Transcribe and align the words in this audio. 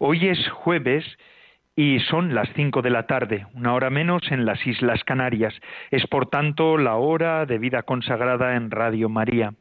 Hoy 0.00 0.28
es 0.28 0.48
jueves 0.50 1.04
y 1.74 1.98
son 1.98 2.32
las 2.32 2.48
cinco 2.54 2.82
de 2.82 2.90
la 2.90 3.08
tarde, 3.08 3.48
una 3.54 3.74
hora 3.74 3.90
menos 3.90 4.30
en 4.30 4.46
las 4.46 4.64
Islas 4.64 5.02
Canarias. 5.02 5.52
Es 5.90 6.06
por 6.06 6.26
tanto 6.26 6.78
la 6.78 6.94
hora 6.94 7.46
de 7.46 7.58
vida 7.58 7.82
consagrada 7.82 8.54
en 8.54 8.70
Radio 8.70 9.08
María. 9.08 9.54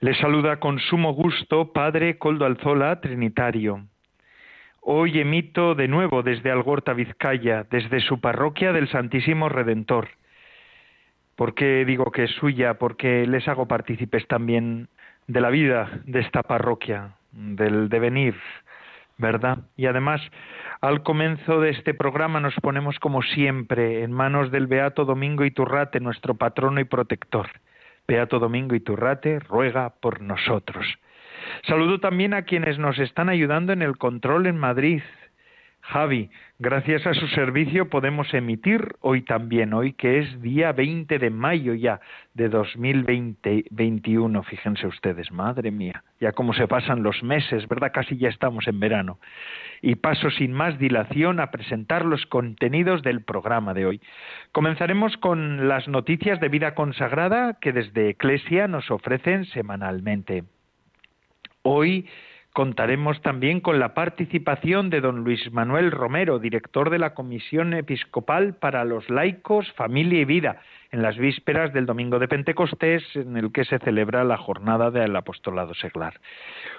Les 0.00 0.18
saluda 0.18 0.60
con 0.60 0.78
sumo 0.78 1.14
gusto 1.14 1.72
Padre 1.72 2.18
Coldo 2.18 2.44
Alzola, 2.44 3.00
Trinitario. 3.00 3.86
Hoy 4.82 5.18
emito 5.20 5.74
de 5.74 5.88
nuevo 5.88 6.22
desde 6.22 6.50
Algorta, 6.50 6.92
Vizcaya, 6.92 7.66
desde 7.70 8.00
su 8.00 8.20
parroquia 8.20 8.74
del 8.74 8.88
Santísimo 8.88 9.48
Redentor. 9.48 10.08
¿Por 11.34 11.54
qué 11.54 11.86
digo 11.86 12.12
que 12.12 12.24
es 12.24 12.30
suya? 12.32 12.74
Porque 12.74 13.26
les 13.26 13.48
hago 13.48 13.66
partícipes 13.66 14.26
también 14.28 14.88
de 15.26 15.40
la 15.40 15.48
vida 15.48 15.88
de 16.04 16.20
esta 16.20 16.42
parroquia, 16.42 17.14
del 17.32 17.88
devenir, 17.88 18.34
¿verdad? 19.18 19.58
Y 19.76 19.86
además, 19.86 20.20
al 20.80 21.02
comienzo 21.02 21.60
de 21.60 21.70
este 21.70 21.92
programa 21.92 22.40
nos 22.40 22.54
ponemos 22.54 22.98
como 22.98 23.22
siempre 23.22 24.02
en 24.02 24.12
manos 24.12 24.50
del 24.50 24.66
Beato 24.66 25.04
Domingo 25.04 25.44
Iturrate, 25.44 26.00
nuestro 26.00 26.34
patrono 26.34 26.80
y 26.80 26.84
protector. 26.84 27.48
Beato 28.06 28.38
Domingo 28.38 28.74
Iturrate 28.74 29.40
ruega 29.40 29.90
por 30.00 30.22
nosotros. 30.22 30.86
Saludo 31.66 32.00
también 32.00 32.34
a 32.34 32.42
quienes 32.42 32.78
nos 32.78 32.98
están 32.98 33.28
ayudando 33.28 33.72
en 33.72 33.82
el 33.82 33.98
control 33.98 34.46
en 34.46 34.56
Madrid, 34.56 35.02
Javi, 35.88 36.28
gracias 36.58 37.06
a 37.06 37.14
su 37.14 37.26
servicio 37.28 37.88
podemos 37.88 38.34
emitir 38.34 38.96
hoy 39.00 39.22
también, 39.22 39.72
hoy 39.72 39.94
que 39.94 40.18
es 40.18 40.42
día 40.42 40.72
20 40.72 41.18
de 41.18 41.30
mayo 41.30 41.72
ya 41.72 41.98
de 42.34 42.50
2021, 42.50 44.42
fíjense 44.42 44.86
ustedes, 44.86 45.32
madre 45.32 45.70
mía, 45.70 46.04
ya 46.20 46.32
como 46.32 46.52
se 46.52 46.68
pasan 46.68 47.02
los 47.02 47.22
meses, 47.22 47.66
¿verdad? 47.68 47.90
Casi 47.94 48.18
ya 48.18 48.28
estamos 48.28 48.68
en 48.68 48.80
verano. 48.80 49.18
Y 49.80 49.94
paso 49.94 50.28
sin 50.28 50.52
más 50.52 50.78
dilación 50.78 51.40
a 51.40 51.50
presentar 51.50 52.04
los 52.04 52.26
contenidos 52.26 53.02
del 53.02 53.22
programa 53.22 53.72
de 53.72 53.86
hoy. 53.86 54.00
Comenzaremos 54.52 55.16
con 55.16 55.68
las 55.68 55.88
noticias 55.88 56.38
de 56.38 56.50
vida 56.50 56.74
consagrada 56.74 57.56
que 57.62 57.72
desde 57.72 58.10
Eclesia 58.10 58.68
nos 58.68 58.90
ofrecen 58.90 59.46
semanalmente. 59.46 60.44
Hoy 61.62 62.06
Contaremos 62.58 63.22
también 63.22 63.60
con 63.60 63.78
la 63.78 63.94
participación 63.94 64.90
de 64.90 65.00
don 65.00 65.22
Luis 65.22 65.52
Manuel 65.52 65.92
Romero, 65.92 66.40
director 66.40 66.90
de 66.90 66.98
la 66.98 67.14
Comisión 67.14 67.72
Episcopal 67.72 68.54
para 68.54 68.84
los 68.84 69.08
Laicos, 69.08 69.70
Familia 69.74 70.22
y 70.22 70.24
Vida, 70.24 70.60
en 70.90 71.00
las 71.00 71.16
vísperas 71.18 71.72
del 71.72 71.86
Domingo 71.86 72.18
de 72.18 72.26
Pentecostés, 72.26 73.04
en 73.14 73.36
el 73.36 73.52
que 73.52 73.64
se 73.64 73.78
celebra 73.78 74.24
la 74.24 74.38
jornada 74.38 74.90
del 74.90 75.14
apostolado 75.14 75.72
seglar. 75.74 76.14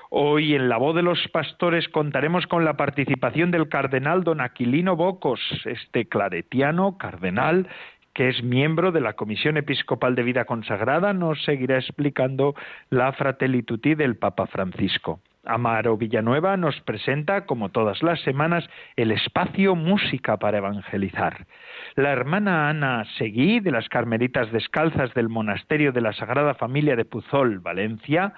Hoy 0.09 0.53
en 0.53 0.67
la 0.67 0.75
voz 0.75 0.97
de 0.97 1.01
los 1.01 1.25
pastores 1.29 1.87
contaremos 1.87 2.45
con 2.45 2.65
la 2.65 2.75
participación 2.75 3.49
del 3.49 3.69
cardenal 3.69 4.25
don 4.25 4.41
Aquilino 4.41 4.97
Bocos, 4.97 5.39
este 5.63 6.09
claretiano 6.09 6.97
cardenal 6.97 7.69
que 8.13 8.27
es 8.27 8.43
miembro 8.43 8.91
de 8.91 8.99
la 8.99 9.13
Comisión 9.13 9.55
Episcopal 9.55 10.15
de 10.15 10.23
Vida 10.23 10.43
Consagrada, 10.43 11.13
nos 11.13 11.41
seguirá 11.45 11.77
explicando 11.77 12.53
la 12.89 13.13
Fratelli 13.13 13.63
del 13.95 14.17
Papa 14.17 14.45
Francisco. 14.47 15.21
Amaro 15.49 15.97
Villanueva 15.97 16.55
nos 16.57 16.79
presenta, 16.81 17.45
como 17.45 17.69
todas 17.69 18.03
las 18.03 18.21
semanas, 18.21 18.69
el 18.95 19.11
espacio 19.11 19.75
Música 19.75 20.37
para 20.37 20.59
Evangelizar. 20.59 21.47
La 21.95 22.11
hermana 22.11 22.69
Ana 22.69 23.05
Seguí, 23.17 23.59
de 23.59 23.71
las 23.71 23.89
Carmelitas 23.89 24.51
Descalzas 24.51 25.13
del 25.13 25.27
Monasterio 25.29 25.91
de 25.91 26.01
la 26.01 26.13
Sagrada 26.13 26.53
Familia 26.53 26.95
de 26.95 27.05
Puzol, 27.05 27.59
Valencia, 27.59 28.33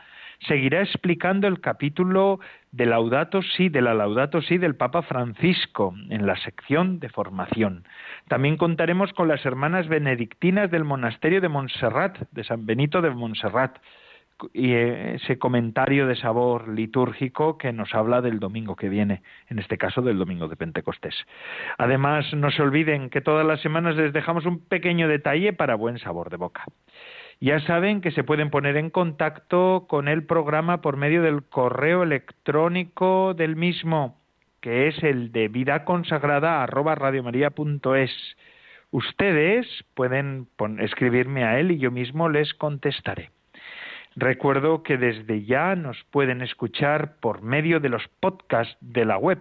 seguirá 0.47 0.81
explicando 0.81 1.47
el 1.47 1.61
capítulo 1.61 2.39
de 2.71 2.85
Laudato 2.85 3.41
Si, 3.41 3.69
de 3.69 3.81
la 3.81 3.93
Laudato 3.93 4.41
Si 4.41 4.57
del 4.57 4.75
Papa 4.75 5.01
Francisco, 5.01 5.93
en 6.09 6.25
la 6.25 6.35
sección 6.37 6.99
de 6.99 7.09
formación. 7.09 7.83
También 8.27 8.57
contaremos 8.57 9.13
con 9.13 9.27
las 9.27 9.45
hermanas 9.45 9.87
benedictinas 9.87 10.71
del 10.71 10.83
Monasterio 10.83 11.41
de 11.41 11.49
Montserrat, 11.49 12.17
de 12.31 12.43
San 12.43 12.65
Benito 12.65 13.01
de 13.01 13.11
Montserrat, 13.11 13.77
y 14.53 14.71
eh, 14.73 15.15
ese 15.15 15.37
comentario 15.37 16.07
de 16.07 16.15
sabor 16.15 16.67
litúrgico 16.67 17.57
que 17.57 17.73
nos 17.73 17.93
habla 17.93 18.21
del 18.21 18.39
domingo 18.39 18.75
que 18.75 18.89
viene, 18.89 19.21
en 19.49 19.59
este 19.59 19.77
caso 19.77 20.01
del 20.01 20.17
domingo 20.17 20.47
de 20.47 20.55
Pentecostés. 20.55 21.15
Además, 21.77 22.33
no 22.33 22.51
se 22.51 22.61
olviden 22.61 23.09
que 23.09 23.21
todas 23.21 23.45
las 23.45 23.61
semanas 23.61 23.95
les 23.95 24.13
dejamos 24.13 24.45
un 24.45 24.59
pequeño 24.59 25.07
detalle 25.07 25.53
para 25.53 25.75
buen 25.75 25.99
sabor 25.99 26.29
de 26.29 26.37
boca. 26.37 26.65
Ya 27.39 27.59
saben 27.61 28.01
que 28.01 28.11
se 28.11 28.23
pueden 28.23 28.51
poner 28.51 28.77
en 28.77 28.91
contacto 28.91 29.85
con 29.89 30.07
el 30.07 30.25
programa 30.25 30.81
por 30.81 30.95
medio 30.95 31.23
del 31.23 31.43
correo 31.43 32.03
electrónico 32.03 33.33
del 33.33 33.55
mismo, 33.55 34.19
que 34.61 34.87
es 34.87 35.01
el 35.03 35.31
de 35.31 35.47
vida 35.47 35.83
consagrada 35.83 36.67
Ustedes 38.91 39.67
pueden 39.95 40.47
escribirme 40.79 41.45
a 41.45 41.59
él 41.59 41.71
y 41.71 41.79
yo 41.79 41.91
mismo 41.91 42.29
les 42.29 42.53
contestaré. 42.53 43.31
Recuerdo 44.15 44.83
que 44.83 44.97
desde 44.97 45.45
ya 45.45 45.75
nos 45.75 45.97
pueden 46.11 46.41
escuchar 46.41 47.15
por 47.21 47.41
medio 47.41 47.79
de 47.79 47.89
los 47.89 48.07
podcasts 48.19 48.75
de 48.81 49.05
la 49.05 49.17
web. 49.17 49.39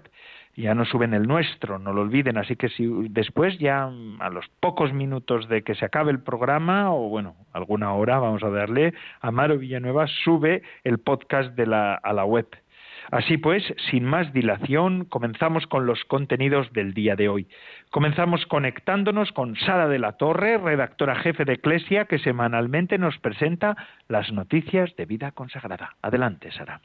Ya 0.56 0.75
no 0.75 0.84
suben 0.84 1.14
el 1.14 1.26
nuestro, 1.26 1.78
no 1.78 1.92
lo 1.92 2.03
olviden. 2.03 2.36
Así 2.36 2.54
que 2.54 2.69
si 2.69 2.86
después, 3.08 3.58
ya 3.58 3.91
a 4.19 4.31
los 4.31 4.47
pocos 4.60 4.92
minutos 4.92 5.48
de 5.48 5.62
que 5.62 5.75
se 5.75 5.84
acabe 5.84 6.12
el 6.12 6.20
programa, 6.20 6.92
o 6.92 7.08
bueno, 7.08 7.34
alguna 7.53 7.92
hora, 7.94 8.19
vamos 8.19 8.42
a 8.42 8.50
darle, 8.50 8.94
Amaro 9.20 9.58
Villanueva 9.58 10.06
sube 10.06 10.62
el 10.84 10.98
podcast 10.98 11.54
de 11.56 11.66
la, 11.66 11.94
a 11.94 12.12
la 12.12 12.25
web. 12.25 12.47
Así 13.10 13.38
pues, 13.38 13.65
sin 13.91 14.04
más 14.04 14.32
dilación, 14.32 15.04
comenzamos 15.04 15.66
con 15.66 15.84
los 15.84 16.04
contenidos 16.04 16.72
del 16.72 16.94
día 16.94 17.16
de 17.16 17.28
hoy. 17.28 17.48
Comenzamos 17.91 18.47
conectándonos 18.47 19.32
con 19.32 19.56
Sara 19.56 19.88
de 19.88 19.98
la 19.98 20.12
Torre, 20.12 20.59
redactora 20.59 21.16
jefe 21.16 21.44
de 21.44 21.54
Eclesia, 21.54 22.04
que 22.04 22.20
semanalmente 22.20 22.99
nos 22.99 23.19
presenta 23.19 23.76
las 24.09 24.32
noticias 24.32 24.94
de 24.97 25.06
vida 25.06 25.32
consagrada. 25.32 25.97
Adelante, 26.03 26.53
Sara. 26.53 26.81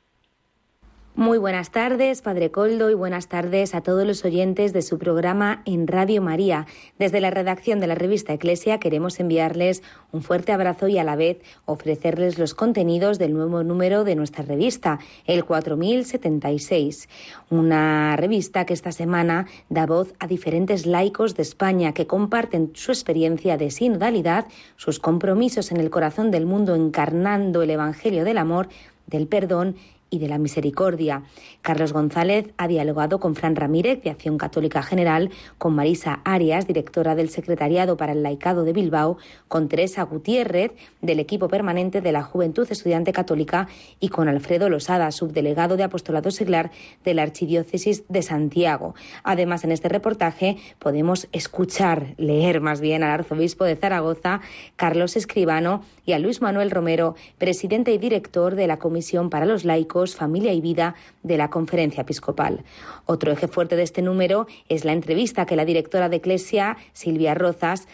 Muy 1.18 1.38
buenas 1.38 1.72
tardes, 1.72 2.22
Padre 2.22 2.52
Coldo, 2.52 2.90
y 2.90 2.94
buenas 2.94 3.30
tardes 3.30 3.74
a 3.74 3.80
todos 3.80 4.06
los 4.06 4.26
oyentes 4.26 4.74
de 4.74 4.82
su 4.82 5.00
programa 5.00 5.62
en 5.64 5.88
Radio 5.88 6.22
María. 6.22 6.68
Desde 7.00 7.22
la 7.22 7.32
redacción 7.32 7.80
de 7.80 7.88
la 7.88 7.96
revista 7.96 8.34
Eclesia 8.34 8.82
queremos 8.82 9.22
enviarles 9.22 9.82
un 10.12 10.24
fuerte 10.24 10.52
abrazo 10.52 10.90
y 10.90 10.98
a 10.98 11.06
la 11.06 11.16
vez 11.16 11.38
ofrecerles 11.64 12.38
los 12.38 12.54
contenidos 12.54 13.18
del 13.18 13.34
nuevo 13.34 13.64
número 13.64 14.04
de 14.04 14.16
nuestra 14.16 14.44
revista, 14.44 15.00
el 15.26 15.46
4076. 15.46 17.08
Una 17.50 18.18
revista 18.18 18.66
que 18.66 18.74
esta 18.74 18.92
semana 18.92 19.48
da 19.70 19.86
voz 19.86 20.14
a 20.20 20.28
diferentes 20.28 20.86
laicos 20.86 21.34
de 21.38 21.44
España 21.44 21.94
que 21.94 22.08
comparten 22.08 22.72
su 22.74 22.92
experiencia 22.92 23.56
de 23.56 23.72
sinodalidad, 23.72 24.48
sus 24.76 25.00
compromisos 25.00 25.72
en 25.72 25.78
el 25.78 25.90
corazón 25.90 26.30
del 26.30 26.46
mundo 26.46 26.76
encarnando 26.76 27.62
el 27.62 27.70
Evangelio 27.70 28.26
del 28.26 28.38
amor 28.38 28.68
del 29.08 29.28
perdón 29.28 29.76
de 30.20 30.28
la 30.28 30.38
Misericordia. 30.38 31.24
Carlos 31.62 31.94
González 31.94 32.54
ha 32.58 32.68
dialogado 32.68 33.20
con 33.20 33.36
Fran 33.36 33.56
Ramírez, 33.56 34.02
de 34.04 34.10
Acción 34.10 34.38
Católica 34.38 34.84
General, 34.84 35.30
con 35.58 35.76
Marisa 35.76 36.22
Arias, 36.24 36.68
directora 36.68 37.16
del 37.16 37.30
Secretariado 37.30 37.98
para 37.98 38.14
el 38.14 38.24
Laicado 38.24 38.64
de 38.64 38.74
Bilbao, 38.74 39.18
con 39.48 39.68
Teresa 39.68 40.04
Gutiérrez, 40.04 40.72
del 41.02 41.20
equipo 41.20 41.48
permanente 41.48 42.02
de 42.02 42.12
la 42.12 42.24
Juventud 42.24 42.68
Estudiante 42.70 43.14
Católica, 43.14 43.68
y 44.00 44.10
con 44.10 44.28
Alfredo 44.28 44.70
Losada, 44.70 45.12
subdelegado 45.12 45.78
de 45.78 45.84
Apostolado 45.84 46.32
Seglar 46.32 46.72
de 47.04 47.14
la 47.14 47.24
Archidiócesis 47.24 48.04
de 48.10 48.22
Santiago. 48.22 48.96
Además, 49.24 49.64
en 49.64 49.72
este 49.72 49.90
reportaje 49.90 50.58
podemos 50.80 51.28
escuchar, 51.32 52.16
leer 52.18 52.62
más 52.62 52.82
bien 52.82 53.04
al 53.04 53.12
arzobispo 53.12 53.66
de 53.66 53.76
Zaragoza, 53.76 54.42
Carlos 54.76 55.16
Escribano, 55.16 55.82
y 56.06 56.14
a 56.14 56.20
Luis 56.20 56.42
Manuel 56.42 56.72
Romero, 56.72 57.16
presidente 57.38 57.92
y 57.92 57.98
director 57.98 58.56
de 58.56 58.68
la 58.68 58.78
Comisión 58.78 59.30
para 59.30 59.46
los 59.46 59.66
Laicos, 59.66 60.05
Familia 60.14 60.54
y 60.54 60.60
Vida 60.60 60.94
de 61.24 61.38
la 61.38 61.50
Conferencia 61.50 62.02
Episcopal. 62.02 62.66
Otro 63.06 63.32
eje 63.32 63.48
fuerte 63.48 63.76
de 63.76 63.84
este 63.84 64.02
número 64.02 64.46
es 64.70 64.84
la 64.84 64.92
entrevista 64.92 65.46
que 65.46 65.56
la 65.56 65.64
directora 65.64 66.10
de 66.10 66.18
Eclesia, 66.18 66.78
Silvia 66.92 67.34
Rozas, 67.34 67.88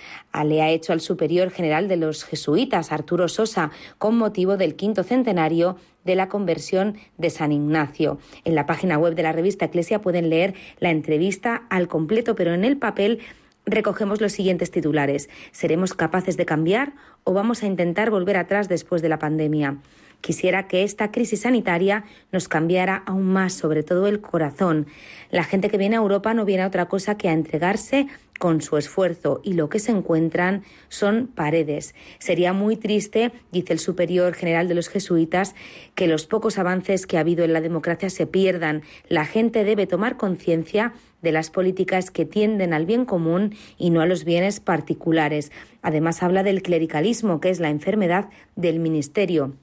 le 0.43 0.61
ha 0.61 0.69
hecho 0.71 0.91
al 0.91 0.99
superior 0.99 1.51
general 1.51 1.87
de 1.87 1.97
los 1.97 2.23
jesuitas, 2.23 2.91
Arturo 2.91 3.27
Sosa, 3.27 3.71
con 3.99 4.17
motivo 4.17 4.57
del 4.57 4.75
quinto 4.75 5.03
centenario 5.03 5.77
de 6.03 6.15
la 6.15 6.29
conversión 6.29 6.97
de 7.17 7.29
San 7.29 7.51
Ignacio. 7.51 8.17
En 8.43 8.55
la 8.55 8.65
página 8.65 8.97
web 8.97 9.15
de 9.15 9.23
la 9.23 9.31
revista 9.31 9.65
Eclesia 9.65 10.01
pueden 10.01 10.29
leer 10.29 10.55
la 10.79 10.89
entrevista 10.89 11.63
al 11.69 11.87
completo, 11.87 12.35
pero 12.35 12.53
en 12.53 12.65
el 12.65 12.77
papel 12.77 13.19
recogemos 13.65 14.21
los 14.21 14.31
siguientes 14.31 14.71
titulares. 14.71 15.29
¿Seremos 15.51 15.93
capaces 15.93 16.37
de 16.37 16.45
cambiar 16.45 16.93
o 17.23 17.33
vamos 17.33 17.63
a 17.63 17.67
intentar 17.67 18.09
volver 18.09 18.37
atrás 18.37 18.67
después 18.67 19.01
de 19.01 19.09
la 19.09 19.19
pandemia? 19.19 19.77
Quisiera 20.21 20.67
que 20.67 20.83
esta 20.83 21.11
crisis 21.11 21.41
sanitaria 21.41 22.05
nos 22.31 22.47
cambiara 22.47 23.03
aún 23.05 23.25
más, 23.25 23.53
sobre 23.53 23.83
todo 23.83 24.07
el 24.07 24.21
corazón. 24.21 24.87
La 25.31 25.43
gente 25.43 25.69
que 25.69 25.77
viene 25.77 25.95
a 25.95 25.99
Europa 25.99 26.33
no 26.33 26.45
viene 26.45 26.63
a 26.63 26.67
otra 26.67 26.87
cosa 26.87 27.17
que 27.17 27.27
a 27.27 27.33
entregarse 27.33 28.07
con 28.41 28.61
su 28.61 28.77
esfuerzo 28.77 29.39
y 29.43 29.53
lo 29.53 29.69
que 29.69 29.77
se 29.77 29.91
encuentran 29.91 30.63
son 30.89 31.27
paredes. 31.27 31.93
Sería 32.17 32.53
muy 32.53 32.75
triste, 32.75 33.31
dice 33.51 33.73
el 33.73 33.79
superior 33.79 34.33
general 34.33 34.67
de 34.67 34.73
los 34.73 34.89
jesuitas, 34.89 35.53
que 35.93 36.07
los 36.07 36.25
pocos 36.25 36.57
avances 36.57 37.05
que 37.05 37.17
ha 37.17 37.19
habido 37.19 37.45
en 37.45 37.53
la 37.53 37.61
democracia 37.61 38.09
se 38.09 38.25
pierdan. 38.25 38.81
La 39.09 39.25
gente 39.25 39.63
debe 39.63 39.85
tomar 39.85 40.17
conciencia 40.17 40.93
de 41.21 41.31
las 41.31 41.51
políticas 41.51 42.09
que 42.09 42.25
tienden 42.25 42.73
al 42.73 42.87
bien 42.87 43.05
común 43.05 43.53
y 43.77 43.91
no 43.91 44.01
a 44.01 44.07
los 44.07 44.25
bienes 44.25 44.59
particulares. 44.59 45.51
Además 45.83 46.23
habla 46.23 46.41
del 46.41 46.63
clericalismo, 46.63 47.41
que 47.41 47.51
es 47.51 47.59
la 47.59 47.69
enfermedad 47.69 48.29
del 48.55 48.79
ministerio. 48.79 49.53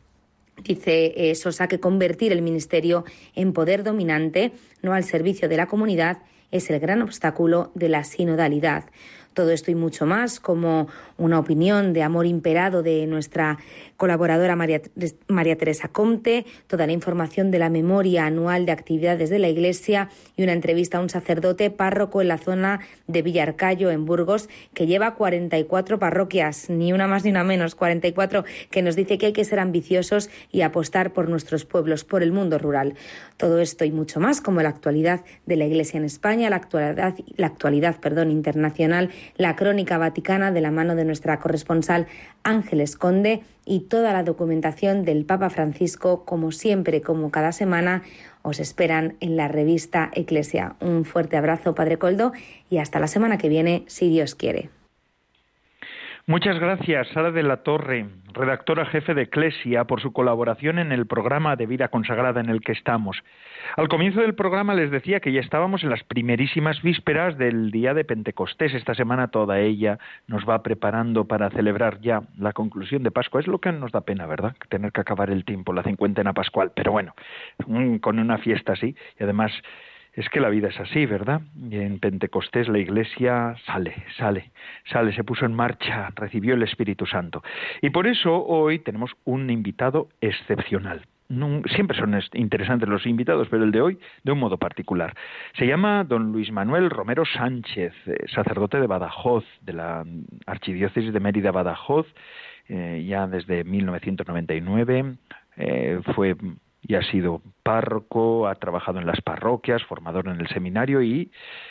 Dice 0.65 1.31
eh, 1.31 1.35
Sosa 1.35 1.69
que 1.69 1.81
convertir 1.81 2.33
el 2.33 2.43
ministerio 2.43 3.05
en 3.35 3.53
poder 3.53 3.85
dominante, 3.85 4.53
no 4.83 4.93
al 4.93 5.05
servicio 5.05 5.49
de 5.49 5.57
la 5.57 5.67
comunidad, 5.67 6.19
es 6.51 6.71
el 6.71 6.81
gran 6.81 7.03
obstáculo 7.03 7.71
de 7.75 7.89
la 7.89 8.05
sinodalidad. 8.05 8.85
Todo 9.35 9.53
esto 9.53 9.71
y 9.71 9.75
mucho 9.75 10.07
más, 10.07 10.41
como 10.41 10.89
una 11.17 11.39
opinión 11.39 11.93
de 11.93 12.03
amor 12.03 12.27
imperado 12.27 12.83
de 12.83 13.07
nuestra 13.07 13.59
colaboradora 13.99 14.57
María, 14.57 14.81
María, 15.27 15.59
Teresa 15.59 15.89
Comte, 15.89 16.47
toda 16.69 16.87
la 16.87 16.93
información 16.93 17.51
de 17.51 17.59
la 17.59 17.69
memoria 17.69 18.27
anual 18.27 18.65
de 18.65 18.73
actividades 18.73 19.29
de 19.29 19.41
la 19.41 19.49
Iglesia 19.49 20.09
y 20.37 20.45
una 20.45 20.53
entrevista 20.53 20.99
a 20.99 21.01
un 21.01 21.11
sacerdote 21.11 21.71
párroco 21.71 22.23
en 22.23 22.29
la 22.29 22.39
zona 22.39 22.79
de 23.09 23.23
Villarcayo, 23.23 23.91
en 23.91 24.07
Burgos, 24.07 24.49
que 24.73 24.87
lleva 24.87 25.15
44 25.15 25.99
parroquias, 25.99 26.71
ni 26.71 26.93
una 26.93 27.09
más 27.09 27.25
ni 27.25 27.31
una 27.31 27.43
menos, 27.43 27.75
44, 27.75 28.45
que 28.71 28.83
nos 28.83 28.95
dice 28.95 29.19
que 29.19 29.27
hay 29.27 29.33
que 29.33 29.45
ser 29.45 29.59
ambiciosos 29.59 30.31
y 30.53 30.63
apostar 30.63 31.13
por 31.13 31.29
nuestros 31.29 31.65
pueblos, 31.65 32.05
por 32.05 32.23
el 32.23 32.31
mundo 32.31 32.57
rural. 32.59 32.95
Todo 33.37 33.59
esto 33.59 33.85
y 33.85 33.91
mucho 33.91 34.21
más, 34.21 34.41
como 34.41 34.63
la 34.63 34.69
actualidad 34.69 35.25
de 35.45 35.57
la 35.57 35.67
Iglesia 35.67 35.99
en 35.99 36.05
España, 36.05 36.49
la 36.51 36.57
actualidad, 36.57 37.17
la 37.37 37.47
actualidad 37.49 37.99
perdón, 37.99 38.31
internacional, 38.31 39.11
la 39.37 39.57
crónica 39.57 39.99
vaticana 39.99 40.53
de 40.53 40.61
la 40.61 40.71
mano 40.71 40.95
de 40.95 41.05
nuestra 41.05 41.41
corresponsal 41.41 42.07
Ángeles 42.45 42.95
Conde 42.97 43.43
y 43.69 43.81
toda 43.81 44.15
la 44.15 44.23
documentación 44.23 45.05
del 45.05 45.27
Papa 45.27 45.51
Francisco, 45.51 46.25
como 46.25 46.53
siempre, 46.53 47.03
como 47.03 47.31
cada 47.31 47.53
semana, 47.53 48.03
os 48.43 48.61
esperan 48.61 49.17
en 49.21 49.37
la 49.37 49.47
revista 49.47 50.11
Eclesia. 50.15 50.77
Un 50.81 51.05
fuerte 51.05 51.37
abrazo, 51.37 51.75
Padre 51.75 51.99
Coldo, 51.99 52.33
y 52.71 52.79
hasta 52.79 52.99
la 52.99 53.07
semana 53.07 53.37
que 53.37 53.51
viene, 53.51 53.85
si 53.87 54.09
Dios 54.09 54.35
quiere. 54.35 54.71
Muchas 56.27 56.59
gracias, 56.59 57.09
Sara 57.13 57.31
de 57.31 57.43
la 57.43 57.59
Torre, 57.59 58.07
redactora 58.39 58.87
jefe 58.87 59.15
de 59.15 59.23
Eclesia, 59.23 59.85
por 59.85 60.01
su 60.01 60.13
colaboración 60.13 60.79
en 60.79 60.93
el 60.93 61.07
programa 61.07 61.57
de 61.57 61.67
vida 61.67 61.89
consagrada 61.89 62.41
en 62.41 62.49
el 62.49 62.61
que 62.61 62.73
estamos. 62.73 63.23
Al 63.77 63.89
comienzo 63.89 64.21
del 64.21 64.35
programa 64.35 64.75
les 64.75 64.91
decía 64.91 65.21
que 65.21 65.33
ya 65.33 65.41
estábamos 65.41 65.83
en 65.83 65.91
las 65.91 66.05
primerísimas 66.05 66.81
vísperas 66.83 67.37
del 67.37 67.71
día 67.71 67.93
de 67.95 68.05
Pentecostés. 68.05 68.73
Esta 68.75 68.95
semana 68.95 69.29
toda 69.29 69.59
ella 69.61 69.99
nos 70.27 70.49
va 70.49 70.63
preparando 70.63 71.27
para 71.27 71.51
celebrar 71.51 72.01
ya 72.01 72.23
la 72.39 72.53
conclusión 72.53 73.03
de 73.03 73.11
Pascua. 73.11 73.41
Es 73.41 73.47
lo 73.47 73.59
que 73.59 73.73
nos 73.73 73.93
da 73.93 74.03
pena, 74.03 74.27
¿verdad? 74.27 74.55
Tener 74.69 74.93
que 74.93 75.01
acabar 75.01 75.31
el 75.31 75.45
tiempo, 75.45 75.73
la 75.73 75.83
cincuentena 75.83 76.33
pascual. 76.33 76.73
Pero 76.75 76.93
bueno, 76.93 77.15
con 78.01 78.19
una 78.19 78.39
fiesta 78.39 78.73
así 78.73 78.95
y 79.19 79.23
además 79.23 79.53
es 80.19 80.29
que 80.31 80.41
la 80.41 80.49
vida 80.49 80.67
es 80.67 80.81
así, 80.81 81.07
¿verdad? 81.07 81.43
En 81.71 82.01
Pentecostés 82.01 82.69
la 82.69 82.79
Iglesia 82.79 83.55
sale, 83.65 83.95
sale, 84.17 84.51
sale, 84.91 85.13
se 85.13 85.23
puso 85.23 85.47
en 85.47 85.55
marcha, 85.55 86.11
recibió 86.17 86.55
el 86.55 86.65
Espíritu 86.65 87.07
Santo. 87.07 87.41
Y 87.83 87.91
por 87.91 88.09
eso 88.09 88.45
hoy 88.45 88.81
tenemos 88.81 89.13
un 89.25 89.49
invitado 89.49 90.09
excepcional. 90.21 91.07
siempre 91.67 91.97
son 91.97 92.19
interesantes 92.33 92.89
los 92.89 93.07
invitados, 93.07 93.47
pero 93.49 93.63
el 93.63 93.71
de 93.71 93.81
hoy 93.81 93.99
de 94.25 94.33
un 94.33 94.41
modo 94.41 94.57
particular. 94.57 95.15
Se 95.57 95.69
llama 95.69 96.03
don 96.03 96.33
Luis 96.33 96.51
Manuel 96.51 96.91
Romero 96.91 97.25
Sánchez, 97.25 97.93
eh, 98.07 98.17
sacerdote 98.35 98.81
de 98.81 98.89
Badajoz, 98.89 99.45
de 99.61 99.73
la 99.73 100.05
Archidiócesis 100.47 101.13
de 101.13 101.21
Mérida 101.21 101.53
Badajoz, 101.53 102.09
eh, 102.69 103.05
ya 103.07 103.29
desde 103.29 103.63
1999. 103.63 105.15
Eh, 105.59 106.01
fue 106.17 106.35
y 106.89 106.95
ha 106.95 107.03
sido 107.03 107.43
párroco, 107.63 108.49
ha 108.49 108.55
trabajado 108.57 108.99
en 108.99 109.07
las 109.07 109.21
parroquias, 109.21 109.85
formador 109.85 110.27
en 110.27 110.41
el 110.41 110.49
seminario 110.49 111.03
y 111.03 111.31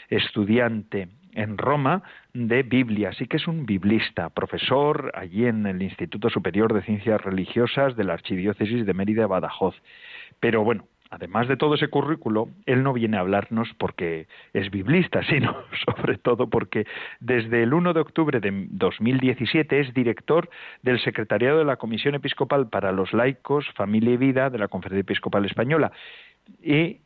estudiante 0.09 1.09
en 1.33 1.57
Roma 1.57 2.03
de 2.33 2.63
Biblia, 2.63 3.09
así 3.09 3.27
que 3.27 3.37
es 3.37 3.47
un 3.47 3.65
biblista, 3.65 4.29
profesor 4.29 5.11
allí 5.15 5.45
en 5.45 5.65
el 5.65 5.81
Instituto 5.81 6.29
Superior 6.29 6.73
de 6.73 6.83
Ciencias 6.83 7.19
Religiosas 7.21 7.95
de 7.95 8.03
la 8.03 8.13
Archidiócesis 8.13 8.85
de 8.85 8.93
Mérida 8.93 9.27
Badajoz. 9.27 9.75
Pero 10.39 10.63
bueno, 10.63 10.85
además 11.09 11.47
de 11.47 11.57
todo 11.57 11.75
ese 11.75 11.87
currículo, 11.87 12.49
él 12.65 12.83
no 12.83 12.93
viene 12.93 13.17
a 13.17 13.21
hablarnos 13.21 13.69
porque 13.77 14.27
es 14.53 14.69
biblista, 14.71 15.23
sino 15.29 15.55
sobre 15.85 16.17
todo 16.17 16.49
porque 16.49 16.85
desde 17.19 17.63
el 17.63 17.73
1 17.73 17.93
de 17.93 17.99
octubre 17.99 18.39
de 18.39 18.67
2017 18.69 19.79
es 19.79 19.93
director 19.93 20.49
del 20.81 20.99
Secretariado 20.99 21.59
de 21.59 21.65
la 21.65 21.77
Comisión 21.77 22.15
Episcopal 22.15 22.67
para 22.69 22.91
los 22.91 23.13
Laicos, 23.13 23.65
Familia 23.75 24.13
y 24.13 24.17
Vida 24.17 24.49
de 24.49 24.57
la 24.57 24.67
Conferencia 24.67 25.01
Episcopal 25.01 25.45
Española. 25.45 25.91
Y 26.63 27.01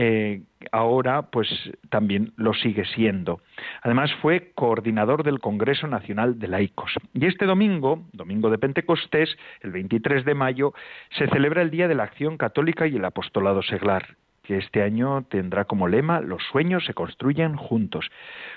eh, 0.00 0.42
ahora 0.70 1.22
pues 1.22 1.48
también 1.90 2.32
lo 2.36 2.54
sigue 2.54 2.84
siendo. 2.84 3.40
Además 3.82 4.12
fue 4.22 4.52
coordinador 4.54 5.24
del 5.24 5.40
Congreso 5.40 5.88
Nacional 5.88 6.38
de 6.38 6.46
Laicos. 6.46 6.92
Y 7.14 7.26
este 7.26 7.46
domingo, 7.46 8.06
domingo 8.12 8.48
de 8.48 8.58
Pentecostés, 8.58 9.36
el 9.60 9.72
23 9.72 10.24
de 10.24 10.34
mayo, 10.34 10.72
se 11.18 11.26
celebra 11.26 11.62
el 11.62 11.72
Día 11.72 11.88
de 11.88 11.96
la 11.96 12.04
Acción 12.04 12.36
Católica 12.36 12.86
y 12.86 12.94
el 12.94 13.04
Apostolado 13.04 13.60
Seglar 13.62 14.16
que 14.44 14.58
este 14.58 14.82
año 14.82 15.24
tendrá 15.28 15.64
como 15.64 15.88
lema 15.88 16.20
Los 16.20 16.44
sueños 16.44 16.84
se 16.86 16.94
construyen 16.94 17.56
juntos. 17.56 18.08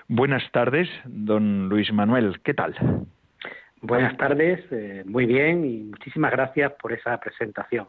Buenas 0.07 0.43
tardes, 0.51 0.87
don 1.05 1.69
Luis 1.69 1.91
Manuel, 1.91 2.39
¿qué 2.43 2.53
tal? 2.53 2.75
Buenas 3.81 4.15
tardes, 4.15 4.63
eh, 4.71 5.01
muy 5.07 5.25
bien 5.25 5.65
y 5.65 5.77
muchísimas 5.85 6.31
gracias 6.31 6.71
por 6.79 6.93
esa 6.93 7.19
presentación. 7.19 7.87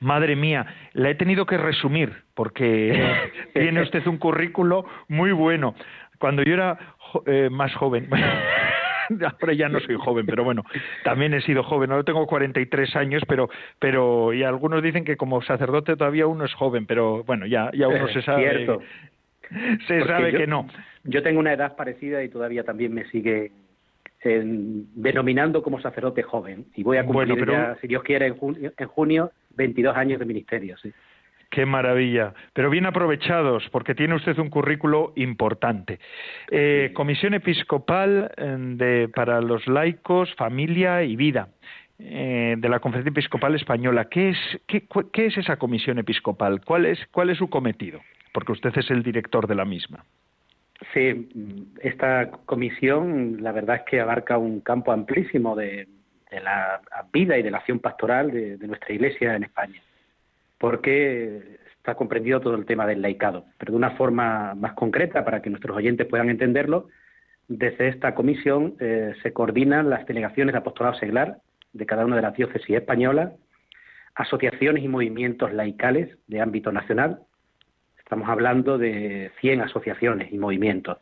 Madre 0.00 0.36
mía, 0.36 0.66
la 0.92 1.10
he 1.10 1.14
tenido 1.14 1.46
que 1.46 1.58
resumir 1.58 2.12
porque 2.34 2.92
tiene 3.54 3.82
usted 3.82 4.06
un 4.06 4.18
currículo 4.18 4.84
muy 5.08 5.32
bueno. 5.32 5.74
Cuando 6.18 6.42
yo 6.42 6.54
era 6.54 6.78
eh, 7.26 7.48
más 7.50 7.74
joven, 7.74 8.08
ahora 9.40 9.52
ya 9.52 9.68
no 9.68 9.80
soy 9.80 9.96
joven, 9.96 10.26
pero 10.26 10.44
bueno, 10.44 10.64
también 11.04 11.34
he 11.34 11.40
sido 11.42 11.62
joven. 11.62 11.92
Ahora 11.92 12.04
tengo 12.04 12.26
43 12.26 12.96
años, 12.96 13.22
pero, 13.26 13.48
pero 13.78 14.32
y 14.32 14.42
algunos 14.42 14.82
dicen 14.82 15.04
que 15.04 15.16
como 15.16 15.42
sacerdote 15.42 15.96
todavía 15.96 16.26
uno 16.26 16.44
es 16.44 16.54
joven, 16.54 16.86
pero 16.86 17.24
bueno, 17.24 17.46
ya, 17.46 17.70
ya 17.72 17.88
uno 17.88 18.08
se 18.08 18.22
sabe. 18.22 18.50
Cierto. 18.50 18.82
Se 19.86 20.04
sabe 20.04 20.32
que 20.32 20.46
no. 20.46 20.68
Yo 21.04 21.22
tengo 21.22 21.40
una 21.40 21.52
edad 21.52 21.74
parecida 21.76 22.22
y 22.22 22.28
todavía 22.28 22.64
también 22.64 22.92
me 22.92 23.04
sigue 23.06 23.50
denominando 24.22 25.62
como 25.62 25.80
sacerdote 25.80 26.22
joven. 26.22 26.66
Y 26.74 26.82
voy 26.82 26.96
a 26.96 27.04
cumplir, 27.04 27.46
si 27.80 27.86
Dios 27.86 28.02
quiere, 28.02 28.26
en 28.26 28.36
junio, 28.36 28.72
en 28.76 28.88
junio 28.88 29.30
22 29.58 29.94
años 29.96 30.18
de 30.18 30.24
ministerio. 30.24 30.78
Sí. 30.78 30.90
Qué 31.50 31.66
maravilla. 31.66 32.34
Pero 32.52 32.70
bien 32.70 32.86
aprovechados, 32.86 33.68
porque 33.70 33.94
tiene 33.94 34.14
usted 34.14 34.38
un 34.38 34.50
currículo 34.50 35.12
importante. 35.16 35.98
Eh, 36.50 36.92
Comisión 36.94 37.34
Episcopal 37.34 38.30
eh, 38.36 38.56
de, 38.76 39.08
para 39.08 39.40
los 39.40 39.66
laicos, 39.66 40.34
familia 40.34 41.02
y 41.02 41.16
vida. 41.16 41.48
Eh, 42.00 42.54
de 42.56 42.68
la 42.68 42.78
Conferencia 42.78 43.10
Episcopal 43.10 43.56
Española. 43.56 44.04
¿Qué 44.08 44.28
es, 44.28 44.38
qué, 44.68 44.86
qué 45.12 45.26
es 45.26 45.36
esa 45.36 45.56
comisión 45.56 45.98
episcopal? 45.98 46.60
¿Cuál 46.64 46.86
es, 46.86 47.04
¿Cuál 47.10 47.30
es 47.30 47.38
su 47.38 47.50
cometido? 47.50 48.00
Porque 48.32 48.52
usted 48.52 48.70
es 48.76 48.88
el 48.92 49.02
director 49.02 49.48
de 49.48 49.56
la 49.56 49.64
misma. 49.64 50.04
Sí, 50.94 51.28
esta 51.82 52.30
comisión 52.46 53.42
la 53.42 53.50
verdad 53.50 53.76
es 53.76 53.82
que 53.90 54.00
abarca 54.00 54.38
un 54.38 54.60
campo 54.60 54.92
amplísimo 54.92 55.56
de, 55.56 55.88
la 56.30 56.80
vida 57.12 57.38
y 57.38 57.42
de 57.42 57.50
la 57.50 57.58
acción 57.58 57.78
pastoral 57.78 58.30
de, 58.30 58.58
nuestra 58.66 58.94
Iglesia 58.94 59.34
en 59.34 59.44
España, 59.44 59.80
porque 60.58 61.58
está 61.76 61.94
comprendido 61.94 62.40
todo 62.40 62.54
el 62.54 62.66
tema 62.66 62.86
del 62.86 63.02
laicado, 63.02 63.46
pero 63.58 63.72
de 63.72 63.76
una 63.76 63.92
forma 63.92 64.54
más 64.54 64.72
concreta 64.74 65.24
para 65.24 65.40
que 65.42 65.50
nuestros 65.50 65.76
oyentes 65.76 66.06
puedan 66.06 66.28
entenderlo. 66.28 66.88
Desde 67.48 67.88
esta 67.88 68.14
comisión 68.14 68.74
eh, 68.78 69.14
se 69.22 69.32
coordinan 69.32 69.88
las 69.88 70.06
delegaciones 70.06 70.52
de 70.52 70.58
apostolado 70.58 70.98
seglar 70.98 71.38
de 71.72 71.86
cada 71.86 72.04
una 72.04 72.16
de 72.16 72.22
las 72.22 72.34
diócesis 72.34 72.76
españolas, 72.76 73.32
asociaciones 74.14 74.84
y 74.84 74.88
movimientos 74.88 75.52
laicales 75.52 76.18
de 76.26 76.40
ámbito 76.40 76.72
nacional, 76.72 77.22
Estamos 78.08 78.30
hablando 78.30 78.78
de 78.78 79.30
100 79.42 79.60
asociaciones 79.60 80.32
y 80.32 80.38
movimientos. 80.38 80.96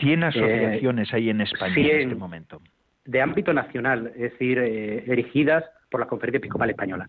100 0.00 0.22
eh, 0.24 0.26
asociaciones 0.26 1.14
hay 1.14 1.30
en 1.30 1.40
España 1.40 1.76
en 1.76 2.00
este 2.00 2.14
momento. 2.16 2.60
De 3.06 3.20
ámbito 3.20 3.52
nacional, 3.52 4.12
es 4.14 4.32
decir, 4.32 4.58
eh, 4.58 5.04
erigidas 5.06 5.64
por 5.90 6.00
la 6.00 6.06
Conferencia 6.06 6.38
Episcopal 6.38 6.70
Española. 6.70 7.08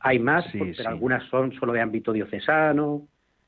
Hay 0.00 0.18
más, 0.18 0.44
pero 0.52 0.88
algunas 0.88 1.24
son 1.28 1.52
solo 1.52 1.72
de 1.72 1.80
ámbito 1.80 2.12
diocesano, 2.12 3.06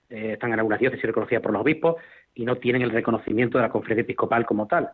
eh, 0.09 0.33
están 0.35 0.53
en 0.53 0.61
algunas 0.61 0.81
diócesis 0.81 1.05
reconocidas 1.05 1.43
por 1.43 1.53
los 1.53 1.63
obispos 1.63 1.97
y 2.35 2.45
no 2.45 2.57
tienen 2.57 2.83
el 2.83 2.91
reconocimiento 2.91 3.59
de 3.59 3.63
la 3.63 3.71
conferencia 3.71 4.03
episcopal 4.03 4.47
como 4.47 4.67
tal. 4.67 4.91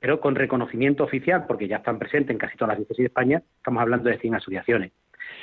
Pero 0.00 0.20
con 0.20 0.34
reconocimiento 0.34 1.04
oficial, 1.04 1.44
porque 1.46 1.68
ya 1.68 1.76
están 1.76 1.98
presentes 1.98 2.30
en 2.30 2.38
casi 2.38 2.56
todas 2.56 2.70
las 2.70 2.78
diócesis 2.78 3.04
de 3.04 3.06
España, 3.06 3.42
estamos 3.56 3.82
hablando 3.82 4.08
de 4.08 4.18
100 4.18 4.34
asociaciones, 4.34 4.92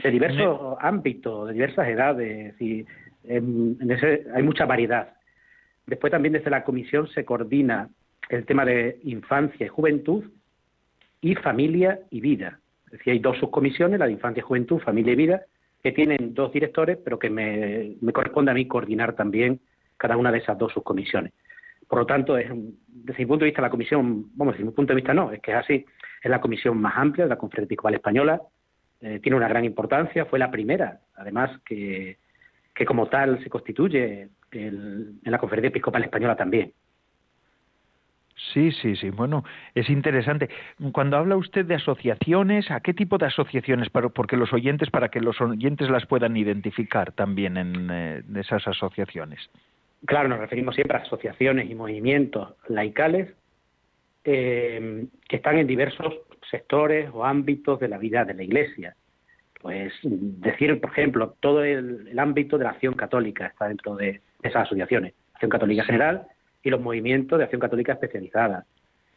de 0.04 0.12
diversos 0.12 0.78
ámbitos, 0.82 1.48
de 1.48 1.54
diversas 1.54 1.88
edades, 1.88 2.60
y 2.60 2.86
en, 3.24 3.78
ese, 3.90 4.26
hay 4.34 4.44
mucha 4.44 4.66
variedad. 4.66 5.14
Después 5.86 6.12
también 6.12 6.34
desde 6.34 6.50
la 6.50 6.64
comisión 6.64 7.08
se 7.08 7.24
coordina 7.24 7.90
el 8.30 8.46
tema 8.46 8.66
de 8.66 9.00
infancia 9.04 9.66
y 9.66 9.70
juventud 9.70 10.26
y 11.22 11.36
familia 11.36 12.00
y 12.10 12.22
vida. 12.22 12.60
Es 12.86 12.94
decir, 12.94 13.14
hay 13.14 13.20
dos 13.20 13.38
subcomisiones, 13.38 14.00
la 14.00 14.06
de 14.06 14.14
infancia 14.14 14.42
y 14.42 14.44
juventud, 14.44 14.80
familia 14.80 15.14
y 15.14 15.18
vida, 15.18 15.42
que 15.84 15.92
tienen 15.92 16.34
dos 16.34 16.52
directores, 16.52 16.98
pero 17.04 17.20
que 17.20 17.30
me, 17.30 17.96
corresponde 18.12 18.52
a 18.52 18.54
mí 18.54 18.68
coordinar 18.68 19.14
también 19.14 19.60
cada 19.98 20.18
una 20.18 20.32
de 20.32 20.40
esas 20.40 20.58
dos 20.58 20.72
subcomisiones. 20.74 21.34
Por 21.88 22.00
lo 22.00 22.06
tanto, 22.06 22.38
es, 22.38 22.50
desde 22.50 23.20
mi 23.20 23.26
punto 23.26 23.46
de 23.46 23.52
vista, 23.52 23.62
la 23.62 23.70
comisión, 23.70 24.28
vamos, 24.36 24.54
desde 24.54 24.66
mi 24.66 24.72
punto 24.72 24.92
de 24.92 24.96
vista 24.96 25.14
no, 25.14 25.32
es 25.32 25.42
que 25.42 25.52
es 25.52 25.58
así, 25.58 25.86
es 26.22 26.30
la 26.30 26.42
comisión 26.42 26.78
más 26.80 26.98
amplia 26.98 27.26
de 27.26 27.30
la 27.30 27.38
Conferencia 27.38 27.68
Episcopal 27.68 27.96
Española, 27.96 28.42
eh, 29.02 29.20
tiene 29.22 29.38
una 29.38 29.48
gran 29.48 29.64
importancia, 29.64 30.26
fue 30.26 30.40
la 30.40 30.52
primera, 30.52 31.00
además, 31.16 31.52
que, 31.66 32.18
que 32.74 32.86
como 32.86 33.08
tal 33.08 33.42
se 33.44 33.50
constituye 33.50 34.30
en 34.52 35.20
la 35.24 35.38
Conferencia 35.38 35.70
Episcopal 35.70 36.04
Española 36.04 36.36
también. 36.36 36.74
Sí, 38.54 38.72
sí, 38.72 38.96
sí. 38.96 39.10
Bueno, 39.10 39.44
es 39.74 39.90
interesante. 39.90 40.50
Cuando 40.92 41.18
habla 41.18 41.36
usted 41.36 41.66
de 41.66 41.76
asociaciones, 41.76 42.70
¿a 42.70 42.80
qué 42.82 42.94
tipo 42.94 43.18
de 43.18 43.26
asociaciones? 43.26 43.90
Porque 43.90 44.38
los 44.38 44.54
oyentes, 44.54 44.92
para 44.92 45.10
que 45.10 45.20
los 45.22 45.42
oyentes 45.42 45.90
las 45.90 46.06
puedan 46.06 46.38
identificar 46.38 47.12
también 47.12 47.58
en 47.58 47.90
eh, 47.92 48.22
esas 48.36 48.68
asociaciones. 48.68 49.50
Claro, 50.06 50.30
nos 50.30 50.40
referimos 50.40 50.76
siempre 50.76 50.98
a 50.98 51.02
asociaciones 51.02 51.70
y 51.70 51.76
movimientos 51.76 52.54
laicales 52.68 53.34
eh, 54.24 55.08
que 55.28 55.36
están 55.38 55.58
en 55.58 55.66
diversos 55.66 56.14
sectores 56.52 57.10
o 57.14 57.26
ámbitos 57.26 57.80
de 57.80 57.88
la 57.88 57.98
vida 57.98 58.24
de 58.24 58.36
la 58.36 58.44
Iglesia. 58.44 58.96
Pues 59.62 59.92
decir, 60.04 60.80
por 60.80 60.92
ejemplo, 60.92 61.36
todo 61.40 61.64
el, 61.64 62.18
ámbito 62.20 62.58
de 62.58 62.66
la 62.66 62.72
acción 62.72 62.94
católica 62.94 63.48
está 63.48 63.68
dentro 63.68 63.96
de 63.96 64.22
esas 64.44 64.68
asociaciones. 64.68 65.14
Acción 65.34 65.50
Católica 65.50 65.84
General 65.84 66.28
y 66.68 66.70
los 66.70 66.82
movimientos 66.82 67.38
de 67.38 67.46
acción 67.46 67.62
católica 67.62 67.94
especializada. 67.94 68.66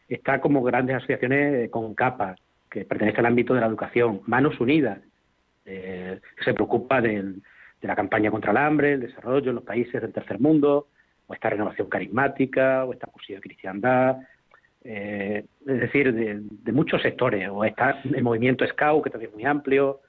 Está 0.07 0.39
como 0.39 0.63
grandes 0.63 0.95
asociaciones 0.95 1.69
con 1.69 1.93
capas, 1.93 2.39
que 2.69 2.85
pertenecen 2.85 3.19
al 3.19 3.25
ámbito 3.25 3.53
de 3.53 3.59
la 3.59 3.67
educación. 3.67 4.21
Manos 4.25 4.57
Unidas, 4.61 4.99
eh, 5.65 6.21
que 6.37 6.43
se 6.45 6.53
preocupa 6.53 7.01
de 7.01 7.35
la 7.81 7.95
campaña 7.95 8.31
contra 8.31 8.51
el 8.51 8.57
hambre, 8.57 8.93
el 8.93 9.01
desarrollo 9.01 9.49
en 9.49 9.55
los 9.55 9.65
países 9.65 10.01
del 10.01 10.13
tercer 10.13 10.39
mundo, 10.39 10.87
o 11.27 11.33
esta 11.33 11.49
renovación 11.49 11.89
carismática, 11.89 12.85
o 12.85 12.93
esta 12.93 13.07
cursillo 13.07 13.39
de 13.39 13.43
cristiandad, 13.43 14.17
eh, 14.85 15.43
es 15.67 15.79
decir, 15.81 16.13
de, 16.13 16.71
muchos 16.71 17.01
sectores, 17.01 17.49
o 17.51 17.65
está 17.65 18.01
el 18.05 18.23
movimiento 18.23 18.65
Scout, 18.65 19.03
que 19.03 19.09
también 19.09 19.31
es 19.31 19.35
muy 19.35 19.45
amplio, 19.45 19.99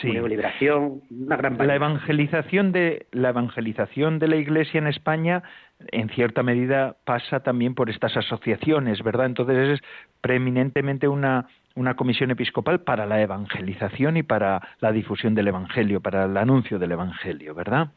sí. 0.00 0.10
liberación, 0.10 1.02
una 1.10 1.36
gran 1.36 1.56
la 1.58 1.74
evangelización 1.74 2.72
de 2.72 3.06
la 3.12 3.30
evangelización 3.30 4.18
de 4.18 4.28
la 4.28 4.36
Iglesia 4.36 4.78
en 4.78 4.86
España 4.86 5.42
en 5.88 6.08
cierta 6.10 6.42
medida 6.42 6.96
pasa 7.04 7.40
también 7.40 7.74
por 7.74 7.90
estas 7.90 8.16
asociaciones, 8.16 9.02
¿verdad? 9.02 9.26
Entonces 9.26 9.80
es 9.80 9.80
preeminentemente 10.20 11.08
una 11.08 11.46
una 11.76 11.94
comisión 11.94 12.30
episcopal 12.30 12.80
para 12.80 13.06
la 13.06 13.22
evangelización 13.22 14.16
y 14.16 14.22
para 14.22 14.60
la 14.80 14.92
difusión 14.92 15.34
del 15.34 15.48
evangelio, 15.48 16.00
para 16.00 16.24
el 16.24 16.36
anuncio 16.36 16.78
del 16.78 16.92
evangelio, 16.92 17.54
¿verdad? 17.54 17.88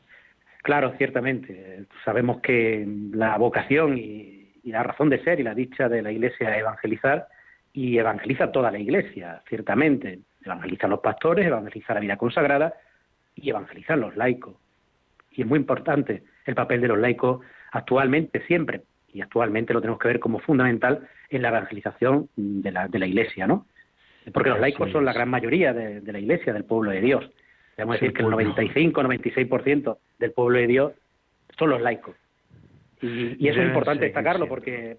Claro, 0.62 0.94
ciertamente. 0.98 1.86
Sabemos 2.06 2.40
que 2.42 2.88
la 3.12 3.38
vocación 3.38 3.98
y, 3.98 4.52
y 4.64 4.72
la 4.72 4.84
razón 4.84 5.10
de 5.10 5.24
ser 5.24 5.40
y 5.40 5.44
la 5.44 5.56
dicha 5.56 5.90
de 5.90 6.02
la 6.02 6.12
Iglesia 6.12 6.52
es 6.52 6.62
evangelizar 6.62 7.28
y 7.74 7.98
evangeliza 7.98 8.52
toda 8.52 8.72
la 8.72 8.80
Iglesia, 8.80 9.42
ciertamente. 9.50 10.20
Evangelizan 10.44 10.90
los 10.90 11.00
pastores, 11.00 11.48
evangeliza 11.48 11.94
la 11.94 12.00
vida 12.00 12.18
consagrada 12.18 12.74
y 13.36 13.50
evangelizan 13.50 14.02
los 14.02 14.16
laicos. 14.16 14.56
Y 15.32 15.42
es 15.42 15.48
muy 15.48 15.60
importante 15.60 16.24
el 16.46 16.56
papel 16.56 16.82
de 16.82 16.88
los 16.90 17.00
laicos 17.00 17.46
actualmente, 17.72 18.46
siempre, 18.46 18.84
y 19.12 19.22
actualmente 19.22 19.74
lo 19.74 19.82
tenemos 19.82 20.00
que 20.00 20.08
ver 20.08 20.20
como 20.20 20.40
fundamental 20.40 21.08
en 21.30 21.42
la 21.42 21.50
evangelización 21.50 22.30
de 22.36 22.72
la, 22.72 22.88
de 22.88 23.00
la 23.00 23.08
Iglesia, 23.08 23.48
¿no? 23.48 23.66
Porque 24.32 24.50
los 24.50 24.60
laicos 24.60 24.92
son 24.92 25.06
la 25.06 25.14
gran 25.14 25.30
mayoría 25.30 25.74
de, 25.74 26.02
la 26.12 26.20
Iglesia, 26.20 26.54
del 26.54 26.64
pueblo 26.64 26.92
de 26.92 27.02
Dios. 27.02 27.30
Debemos 27.76 28.00
decir 28.00 28.14
que 28.14 28.22
el 28.22 28.30
95-96% 28.30 29.98
del 30.20 30.32
pueblo 30.32 30.60
de 30.60 30.68
Dios 30.68 30.94
son 31.58 31.72
los 31.72 31.82
laicos. 31.82 32.16
Y, 33.02 33.48
eso 33.48 33.60
es 33.60 33.68
importante 33.68 34.06
destacarlo 34.06 34.48
porque, 34.48 34.98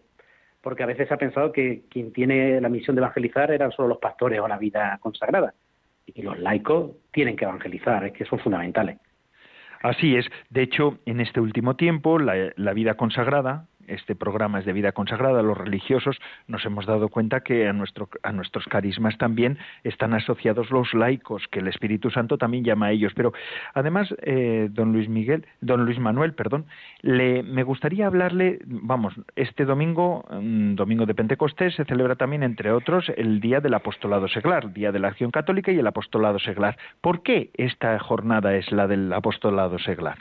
porque 0.65 0.83
a 0.83 0.87
veces 0.87 1.07
se 1.07 1.15
ha 1.15 1.19
pensado 1.19 1.53
que 1.53 1.83
quien 1.91 2.13
tiene 2.13 2.61
la 2.61 2.71
misión 2.71 2.97
de 2.97 3.01
evangelizar 3.01 3.51
eran 3.51 3.71
solo 3.71 3.89
los 3.89 3.99
pastores 3.99 4.41
o 4.41 4.49
la 4.49 4.59
vida 4.59 4.99
consagrada. 5.01 5.55
Y 6.07 6.23
los 6.23 6.39
laicos 6.39 6.93
tienen 7.13 7.37
que 7.37 7.45
evangelizar, 7.45 8.05
es 8.05 8.13
que 8.13 8.25
son 8.25 8.39
fundamentales. 8.41 8.99
Así 9.83 10.17
es. 10.17 10.27
De 10.49 10.63
hecho, 10.63 10.99
en 11.05 11.21
este 11.21 11.41
último 11.41 11.77
tiempo, 11.77 12.19
la 12.19 12.73
vida 12.73 12.95
consagrada, 12.95 13.67
este 13.89 14.15
programa 14.15 14.59
es 14.59 14.65
de 14.65 14.73
vida 14.73 14.93
consagrada, 14.93 15.43
los 15.43 15.57
religiosos 15.57 16.19
nos 16.47 16.65
hemos 16.65 16.87
dado 16.87 17.09
cuenta 17.09 17.41
que 17.41 17.69
a, 17.69 17.73
nuestro, 17.73 18.09
a 18.23 18.33
nuestros 18.33 18.65
carismas 18.67 19.19
también 19.19 19.59
están 19.83 20.15
asociados 20.15 20.71
los 20.71 20.95
laicos, 20.95 21.47
que 21.51 21.61
el 21.61 21.69
Espíritu 21.69 22.11
Santo 22.11 22.39
también 22.39 22.65
llama 22.65 22.87
a 22.87 22.93
ellos. 22.93 23.13
Pero 23.15 23.33
además, 23.75 24.15
eh, 24.23 24.69
don 24.71 24.93
Luis 24.93 25.09
Miguel, 25.09 25.47
don 25.61 25.85
Luis 25.85 25.99
Manuel, 25.99 26.35
perdón, 26.35 26.67
le, 27.03 27.43
me 27.43 27.63
gustaría 27.63 28.07
hablarle, 28.07 28.59
vamos, 28.65 29.15
este 29.37 29.65
domingo, 29.65 30.25
mm, 30.31 30.75
domingo 30.75 31.07
de 31.07 31.15
Pentecostés, 31.15 31.75
se 31.75 31.85
celebra 31.85 32.17
también, 32.17 32.43
entre 32.43 32.73
otros, 32.73 33.11
el 33.17 33.41
Día 33.41 33.61
del 33.61 33.75
Apostolado 33.75 34.29
Seglar, 34.29 34.73
Día 34.73 34.93
de 34.93 34.99
la 34.99 35.09
Acción 35.09 35.31
Católica 35.31 35.73
y 35.73 35.79
el 35.79 35.87
Apostolado 35.87 36.39
Seglar. 36.39 36.77
¿Por 37.01 37.23
qué 37.23 37.51
esta 37.55 37.99
jornada 37.99 38.55
es 38.57 38.71
la 38.73 38.87
del 38.87 39.13
Apostolado 39.13 39.79
Seglar? 39.79 40.19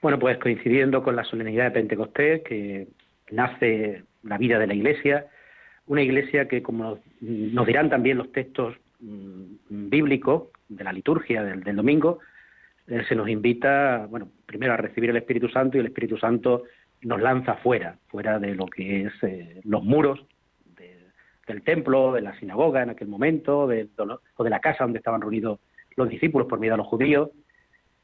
Bueno, 0.00 0.18
pues 0.18 0.38
coincidiendo 0.38 1.02
con 1.02 1.16
la 1.16 1.24
solemnidad 1.24 1.64
de 1.64 1.70
Pentecostés, 1.72 2.42
que 2.44 2.88
nace 3.30 4.04
la 4.22 4.38
vida 4.38 4.58
de 4.58 4.66
la 4.66 4.74
Iglesia, 4.74 5.26
una 5.86 6.02
Iglesia 6.02 6.46
que, 6.46 6.62
como 6.62 7.00
nos 7.20 7.66
dirán 7.66 7.90
también 7.90 8.18
los 8.18 8.30
textos 8.30 8.76
mm, 9.00 9.88
bíblicos 9.88 10.48
de 10.68 10.84
la 10.84 10.92
liturgia 10.92 11.42
del, 11.42 11.76
domingo, 11.76 12.20
eh, 12.86 13.02
se 13.08 13.16
nos 13.16 13.28
invita, 13.28 14.06
bueno, 14.08 14.28
primero 14.46 14.74
a 14.74 14.76
recibir 14.76 15.10
el 15.10 15.16
Espíritu 15.16 15.48
Santo 15.48 15.76
y 15.76 15.80
el 15.80 15.86
Espíritu 15.86 16.16
Santo 16.16 16.64
nos 17.02 17.20
lanza 17.20 17.54
fuera, 17.54 17.96
fuera 18.08 18.38
de 18.38 18.54
lo 18.54 18.66
que 18.66 19.06
es 19.06 19.12
eh, 19.22 19.60
los 19.64 19.82
muros 19.82 20.24
del 21.46 21.62
templo, 21.62 22.12
de 22.12 22.20
la 22.20 22.38
sinagoga 22.38 22.82
en 22.82 22.90
aquel 22.90 23.08
momento, 23.08 23.60
o 23.60 23.66
de 23.66 24.50
la 24.50 24.60
casa 24.60 24.84
donde 24.84 24.98
estaban 24.98 25.22
reunidos 25.22 25.60
los 25.96 26.08
discípulos 26.08 26.46
por 26.46 26.60
miedo 26.60 26.74
a 26.74 26.76
los 26.76 26.86
judíos, 26.86 27.30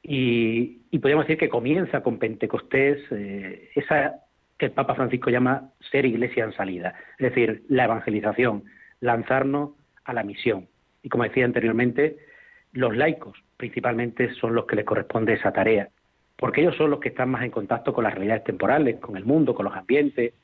y, 0.07 0.99
podríamos 0.99 1.27
decir 1.27 1.39
que 1.39 1.49
comienza 1.49 2.03
con 2.03 2.19
Pentecostés 2.19 2.99
eh, 3.11 3.71
esa 3.75 4.21
que 4.59 4.67
el 4.67 4.73
Papa 4.73 4.95
Francisco 4.95 5.31
llama 5.31 5.71
ser 5.91 6.05
iglesia 6.05 6.45
en 6.45 6.53
salida, 6.53 6.95
es 7.19 7.31
decir, 7.31 7.65
la 7.69 7.85
evangelización, 7.85 8.65
lanzarnos 9.01 9.71
a 10.05 10.13
la 10.13 10.23
misión. 10.23 10.69
Y 11.03 11.09
como 11.09 11.25
decía 11.25 11.45
anteriormente, 11.45 12.19
los 12.73 12.95
laicos 12.95 13.37
principalmente 13.57 14.33
son 14.35 14.55
los 14.55 14.67
que 14.67 14.77
les 14.77 14.85
corresponde 14.85 15.33
esa 15.33 15.53
tarea, 15.53 15.89
porque 16.37 16.61
ellos 16.61 16.77
son 16.77 16.91
los 16.91 17.01
que 17.01 17.09
están 17.09 17.31
más 17.31 17.43
en 17.43 17.51
contacto 17.51 17.93
con 17.93 18.05
las 18.05 18.15
realidades 18.15 18.45
temporales, 18.45 19.01
con 19.01 19.17
el 19.17 19.25
mundo, 19.25 19.55
con 19.55 19.65
los 19.65 19.75
ambientes, 19.75 20.35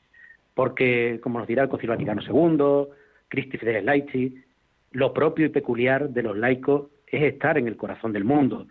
porque, 0.55 1.19
como 1.21 1.39
nos 1.39 1.47
dirá 1.47 1.63
el 1.63 1.69
Concilio 1.69 1.93
Vaticano 1.93 2.21
II, 2.21 2.93
Christi 3.29 3.57
Fideles 3.57 3.85
Laici, 3.85 4.43
lo 4.91 5.13
propio 5.13 5.45
y 5.45 5.49
peculiar 5.49 6.09
de 6.09 6.23
los 6.23 6.35
laicos 6.35 6.87
es 7.07 7.23
estar 7.23 7.57
en 7.57 7.67
el 7.67 7.77
corazón 7.77 8.11
del 8.11 8.25
mundo, 8.25 8.67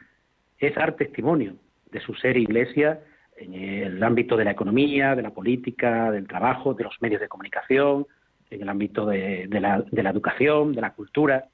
es 0.60 0.74
dar 0.74 0.94
testimonio 0.94 1.56
de 1.90 2.00
su 2.00 2.14
ser 2.14 2.36
iglesia 2.36 3.00
en 3.36 3.54
el 3.54 4.02
ámbito 4.02 4.36
de 4.36 4.44
la 4.44 4.50
economía, 4.50 5.16
de 5.16 5.22
la 5.22 5.30
política, 5.30 6.10
del 6.10 6.28
trabajo, 6.28 6.74
de 6.74 6.84
los 6.84 7.00
medios 7.00 7.20
de 7.20 7.28
comunicación, 7.28 8.06
en 8.50 8.62
el 8.62 8.68
ámbito 8.68 9.06
de, 9.06 9.48
la, 9.50 10.10
educación, 10.10 10.72
de 10.72 10.80
la 10.82 10.92
cultura. 10.92 11.46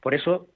Por 0.00 0.14
eso 0.14 0.48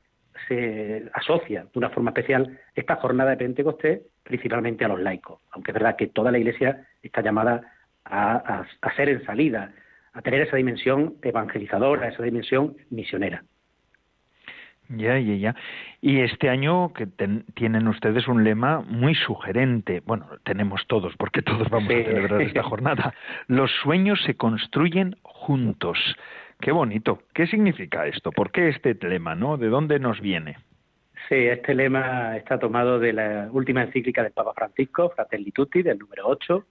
se 0.49 1.11
asocia 1.13 1.65
de 1.65 1.79
una 1.79 1.91
forma 1.91 2.11
especial 2.11 2.59
esta 2.75 2.97
jornada 2.97 3.31
de 3.31 3.37
Pentecostés 3.37 4.01
principalmente 4.23 4.85
a 4.85 4.89
los 4.89 5.01
laicos, 5.01 5.41
aunque 5.51 5.71
es 5.71 5.75
verdad 5.75 5.97
que 5.97 6.09
toda 6.09 6.33
la 6.33 6.39
Iglesia 6.39 6.87
está 7.03 7.21
llamada 7.21 7.73
a, 8.05 8.65
a 8.81 8.97
ser 8.97 9.09
en 9.09 9.25
salida, 9.25 9.73
a 10.13 10.23
tener 10.23 10.41
esa 10.41 10.57
dimensión 10.57 11.17
evangelizadora, 11.23 12.09
esa 12.09 12.23
dimensión 12.23 12.77
misionera. 12.91 13.45
Ya, 14.89 15.19
ya, 15.19 15.35
ya. 15.35 15.55
Y 16.01 16.21
este 16.21 16.49
año 16.49 16.93
que 16.93 17.07
tienen 17.55 17.89
ustedes 17.89 18.29
un 18.29 18.45
lema 18.45 18.81
muy 18.81 19.15
sugerente. 19.15 20.01
Bueno, 20.07 20.29
tenemos 20.45 20.87
todos, 20.87 21.15
porque 21.17 21.43
todos 21.43 21.69
vamos 21.71 21.91
a 21.91 22.05
celebrar 22.05 22.43
esta 22.43 22.63
jornada. 22.65 23.15
Los 23.49 23.71
sueños 23.83 24.23
se 24.25 24.37
construyen 24.37 25.17
juntos. 25.23 25.99
Qué 26.61 26.73
bonito. 26.73 27.23
¿Qué 27.35 27.47
significa 27.47 28.07
esto? 28.07 28.31
¿Por 28.33 28.53
qué 28.53 28.69
este 28.69 28.95
lema, 28.95 29.35
no? 29.35 29.57
¿De 29.57 29.69
dónde 29.69 29.99
nos 29.99 30.21
viene? 30.21 30.57
Sí, 31.29 31.35
este 31.35 31.75
lema 31.75 32.37
está 32.37 32.59
tomado 32.59 33.01
de 33.01 33.13
la 33.13 33.49
última 33.51 33.83
encíclica 33.83 34.23
del 34.23 34.33
Papa 34.33 34.53
Francisco, 34.55 35.11
Fratelli 35.11 35.51
Tutti, 35.51 35.83
del 35.83 35.99
número 35.99 36.29
8, 36.29 36.65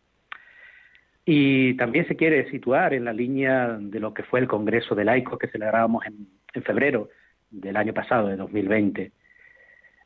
y 1.25 1.73
también 1.75 2.07
se 2.07 2.15
quiere 2.15 2.49
situar 2.49 2.93
en 2.93 3.03
la 3.03 3.11
línea 3.11 3.77
de 3.79 3.99
lo 3.99 4.13
que 4.13 4.23
fue 4.23 4.39
el 4.39 4.47
Congreso 4.47 4.95
de 4.95 5.03
Laicos 5.03 5.39
que 5.39 5.47
celebrábamos 5.47 6.05
en, 6.05 6.27
en 6.53 6.63
febrero 6.63 7.09
del 7.49 7.77
año 7.77 7.93
pasado, 7.93 8.27
de 8.27 8.35
2020. 8.35 9.11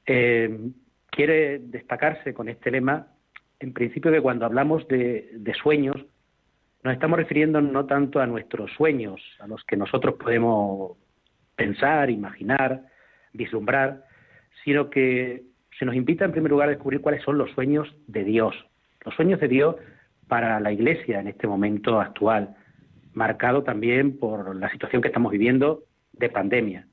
Eh, 0.05 0.71
quiere 1.09 1.59
destacarse 1.59 2.33
con 2.33 2.49
este 2.49 2.71
lema, 2.71 3.07
en 3.59 3.73
principio, 3.73 4.11
que 4.11 4.21
cuando 4.21 4.45
hablamos 4.45 4.87
de, 4.87 5.29
de 5.33 5.53
sueños, 5.53 5.97
nos 6.83 6.93
estamos 6.93 7.19
refiriendo 7.19 7.59
no 7.61 7.85
tanto 7.85 8.19
a 8.19 8.27
nuestros 8.27 8.71
sueños, 8.71 9.21
a 9.39 9.47
los 9.47 9.63
que 9.65 9.75
nosotros 9.75 10.15
podemos 10.15 10.97
pensar, 11.55 12.09
imaginar, 12.09 12.83
vislumbrar, 13.33 14.05
sino 14.63 14.89
que 14.89 15.43
se 15.77 15.85
nos 15.85 15.95
invita 15.95 16.25
en 16.25 16.31
primer 16.31 16.51
lugar 16.51 16.69
a 16.69 16.71
descubrir 16.71 17.01
cuáles 17.01 17.23
son 17.23 17.37
los 17.37 17.51
sueños 17.51 17.93
de 18.07 18.23
Dios. 18.23 18.55
Los 19.05 19.15
sueños 19.15 19.39
de 19.39 19.47
Dios 19.47 19.75
para 20.27 20.59
la 20.59 20.71
Iglesia 20.71 21.19
en 21.19 21.27
este 21.27 21.47
momento 21.47 21.99
actual, 21.99 22.55
marcado 23.13 23.63
también 23.63 24.17
por 24.17 24.55
la 24.55 24.69
situación 24.71 25.01
que 25.01 25.07
estamos 25.07 25.31
viviendo 25.31 25.83
de 26.13 26.29
pandemia. 26.29 26.87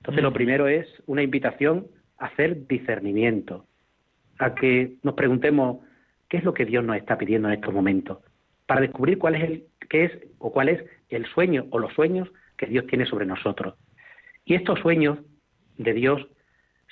Entonces, 0.00 0.22
lo 0.22 0.32
primero 0.32 0.66
es 0.66 0.86
una 1.06 1.22
invitación 1.22 1.86
a 2.18 2.26
hacer 2.26 2.66
discernimiento, 2.66 3.66
a 4.38 4.54
que 4.54 4.94
nos 5.02 5.14
preguntemos 5.14 5.78
qué 6.28 6.38
es 6.38 6.44
lo 6.44 6.54
que 6.54 6.64
Dios 6.64 6.84
nos 6.84 6.96
está 6.96 7.18
pidiendo 7.18 7.48
en 7.48 7.54
estos 7.54 7.72
momentos, 7.72 8.18
para 8.66 8.80
descubrir 8.80 9.18
cuál 9.18 9.34
es 9.34 9.44
el 9.44 9.64
qué 9.90 10.04
es 10.04 10.12
o 10.38 10.52
cuál 10.52 10.70
es 10.70 10.82
el 11.10 11.26
sueño 11.26 11.66
o 11.70 11.78
los 11.78 11.92
sueños 11.92 12.30
que 12.56 12.66
Dios 12.66 12.86
tiene 12.86 13.04
sobre 13.04 13.26
nosotros. 13.26 13.74
Y 14.44 14.54
estos 14.54 14.78
sueños 14.78 15.18
de 15.76 15.92
Dios 15.92 16.26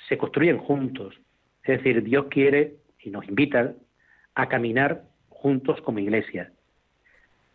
se 0.07 0.17
construyen 0.17 0.57
juntos. 0.57 1.15
Es 1.63 1.77
decir, 1.77 2.03
Dios 2.03 2.27
quiere 2.29 2.75
y 2.99 3.09
nos 3.09 3.27
invita 3.27 3.73
a 4.35 4.49
caminar 4.49 5.03
juntos 5.29 5.81
como 5.81 5.99
iglesia, 5.99 6.51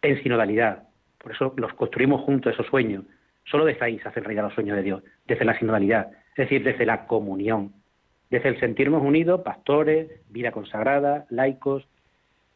en 0.02 0.23
sinodalidad. 0.23 0.88
Por 1.18 1.32
eso 1.32 1.54
los 1.56 1.73
construimos 1.75 2.23
juntos 2.23 2.52
esos 2.52 2.66
sueños. 2.66 3.04
Solo 3.44 3.64
desde 3.64 3.84
ahí 3.84 3.98
se 3.98 4.08
hacen 4.08 4.24
realidad 4.24 4.44
los 4.44 4.54
sueños 4.54 4.76
de 4.76 4.82
Dios, 4.82 5.02
desde 5.26 5.44
la 5.44 5.58
sinodalidad, 5.58 6.10
es 6.30 6.36
decir, 6.36 6.64
desde 6.64 6.86
la 6.86 7.06
comunión, 7.06 7.72
desde 8.30 8.48
el 8.48 8.60
sentirnos 8.60 9.02
unidos, 9.02 9.42
pastores, 9.42 10.08
vida 10.30 10.50
consagrada, 10.50 11.26
laicos, 11.30 11.86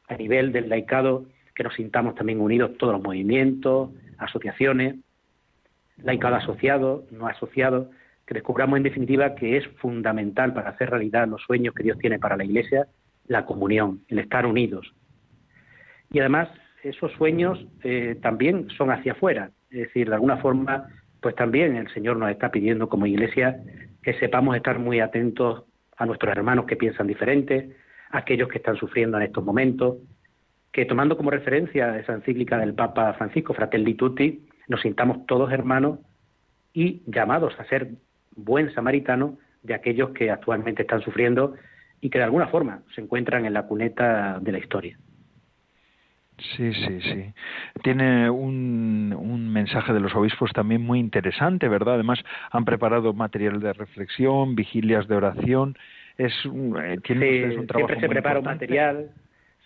a 0.08 0.16
nivel 0.16 0.52
del 0.52 0.68
laicado, 0.68 1.26
que 1.54 1.62
nos 1.62 1.74
sintamos 1.74 2.14
también 2.14 2.40
unidos 2.40 2.76
todos 2.78 2.94
los 2.94 3.02
movimientos, 3.02 3.90
asociaciones, 4.16 4.96
laicado 5.98 6.36
asociado, 6.36 7.04
no 7.10 7.26
asociado, 7.26 7.90
que 8.26 8.34
descubramos 8.34 8.76
en 8.76 8.82
definitiva 8.82 9.34
que 9.34 9.56
es 9.56 9.66
fundamental 9.78 10.54
para 10.54 10.70
hacer 10.70 10.90
realidad 10.90 11.28
los 11.28 11.42
sueños 11.42 11.74
que 11.74 11.82
Dios 11.82 11.98
tiene 11.98 12.18
para 12.18 12.36
la 12.36 12.44
Iglesia, 12.44 12.86
la 13.26 13.44
comunión, 13.44 14.02
el 14.08 14.18
estar 14.20 14.46
unidos, 14.46 14.92
y 16.10 16.20
además 16.20 16.48
esos 16.82 17.12
sueños 17.12 17.64
eh, 17.82 18.18
también 18.22 18.68
son 18.70 18.90
hacia 18.90 19.12
afuera, 19.12 19.50
es 19.70 19.78
decir, 19.78 20.08
de 20.08 20.14
alguna 20.14 20.38
forma, 20.38 20.88
pues 21.20 21.34
también 21.34 21.76
el 21.76 21.92
Señor 21.92 22.16
nos 22.16 22.30
está 22.30 22.50
pidiendo 22.50 22.88
como 22.88 23.06
iglesia 23.06 23.60
que 24.02 24.14
sepamos 24.14 24.56
estar 24.56 24.78
muy 24.78 25.00
atentos 25.00 25.64
a 25.96 26.06
nuestros 26.06 26.30
hermanos 26.32 26.66
que 26.66 26.76
piensan 26.76 27.06
diferente, 27.06 27.76
a 28.10 28.18
aquellos 28.18 28.48
que 28.48 28.58
están 28.58 28.76
sufriendo 28.76 29.16
en 29.18 29.24
estos 29.24 29.44
momentos, 29.44 29.96
que 30.72 30.84
tomando 30.84 31.16
como 31.16 31.30
referencia 31.30 31.98
esa 31.98 32.14
encíclica 32.14 32.58
del 32.58 32.74
Papa 32.74 33.12
Francisco, 33.14 33.52
Fratelli 33.52 33.94
Tutti, 33.94 34.46
nos 34.68 34.80
sintamos 34.80 35.26
todos 35.26 35.50
hermanos 35.52 35.98
y 36.72 37.02
llamados 37.06 37.58
a 37.58 37.64
ser 37.64 37.88
buen 38.36 38.72
samaritano 38.74 39.38
de 39.62 39.74
aquellos 39.74 40.10
que 40.10 40.30
actualmente 40.30 40.82
están 40.82 41.02
sufriendo 41.02 41.54
y 42.00 42.10
que 42.10 42.18
de 42.18 42.24
alguna 42.24 42.46
forma 42.48 42.82
se 42.94 43.00
encuentran 43.00 43.44
en 43.44 43.54
la 43.54 43.66
cuneta 43.66 44.38
de 44.40 44.52
la 44.52 44.58
historia. 44.58 44.98
Sí, 46.38 46.72
sí, 46.72 47.00
sí. 47.00 47.32
Tiene 47.82 48.30
un, 48.30 49.14
un, 49.18 49.52
mensaje 49.52 49.92
de 49.92 50.00
los 50.00 50.14
obispos 50.14 50.52
también 50.52 50.82
muy 50.82 51.00
interesante, 51.00 51.68
¿verdad? 51.68 51.94
Además, 51.94 52.20
han 52.50 52.64
preparado 52.64 53.12
material 53.12 53.60
de 53.60 53.72
reflexión, 53.72 54.54
vigilias 54.54 55.08
de 55.08 55.16
oración. 55.16 55.76
Es, 56.16 56.32
eh, 56.44 56.98
tiene 57.02 57.56
un 57.56 57.66
trabajo 57.66 57.88
siempre 57.88 58.00
se 58.00 58.08
prepara 58.08 58.38
un 58.38 58.44
material. 58.44 59.10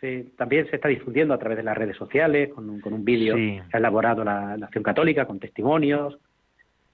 Sí, 0.00 0.32
también 0.36 0.68
se 0.68 0.76
está 0.76 0.88
difundiendo 0.88 1.34
a 1.34 1.38
través 1.38 1.58
de 1.58 1.62
las 1.62 1.76
redes 1.76 1.96
sociales, 1.96 2.50
con 2.52 2.68
un, 2.68 2.80
con 2.80 2.92
un 2.92 3.04
vídeo 3.04 3.36
que 3.36 3.62
ha 3.72 3.78
elaborado 3.78 4.24
la, 4.24 4.56
la, 4.56 4.66
Acción 4.66 4.82
Católica, 4.82 5.26
con 5.26 5.38
testimonios. 5.38 6.18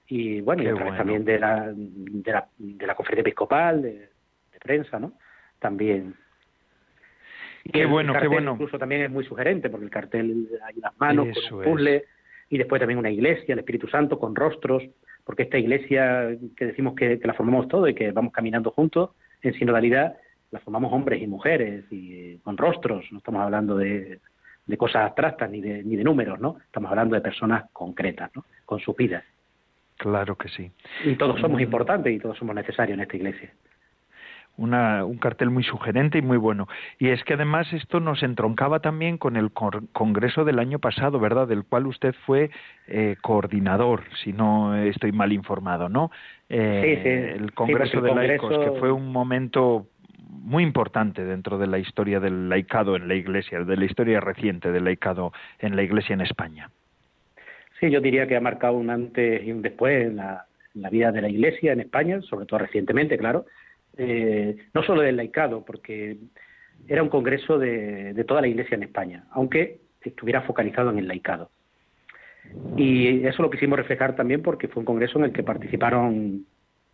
Y 0.07 0.41
bueno, 0.41 0.63
y 0.63 0.67
a 0.67 0.75
través 0.75 0.97
también 0.97 1.23
de 1.23 1.39
la, 1.39 1.71
de 1.73 2.31
la, 2.31 2.47
de 2.57 2.87
la 2.87 2.95
conferencia 2.95 3.21
episcopal, 3.21 3.81
de, 3.81 3.91
de 3.91 4.59
prensa, 4.61 4.99
¿no? 4.99 5.13
También 5.59 6.15
Qué 7.71 7.85
bueno, 7.85 8.13
qué 8.19 8.27
bueno. 8.27 8.53
Incluso 8.53 8.77
también 8.77 9.01
es 9.01 9.11
muy 9.11 9.25
sugerente, 9.25 9.69
porque 9.69 9.85
el 9.85 9.91
cartel 9.91 10.47
hay 10.65 10.75
unas 10.77 10.99
manos 10.99 11.27
con 11.49 11.59
un 11.59 11.63
puzzle, 11.63 12.05
y 12.49 12.57
después 12.57 12.79
también 12.79 12.99
una 12.99 13.11
iglesia, 13.11 13.53
el 13.53 13.59
Espíritu 13.59 13.87
Santo, 13.87 14.17
con 14.17 14.35
rostros, 14.35 14.83
porque 15.23 15.43
esta 15.43 15.57
iglesia 15.57 16.35
que 16.55 16.65
decimos 16.65 16.95
que, 16.95 17.19
la 17.23 17.33
formamos 17.33 17.67
todo 17.67 17.87
y 17.87 17.93
que 17.93 18.11
vamos 18.11 18.33
caminando 18.33 18.71
juntos, 18.71 19.11
en 19.41 19.53
sinodalidad, 19.53 20.17
la 20.51 20.59
formamos 20.59 20.91
hombres 20.91 21.21
y 21.21 21.27
mujeres, 21.27 21.85
y 21.91 22.37
con 22.39 22.57
rostros, 22.57 23.05
no 23.11 23.19
estamos 23.19 23.41
hablando 23.41 23.77
de, 23.77 24.19
de 24.65 24.77
cosas 24.77 25.05
abstractas 25.05 25.49
ni 25.49 25.61
de, 25.61 25.83
ni 25.83 25.95
de 25.95 26.03
números, 26.03 26.39
¿no? 26.39 26.57
Estamos 26.65 26.89
hablando 26.89 27.15
de 27.15 27.21
personas 27.21 27.65
concretas, 27.71 28.31
¿no? 28.35 28.45
Con 28.65 28.79
sus 28.79 28.95
vidas. 28.95 29.23
Claro 29.97 30.35
que 30.35 30.47
sí. 30.49 30.71
Y 31.03 31.15
todos 31.15 31.39
somos 31.41 31.61
importantes 31.61 32.13
y 32.13 32.19
todos 32.19 32.37
somos 32.37 32.55
necesarios 32.55 32.97
en 32.97 33.01
esta 33.01 33.17
iglesia 33.17 33.51
un 34.59 35.17
cartel 35.17 35.49
muy 35.49 35.63
sugerente 35.63 36.17
y 36.17 36.21
muy 36.21 36.37
bueno. 36.37 36.67
Y 36.97 37.09
es 37.09 37.23
que 37.23 37.33
además 37.33 37.71
esto 37.73 37.99
nos 37.99 38.23
entroncaba 38.23 38.79
también 38.79 39.17
con 39.17 39.37
el 39.37 39.51
congreso 39.51 40.43
del 40.43 40.59
año 40.59 40.79
pasado, 40.79 41.19
¿verdad? 41.19 41.47
Del 41.47 41.63
cual 41.63 41.87
usted 41.87 42.13
fue 42.25 42.49
eh, 42.87 43.15
coordinador, 43.21 44.03
si 44.23 44.33
no 44.33 44.75
estoy 44.75 45.11
mal 45.11 45.31
informado, 45.31 45.87
¿no? 45.87 46.11
Eh, 46.49 46.99
sí, 47.03 47.09
El 47.43 47.53
congreso 47.53 48.01
de 48.01 48.13
laicos, 48.13 48.57
que 48.57 48.79
fue 48.79 48.91
un 48.91 49.11
momento 49.11 49.87
muy 50.29 50.63
importante 50.63 51.23
dentro 51.23 51.57
de 51.57 51.67
la 51.67 51.79
historia 51.79 52.19
del 52.19 52.49
laicado 52.49 52.95
en 52.95 53.07
la 53.07 53.15
Iglesia, 53.15 53.63
de 53.63 53.77
la 53.77 53.85
historia 53.85 54.19
reciente 54.19 54.71
del 54.71 54.83
laicado 54.83 55.31
en 55.59 55.75
la 55.75 55.83
Iglesia 55.83 56.13
en 56.13 56.21
España. 56.21 56.69
Sí, 57.79 57.89
yo 57.89 58.01
diría 58.01 58.27
que 58.27 58.35
ha 58.35 58.41
marcado 58.41 58.73
un 58.73 58.89
antes 58.89 59.41
y 59.45 59.51
un 59.51 59.61
después 59.61 60.07
en 60.07 60.17
la 60.17 60.89
vida 60.91 61.11
de 61.11 61.21
la 61.21 61.29
Iglesia 61.29 61.71
en 61.71 61.79
España, 61.79 62.21
sobre 62.21 62.45
todo 62.45 62.59
recientemente, 62.59 63.17
claro, 63.17 63.45
eh, 64.01 64.55
no 64.73 64.81
solo 64.81 65.01
del 65.01 65.17
laicado, 65.17 65.65
porque 65.65 66.17
era 66.87 67.03
un 67.03 67.09
congreso 67.09 67.59
de, 67.59 68.23
toda 68.25 68.39
la 68.39 68.47
Iglesia 68.47 68.75
en 68.75 68.83
España, 68.83 69.25
aunque 69.31 69.81
estuviera 70.01 70.41
focalizado 70.43 70.89
en 70.89 70.99
el 70.99 71.07
laicado. 71.09 71.51
Y 72.77 73.25
eso 73.27 73.41
lo 73.41 73.49
quisimos 73.49 73.77
reflejar 73.77 74.15
también 74.15 74.41
porque 74.41 74.69
fue 74.69 74.79
un 74.79 74.85
congreso 74.85 75.19
en 75.19 75.25
el 75.25 75.33
que 75.33 75.43
participaron 75.43 76.45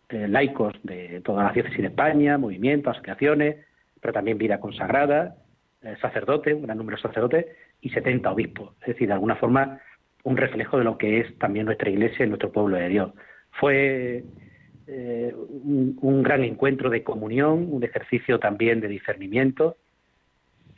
eh, 0.08 0.26
laicos 0.26 0.74
de 0.82 1.20
todas 1.24 1.44
las 1.44 1.54
diócesis 1.54 1.78
de 1.78 1.86
España, 1.86 2.38
movimientos, 2.38 2.96
asociaciones, 2.96 3.64
pero 4.00 4.12
también 4.12 4.36
vida 4.36 4.58
consagrada, 4.58 5.36
eh, 5.82 5.94
sacerdotes, 6.00 6.54
un 6.54 6.62
gran 6.62 6.76
número 6.76 6.96
de 6.96 7.02
sacerdotes 7.02 7.46
y 7.80 7.90
70 7.90 8.32
obispos. 8.32 8.74
Es 8.80 8.88
decir, 8.88 9.06
de 9.06 9.14
alguna 9.14 9.36
forma, 9.36 9.80
un 10.24 10.36
reflejo 10.36 10.76
de 10.76 10.84
lo 10.84 10.98
que 10.98 11.20
es 11.20 11.38
también 11.38 11.66
nuestra 11.66 11.88
iglesia 11.88 12.26
y 12.26 12.28
nuestro 12.28 12.50
pueblo 12.50 12.76
de 12.76 12.88
Dios. 12.88 13.12
Fue 13.52 14.24
eh, 14.88 15.34
un, 15.34 16.22
gran 16.22 16.44
encuentro 16.44 16.90
de 16.90 17.02
comunión, 17.02 17.66
un 17.70 17.82
ejercicio 17.82 18.38
también 18.38 18.80
de 18.80 18.88
discernimiento, 18.88 19.76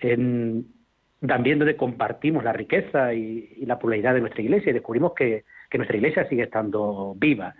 también 0.01 1.59
donde 1.59 1.77
compartimos 1.77 2.42
la 2.42 2.53
riqueza 2.53 3.12
y, 3.12 3.64
la 3.66 3.79
pluralidad 3.79 4.14
de 4.14 4.21
nuestra 4.21 4.42
iglesia 4.42 4.71
y 4.71 4.75
descubrimos 4.75 5.12
que, 5.14 5.44
nuestra 5.75 5.97
iglesia 5.97 6.29
sigue 6.29 6.44
estando 6.44 7.14
viva. 7.18 7.55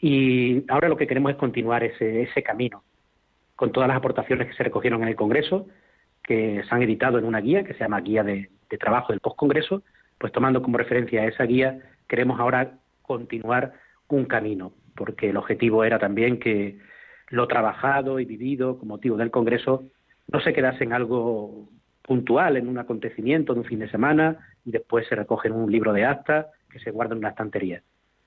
Y 0.00 0.64
ahora 0.68 0.88
lo 0.88 0.96
que 0.96 1.08
queremos 1.08 1.32
es 1.32 1.36
continuar 1.36 1.82
ese, 1.82 2.42
camino, 2.44 2.84
con 3.56 3.72
todas 3.72 3.88
las 3.88 3.96
aportaciones 3.96 4.46
que 4.46 4.54
se 4.54 4.62
recogieron 4.62 5.02
en 5.02 5.08
el 5.08 5.16
Congreso, 5.16 5.66
que 6.22 6.62
se 6.62 6.74
han 6.74 6.82
editado 6.82 7.18
en 7.18 7.24
una 7.24 7.40
guía 7.40 7.64
que 7.64 7.72
se 7.72 7.80
llama 7.80 8.00
Guía 8.00 8.22
de, 8.22 8.50
Trabajo 8.78 9.12
del 9.12 9.20
Postcongreso, 9.20 9.82
pues 10.18 10.32
tomando 10.32 10.62
como 10.62 10.78
referencia 10.78 11.24
esa 11.24 11.44
guía, 11.44 11.80
queremos 12.08 12.38
ahora 12.38 12.78
continuar 13.02 13.72
un 14.08 14.26
camino 14.26 14.72
porque 14.96 15.30
el 15.30 15.36
objetivo 15.36 15.84
era 15.84 15.98
también 15.98 16.38
que 16.38 16.78
lo 17.28 17.46
trabajado 17.46 18.18
y 18.18 18.24
vivido 18.24 18.78
con 18.78 18.88
motivo 18.88 19.16
del 19.16 19.30
Congreso 19.30 19.84
no 20.32 20.40
se 20.40 20.52
quedase 20.52 20.84
en 20.84 20.92
algo 20.92 21.68
puntual, 22.02 22.56
en 22.56 22.68
un 22.68 22.78
acontecimiento 22.78 23.52
de 23.52 23.60
un 23.60 23.66
fin 23.66 23.80
de 23.80 23.90
semana 23.90 24.38
y 24.64 24.70
después 24.70 25.06
se 25.08 25.14
recoge 25.14 25.48
en 25.48 25.54
un 25.54 25.70
libro 25.70 25.92
de 25.92 26.04
acta 26.04 26.48
que 26.70 26.78
se 26.78 26.90
guarda 26.90 27.12
en 27.12 27.18
una 27.18 27.30
estantería, 27.30 27.82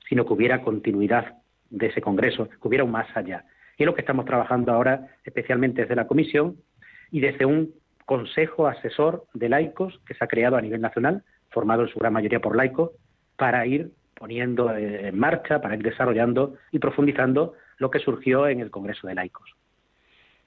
sino 0.08 0.26
que 0.26 0.34
hubiera 0.34 0.62
continuidad 0.62 1.38
de 1.70 1.88
ese 1.88 2.02
Congreso, 2.02 2.50
que 2.50 2.68
hubiera 2.68 2.84
un 2.84 2.92
más 2.92 3.08
allá. 3.16 3.46
Y 3.78 3.84
es 3.84 3.88
lo 3.88 3.94
que 3.94 4.02
estamos 4.02 4.26
trabajando 4.26 4.72
ahora, 4.72 5.08
especialmente 5.24 5.82
desde 5.82 5.96
la 5.96 6.08
Comisión 6.08 6.58
y 7.12 7.22
desde 7.22 7.46
un 7.46 7.74
Consejo 8.06 8.68
Asesor 8.68 9.26
de 9.34 9.50
Laicos 9.50 10.02
que 10.06 10.14
se 10.14 10.24
ha 10.24 10.28
creado 10.28 10.58
a 10.58 10.62
nivel 10.62 10.82
nacional, 10.82 11.24
formado 11.52 11.84
en 11.84 11.90
su 11.90 12.00
gran 12.00 12.14
mayoría 12.14 12.40
por 12.40 12.56
laicos, 12.56 12.92
para 13.38 13.66
ir 13.66 13.92
poniendo 14.20 14.76
en 14.76 15.18
marcha 15.18 15.62
para 15.62 15.76
ir 15.76 15.82
desarrollando 15.82 16.56
y 16.72 16.80
profundizando 16.80 17.54
lo 17.78 17.90
que 17.90 18.00
surgió 18.00 18.48
en 18.48 18.60
el 18.60 18.70
Congreso 18.70 19.08
de 19.08 19.16
Laicos. 19.16 19.56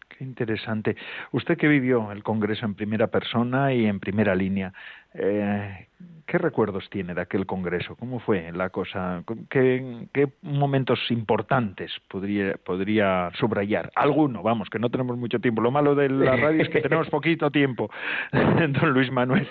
Qué 0.08 0.24
interesante. 0.24 0.94
Usted 1.32 1.56
que 1.56 1.66
vivió 1.66 2.12
el 2.12 2.22
Congreso 2.22 2.66
en 2.66 2.74
primera 2.74 3.06
persona 3.06 3.72
y 3.72 3.86
en 3.86 3.98
primera 3.98 4.34
línea, 4.34 4.72
eh, 5.14 5.88
¿qué 6.26 6.36
recuerdos 6.36 6.90
tiene 6.90 7.14
de 7.14 7.22
aquel 7.22 7.46
Congreso? 7.46 7.96
¿Cómo 7.96 8.20
fue 8.20 8.52
la 8.52 8.68
cosa? 8.68 9.24
¿Qué, 9.48 10.28
momentos 10.42 11.00
importantes 11.10 11.90
podría, 12.08 12.56
podría 12.62 13.30
subrayar? 13.34 13.90
Alguno, 13.94 14.42
vamos, 14.42 14.68
que 14.68 14.78
no 14.78 14.90
tenemos 14.90 15.16
mucho 15.16 15.38
tiempo. 15.38 15.62
Lo 15.62 15.70
malo 15.70 15.94
de 15.94 16.10
la 16.10 16.36
radio 16.36 16.62
es 16.62 16.68
que 16.68 16.80
tenemos 16.82 17.08
poquito 17.08 17.50
tiempo, 17.50 17.90
don 18.32 18.90
Luis 18.90 19.10
Manuel. 19.10 19.48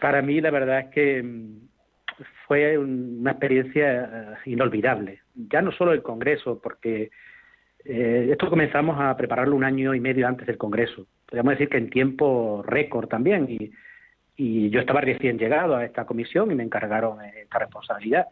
Para 0.00 0.22
mí, 0.22 0.40
la 0.40 0.50
verdad 0.52 0.80
es 0.80 0.86
que 0.90 1.24
fue 2.46 2.78
una 2.78 3.32
experiencia 3.32 4.04
eh, 4.04 4.50
inolvidable. 4.50 5.20
Ya 5.34 5.62
no 5.62 5.72
solo 5.72 5.92
el 5.92 6.02
Congreso, 6.02 6.60
porque 6.62 7.10
eh, 7.84 8.28
esto 8.30 8.48
comenzamos 8.48 8.96
a 9.00 9.16
prepararlo 9.16 9.56
un 9.56 9.64
año 9.64 9.94
y 9.94 10.00
medio 10.00 10.26
antes 10.28 10.46
del 10.46 10.58
Congreso. 10.58 11.06
Podríamos 11.26 11.54
decir 11.54 11.68
que 11.68 11.78
en 11.78 11.90
tiempo 11.90 12.62
récord 12.66 13.08
también. 13.08 13.46
Y, 13.48 13.70
yo 14.70 14.80
estaba 14.80 15.00
recién 15.00 15.38
llegado 15.38 15.76
a 15.76 15.84
esta 15.84 16.04
comisión 16.04 16.50
y 16.50 16.56
me 16.56 16.64
encargaron 16.64 17.22
esta 17.24 17.60
responsabilidad, 17.60 18.26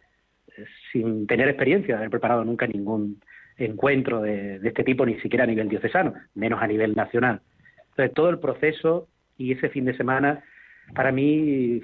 eh, 0.56 0.64
sin 0.90 1.26
tener 1.28 1.48
experiencia 1.48 1.94
de 1.94 1.98
haber 1.98 2.10
preparado 2.10 2.44
nunca 2.44 2.66
ningún 2.66 3.20
encuentro 3.56 4.20
de, 4.20 4.56
este 4.56 4.82
tipo, 4.82 5.06
ni 5.06 5.20
siquiera 5.20 5.44
a 5.44 5.46
nivel 5.46 5.68
diocesano, 5.68 6.14
menos 6.34 6.60
a 6.60 6.66
nivel 6.66 6.96
nacional. 6.96 7.42
Entonces, 7.90 8.12
todo 8.12 8.30
el 8.30 8.40
proceso 8.40 9.06
y 9.36 9.52
ese 9.52 9.68
fin 9.68 9.84
de 9.84 9.96
semana, 9.96 10.42
para 10.94 11.12
mí, 11.12 11.80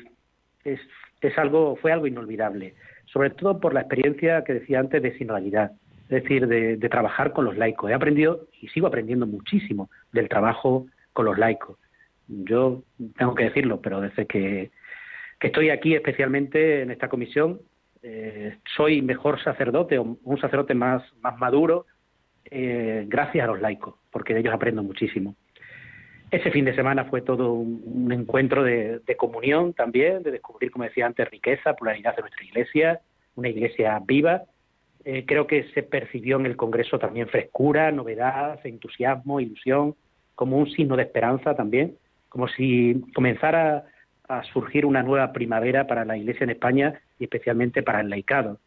es, 0.64 0.80
es 1.20 1.38
algo, 1.38 1.76
fue 1.76 1.92
algo 1.92 2.06
inolvidable, 2.06 2.74
sobre 3.06 3.30
todo 3.30 3.60
por 3.60 3.74
la 3.74 3.80
experiencia 3.80 4.44
que 4.44 4.54
decía 4.54 4.80
antes 4.80 5.02
de 5.02 5.16
sinodalidad 5.16 5.72
es 6.08 6.22
decir, 6.22 6.46
de, 6.46 6.76
trabajar 6.88 7.32
con 7.32 7.44
los 7.44 7.56
laicos. 7.56 7.90
He 7.90 7.94
aprendido 7.94 8.46
y 8.60 8.68
sigo 8.68 8.86
aprendiendo 8.86 9.26
muchísimo 9.26 9.90
del 10.12 10.28
trabajo 10.28 10.86
con 11.12 11.24
los 11.24 11.36
laicos. 11.36 11.78
Yo 12.28 12.82
tengo 13.16 13.34
que 13.34 13.44
decirlo, 13.44 13.80
pero 13.80 14.00
desde 14.00 14.26
que, 14.26 14.70
estoy 15.40 15.70
aquí, 15.70 15.94
especialmente 15.94 16.82
en 16.82 16.90
esta 16.90 17.08
comisión, 17.08 17.60
eh, 18.02 18.58
soy 18.76 19.02
mejor 19.02 19.42
sacerdote 19.42 19.98
o 19.98 20.16
un 20.22 20.40
sacerdote 20.40 20.74
más, 20.74 21.02
más 21.20 21.36
maduro 21.38 21.86
eh, 22.50 23.04
gracias 23.08 23.44
a 23.44 23.48
los 23.48 23.60
laicos, 23.60 23.96
porque 24.12 24.32
de 24.32 24.40
ellos 24.40 24.54
aprendo 24.54 24.82
muchísimo. 24.82 25.34
Ese 26.30 26.50
fin 26.50 26.64
de 26.64 26.74
semana 26.74 27.04
fue 27.04 27.22
todo 27.22 27.52
un, 27.52 28.10
encuentro 28.12 28.64
de, 28.64 28.98
de, 28.98 29.16
comunión 29.16 29.72
también, 29.74 30.22
de 30.22 30.32
descubrir, 30.32 30.70
como 30.70 30.84
decía 30.84 31.06
antes, 31.06 31.30
riqueza, 31.30 31.74
pluralidad 31.74 32.16
de 32.16 32.22
nuestra 32.22 32.44
iglesia, 32.44 33.00
una 33.36 33.48
iglesia 33.48 34.00
viva 34.04 34.42
eh, 35.08 35.24
creo 35.24 35.46
que 35.46 35.62
se 35.72 35.84
percibió 35.84 36.36
en 36.36 36.46
el 36.46 36.56
Congreso 36.56 36.98
también 36.98 37.28
frescura, 37.28 37.92
novedad, 37.92 38.58
entusiasmo, 38.64 39.38
ilusión, 39.38 39.94
como 40.34 40.58
un 40.58 40.68
signo 40.72 40.96
de 40.96 41.04
esperanza 41.04 41.54
también, 41.54 41.94
como 42.28 42.48
si 42.48 43.04
comenzara 43.14 43.84
a 44.28 44.42
surgir 44.52 44.84
una 44.84 45.04
nueva 45.04 45.32
primavera 45.32 45.86
para 45.86 46.04
la 46.04 46.16
Iglesia 46.16 46.42
en 46.42 46.50
España 46.50 47.00
y 47.20 47.24
especialmente 47.24 47.84
para 47.84 48.00
el 48.00 48.10
laicado. 48.10 48.58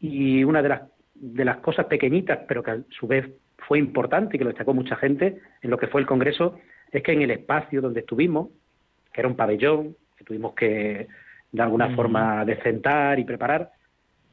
Y 0.00 0.44
una 0.44 0.60
de 0.60 0.68
las, 0.68 0.82
de 1.14 1.46
las 1.46 1.56
cosas 1.56 1.86
pequeñitas, 1.86 2.40
pero 2.46 2.62
que 2.62 2.70
a 2.70 2.78
su 2.90 3.06
vez 3.06 3.26
fue 3.66 3.78
importante 3.78 4.36
y 4.36 4.38
que 4.38 4.44
lo 4.44 4.50
destacó 4.50 4.74
mucha 4.74 4.96
gente 4.96 5.40
en 5.62 5.70
lo 5.70 5.78
que 5.78 5.86
fue 5.86 6.02
el 6.02 6.06
Congreso, 6.06 6.58
es 6.98 7.02
que 7.02 7.12
en 7.12 7.22
el 7.22 7.30
espacio 7.32 7.80
donde 7.80 8.00
estuvimos, 8.00 8.48
que 9.12 9.20
era 9.20 9.28
un 9.28 9.36
pabellón, 9.36 9.96
que 10.16 10.24
tuvimos 10.24 10.54
que 10.54 11.08
de 11.50 11.62
alguna 11.62 11.94
forma 11.94 12.44
decentar 12.44 13.18
y 13.18 13.24
preparar, 13.24 13.72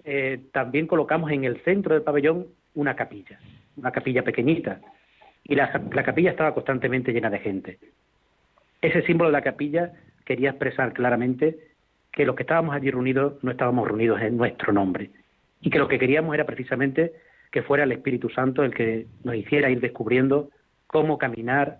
eh, 0.04 0.40
también 0.52 0.88
colocamos 0.88 1.32
en 1.32 1.44
el 1.44 1.62
centro 1.64 1.94
del 1.94 2.04
pabellón 2.04 2.48
una 2.76 2.96
capilla, 2.96 3.40
una 3.78 3.92
capilla 3.92 4.24
pequeñita, 4.24 4.80
y 5.44 5.56
la, 5.56 5.72
capilla 5.72 6.32
estaba 6.32 6.54
constantemente 6.54 7.12
llena 7.12 7.30
de 7.30 7.40
gente. 7.40 7.80
Ese 8.80 9.02
símbolo 9.04 9.30
de 9.30 9.34
la 9.34 9.42
capilla 9.42 9.92
quería 10.24 10.52
expresar 10.52 10.94
claramente 10.94 11.58
que 12.12 12.26
los 12.26 12.36
que 12.36 12.44
estábamos 12.44 12.76
allí 12.76 12.92
reunidos 12.92 13.44
no 13.44 13.52
estábamos 13.52 13.88
reunidos 13.88 14.22
en 14.22 14.38
nuestro 14.38 14.72
nombre, 14.72 15.10
y 15.62 15.70
que 15.70 15.80
lo 15.80 15.88
que 15.88 16.00
queríamos 16.00 16.34
era 16.36 16.46
precisamente 16.46 17.14
que 17.52 17.64
fuera 17.64 17.84
el 17.84 17.92
Espíritu 17.92 18.30
Santo 18.30 18.64
el 18.64 18.74
que 18.74 19.08
nos 19.24 19.36
hiciera 19.36 19.70
ir 19.70 19.82
descubriendo 19.82 20.50
cómo 20.88 21.18
caminar 21.18 21.80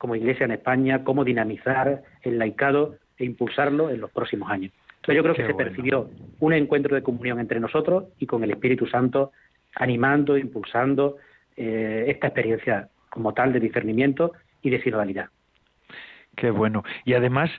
como 0.00 0.16
iglesia 0.16 0.44
en 0.44 0.52
España, 0.52 1.04
cómo 1.04 1.24
dinamizar 1.24 2.02
el 2.22 2.38
laicado 2.38 2.96
e 3.18 3.26
impulsarlo 3.26 3.90
en 3.90 4.00
los 4.00 4.10
próximos 4.10 4.50
años. 4.50 4.72
Entonces 4.96 5.14
yo 5.14 5.22
creo 5.22 5.34
que 5.34 5.46
se 5.46 5.54
percibió 5.54 6.08
un 6.38 6.54
encuentro 6.54 6.94
de 6.94 7.02
comunión 7.02 7.38
entre 7.38 7.60
nosotros 7.60 8.04
y 8.18 8.24
con 8.24 8.42
el 8.42 8.50
Espíritu 8.50 8.86
Santo 8.86 9.32
animando, 9.74 10.38
impulsando 10.38 11.18
eh, 11.54 12.06
esta 12.08 12.28
experiencia 12.28 12.88
como 13.10 13.34
tal 13.34 13.52
de 13.52 13.60
discernimiento 13.60 14.32
y 14.62 14.70
de 14.70 14.80
sinodalidad. 14.80 15.26
Qué 16.34 16.50
bueno. 16.50 16.82
Y 17.04 17.12
además, 17.12 17.50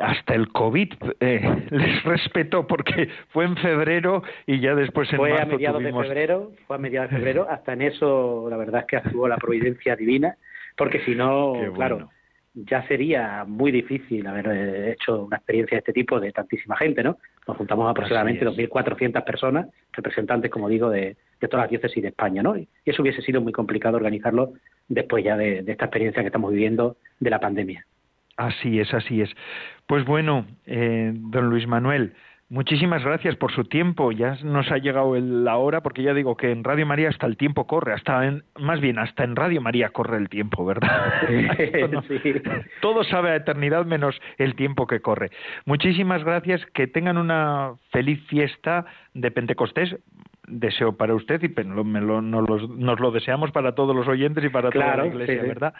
hasta 0.00 0.36
el 0.36 0.46
COVID 0.52 0.92
eh, 1.18 1.66
les 1.70 2.04
respetó 2.04 2.68
porque 2.68 3.08
fue 3.30 3.46
en 3.46 3.56
febrero 3.56 4.22
y 4.46 4.60
ya 4.60 4.76
después 4.76 5.12
en 5.12 5.16
fue 5.16 5.40
a 5.40 5.44
mediados 5.44 5.82
de 5.82 5.92
febrero 5.92 6.52
fue 6.68 6.76
a 6.76 6.78
mediados 6.78 7.10
de 7.10 7.16
febrero 7.16 7.46
hasta 7.50 7.72
en 7.72 7.82
eso 7.82 8.46
la 8.48 8.56
verdad 8.56 8.82
es 8.82 8.86
que 8.86 8.96
actuó 8.96 9.26
la 9.26 9.38
providencia 9.38 9.96
divina 9.96 10.36
porque 10.80 11.00
si 11.04 11.14
no 11.14 11.52
claro 11.74 12.08
ya 12.54 12.86
sería 12.88 13.44
muy 13.46 13.70
difícil 13.70 14.26
haber 14.26 14.46
eh, 14.48 14.92
hecho 14.92 15.24
una 15.24 15.36
experiencia 15.36 15.76
de 15.76 15.80
este 15.80 15.92
tipo 15.92 16.18
de 16.18 16.32
tantísima 16.32 16.76
gente, 16.76 17.02
¿no? 17.02 17.18
Nos 17.46 17.56
juntamos 17.56 17.88
aproximadamente 17.88 18.44
2.400 18.44 19.24
personas, 19.24 19.68
representantes, 19.92 20.50
como 20.50 20.68
digo, 20.68 20.90
de, 20.90 21.16
todas 21.40 21.64
las 21.64 21.70
diócesis 21.70 22.02
de 22.02 22.08
España, 22.08 22.42
¿no? 22.42 22.56
Y 22.56 22.68
eso 22.84 23.02
hubiese 23.02 23.22
sido 23.22 23.40
muy 23.40 23.52
complicado 23.52 23.96
organizarlo 23.96 24.54
después 24.88 25.24
ya 25.24 25.36
de, 25.36 25.58
esta 25.66 25.86
experiencia 25.86 26.22
que 26.22 26.26
estamos 26.26 26.50
viviendo 26.50 26.96
de 27.20 27.30
la 27.30 27.38
pandemia. 27.38 27.86
Así 28.36 28.80
es, 28.80 28.92
así 28.94 29.22
es. 29.22 29.30
Pues 29.86 30.04
bueno, 30.04 30.46
eh, 30.66 31.12
don 31.14 31.50
Luis 31.50 31.66
Manuel, 31.66 32.14
Muchísimas 32.50 33.04
gracias 33.04 33.36
por 33.36 33.52
su 33.52 33.62
tiempo. 33.62 34.10
Ya 34.10 34.36
nos 34.42 34.72
ha 34.72 34.78
llegado 34.78 35.14
la 35.14 35.56
hora, 35.56 35.82
porque 35.82 36.02
ya 36.02 36.12
digo 36.12 36.36
que 36.36 36.50
en 36.50 36.64
Radio 36.64 36.84
María 36.84 37.08
hasta 37.08 37.24
el 37.26 37.36
tiempo 37.36 37.68
corre, 37.68 37.92
hasta 37.92 38.26
en, 38.26 38.42
más 38.58 38.80
bien 38.80 38.98
hasta 38.98 39.22
en 39.22 39.36
Radio 39.36 39.60
María 39.60 39.90
corre 39.90 40.16
el 40.16 40.28
tiempo, 40.28 40.64
¿verdad? 40.64 41.12
Todo 42.82 43.04
sabe 43.04 43.30
a 43.30 43.36
eternidad 43.36 43.86
menos 43.86 44.20
el 44.36 44.56
tiempo 44.56 44.88
que 44.88 44.98
corre. 44.98 45.30
Muchísimas 45.64 46.24
gracias, 46.24 46.66
que 46.74 46.88
tengan 46.88 47.18
una 47.18 47.74
feliz 47.92 48.20
fiesta 48.26 48.84
de 49.14 49.30
Pentecostés. 49.30 49.96
Deseo 50.48 50.96
para 50.96 51.14
usted 51.14 51.40
y 51.44 51.64
nos, 51.64 53.00
lo, 53.00 53.10
deseamos 53.12 53.52
para 53.52 53.76
todos 53.76 53.94
los 53.94 54.08
oyentes 54.08 54.42
y 54.42 54.48
para 54.48 54.70
toda 54.70 54.96
la 54.96 55.06
Iglesia, 55.06 55.42
¿verdad? 55.42 55.74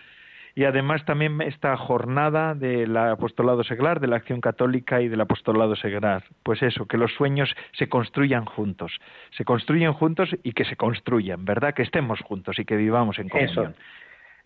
Y 0.55 0.65
además 0.65 1.05
también 1.05 1.41
esta 1.41 1.77
jornada 1.77 2.55
del 2.55 2.97
apostolado 2.97 3.65
seglar, 3.65 4.01
de 4.01 4.07
la 4.07 4.17
acción 4.17 4.41
católica 4.41 5.01
y 5.01 5.09
del 5.09 5.21
apostolado 5.21 5.77
seglar. 5.77 6.25
Pues 6.43 6.63
eso, 6.63 6.87
que 6.87 6.97
los 6.97 7.13
sueños 7.15 7.55
se 7.73 7.89
construyan 7.89 8.45
juntos, 8.45 8.93
se 9.31 9.45
construyen 9.45 9.93
juntos 9.93 10.31
y 10.43 10.53
que 10.53 10.65
se 10.65 10.77
construyan, 10.77 11.45
¿verdad? 11.45 11.75
Que 11.75 11.83
estemos 11.83 12.21
juntos 12.21 12.59
y 12.59 12.65
que 12.65 12.77
vivamos 12.77 13.19
en 13.19 13.29
comunión. 13.29 13.75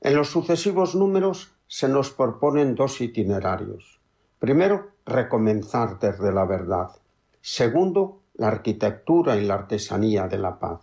En 0.01 0.15
los 0.15 0.29
sucesivos 0.29 0.95
números 0.95 1.51
se 1.67 1.89
nos 1.89 2.11
proponen 2.11 2.75
dos 2.75 3.01
itinerarios. 3.01 3.99
Primero, 4.37 4.91
recomenzar 5.05 5.99
desde 5.99 6.31
la 6.31 6.45
verdad. 6.45 6.91
Segundo, 7.41 8.21
la 8.35 8.47
arquitectura 8.47 9.35
y 9.37 9.45
la 9.45 9.55
artesanía 9.55 10.27
de 10.27 10.37
la 10.37 10.59
paz. 10.59 10.81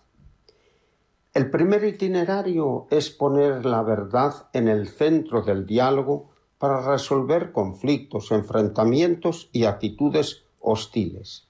El 1.32 1.50
primer 1.50 1.84
itinerario 1.84 2.86
es 2.90 3.10
poner 3.10 3.64
la 3.64 3.82
verdad 3.82 4.48
en 4.52 4.68
el 4.68 4.88
centro 4.88 5.42
del 5.42 5.66
diálogo 5.66 6.30
para 6.58 6.80
resolver 6.80 7.52
conflictos, 7.52 8.30
enfrentamientos 8.32 9.48
y 9.52 9.64
actitudes 9.64 10.44
hostiles. 10.60 11.46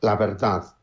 La 0.00 0.16
verdad, 0.16 0.76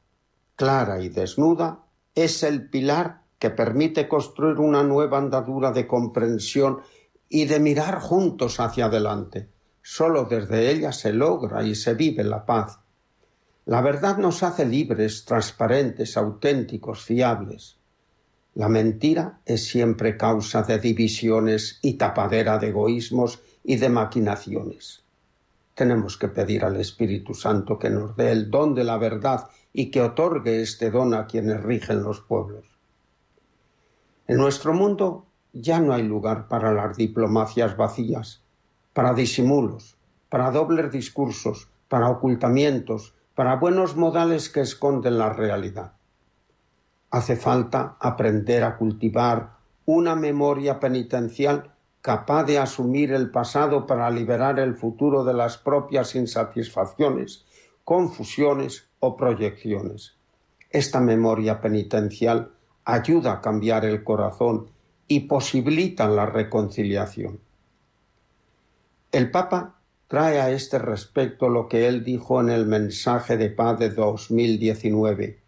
clara 0.55 1.01
y 1.01 1.09
desnuda, 1.09 1.85
es 2.15 2.43
el 2.43 2.69
pilar 2.69 3.21
que 3.39 3.49
permite 3.49 4.07
construir 4.07 4.59
una 4.59 4.83
nueva 4.83 5.17
andadura 5.17 5.71
de 5.71 5.85
comprensión 5.87 6.81
y 7.29 7.45
de 7.45 7.59
mirar 7.59 7.99
juntos 7.99 8.59
hacia 8.59 8.85
adelante. 8.85 9.49
Solo 9.81 10.25
desde 10.25 10.71
ella 10.71 10.91
se 10.91 11.11
logra 11.11 11.63
y 11.63 11.75
se 11.75 11.93
vive 11.93 12.23
la 12.23 12.45
paz. 12.45 12.79
La 13.65 13.81
verdad 13.81 14.17
nos 14.17 14.43
hace 14.43 14.65
libres, 14.65 15.25
transparentes, 15.25 16.15
auténticos, 16.17 17.01
fiables. 17.01 17.77
La 18.55 18.69
mentira 18.69 19.39
es 19.45 19.65
siempre 19.65 20.15
causa 20.15 20.61
de 20.61 20.77
divisiones 20.77 21.79
y 21.81 21.93
tapadera 21.93 22.59
de 22.59 22.67
egoísmos 22.67 23.41
y 23.63 23.77
de 23.77 23.89
maquinaciones. 23.89 25.03
Tenemos 25.73 26.17
que 26.17 26.27
pedir 26.27 26.63
al 26.63 26.79
Espíritu 26.79 27.33
Santo 27.33 27.79
que 27.79 27.89
nos 27.89 28.15
dé 28.15 28.31
el 28.31 28.51
don 28.51 28.75
de 28.75 28.83
la 28.83 28.97
verdad 28.97 29.49
y 29.73 29.89
que 29.89 30.01
otorgue 30.01 30.61
este 30.61 30.91
don 30.91 31.15
a 31.15 31.25
quienes 31.25 31.63
rigen 31.63 32.03
los 32.03 32.21
pueblos. 32.21 32.65
En 34.27 34.37
nuestro 34.37 34.73
mundo 34.73 35.25
ya 35.51 35.79
no 35.79 35.93
hay 35.93 36.03
lugar 36.03 36.47
para 36.47 36.73
las 36.73 36.95
diplomacias 36.95 37.75
vacías, 37.75 38.43
para 38.93 39.15
disimulos, 39.15 39.97
para 40.29 40.51
dobles 40.51 40.91
discursos, 40.91 41.69
para 41.89 42.09
ocultamientos, 42.09 43.15
para 43.33 43.55
buenos 43.55 43.95
modales 43.95 44.49
que 44.49 44.61
esconden 44.61 45.17
la 45.17 45.33
realidad. 45.33 45.93
Hace 47.13 47.35
falta 47.35 47.95
aprender 47.99 48.63
a 48.63 48.75
cultivar 48.75 49.51
una 49.85 50.15
memoria 50.15 50.79
penitencial 50.79 51.71
capaz 52.01 52.43
de 52.45 52.57
asumir 52.57 53.13
el 53.13 53.29
pasado 53.29 53.85
para 53.85 54.09
liberar 54.09 54.57
el 54.57 54.73
futuro 54.73 55.23
de 55.23 55.35
las 55.35 55.59
propias 55.59 56.15
insatisfacciones, 56.15 57.45
confusiones 57.83 58.87
o 58.99 59.15
proyecciones. 59.15 60.15
Esta 60.71 60.99
memoria 60.99 61.61
penitencial 61.61 62.51
ayuda 62.83 63.33
a 63.33 63.41
cambiar 63.41 63.85
el 63.85 64.03
corazón 64.03 64.71
y 65.07 65.19
posibilita 65.19 66.07
la 66.07 66.25
reconciliación. 66.25 67.39
El 69.11 69.29
Papa 69.29 69.75
trae 70.07 70.41
a 70.41 70.49
este 70.49 70.79
respecto 70.79 71.47
lo 71.47 71.67
que 71.67 71.87
él 71.87 72.03
dijo 72.03 72.41
en 72.41 72.49
el 72.49 72.65
mensaje 72.65 73.37
de 73.37 73.51
paz 73.51 73.77
de 73.77 73.91
2019. 73.91 75.42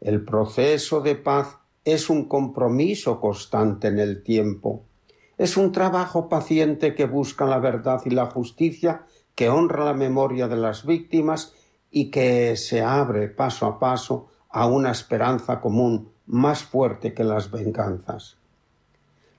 El 0.00 0.24
proceso 0.24 1.00
de 1.00 1.14
paz 1.14 1.58
es 1.84 2.10
un 2.10 2.28
compromiso 2.28 3.20
constante 3.20 3.88
en 3.88 3.98
el 3.98 4.22
tiempo 4.22 4.84
es 5.38 5.58
un 5.58 5.70
trabajo 5.70 6.28
paciente 6.28 6.94
que 6.94 7.04
busca 7.04 7.44
la 7.44 7.58
verdad 7.58 8.00
y 8.06 8.10
la 8.10 8.26
justicia, 8.26 9.02
que 9.34 9.50
honra 9.50 9.84
la 9.84 9.92
memoria 9.92 10.48
de 10.48 10.56
las 10.56 10.86
víctimas 10.86 11.52
y 11.90 12.10
que 12.10 12.56
se 12.56 12.82
abre 12.82 13.28
paso 13.28 13.66
a 13.66 13.78
paso 13.78 14.28
a 14.48 14.66
una 14.66 14.90
esperanza 14.90 15.60
común 15.60 16.10
más 16.26 16.64
fuerte 16.64 17.12
que 17.12 17.22
las 17.22 17.50
venganzas. 17.50 18.38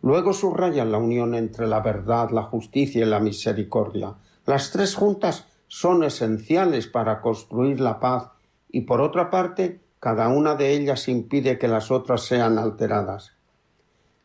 Luego 0.04 0.34
subraya 0.34 0.86
la 0.86 1.00
unión 1.00 1.34
entre 1.34 1.66
la 1.66 1.80
verdad, 1.80 2.30
la 2.30 2.44
justicia 2.44 3.02
y 3.02 3.10
la 3.10 3.20
misericordia. 3.20 4.14
Las 4.46 4.72
tres 4.72 4.94
juntas 4.94 5.48
son 5.68 6.04
esenciales 6.04 6.86
para 6.86 7.22
construir 7.22 7.82
la 7.82 8.00
paz 8.00 8.30
y 8.70 8.82
por 8.82 9.02
otra 9.02 9.32
parte 9.32 9.82
cada 10.00 10.28
una 10.30 10.56
de 10.56 10.74
ellas 10.74 11.08
impide 11.08 11.58
que 11.58 11.68
las 11.68 11.92
otras 11.92 12.24
sean 12.24 12.58
alteradas. 12.58 13.34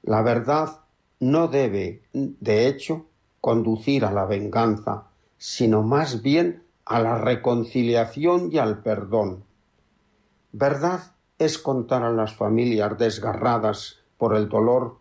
La 0.03 0.23
verdad 0.23 0.81
no 1.21 1.49
debe, 1.49 2.03
de 2.13 2.67
hecho, 2.67 3.07
conducir 3.41 4.05
a 4.05 4.13
la 4.13 4.25
venganza, 4.27 5.05
sino 5.39 5.83
más 5.83 6.23
bien 6.23 6.63
a 6.85 7.01
la 7.01 7.17
reconciliación 7.19 8.51
y 8.53 8.59
al 8.59 8.83
perdón. 8.83 9.45
Verdad 10.53 11.13
es 11.39 11.59
contar 11.59 12.03
a 12.03 12.13
las 12.13 12.35
familias 12.35 12.99
desgarradas 12.99 14.01
por 14.19 14.37
el 14.37 14.49
dolor 14.49 14.99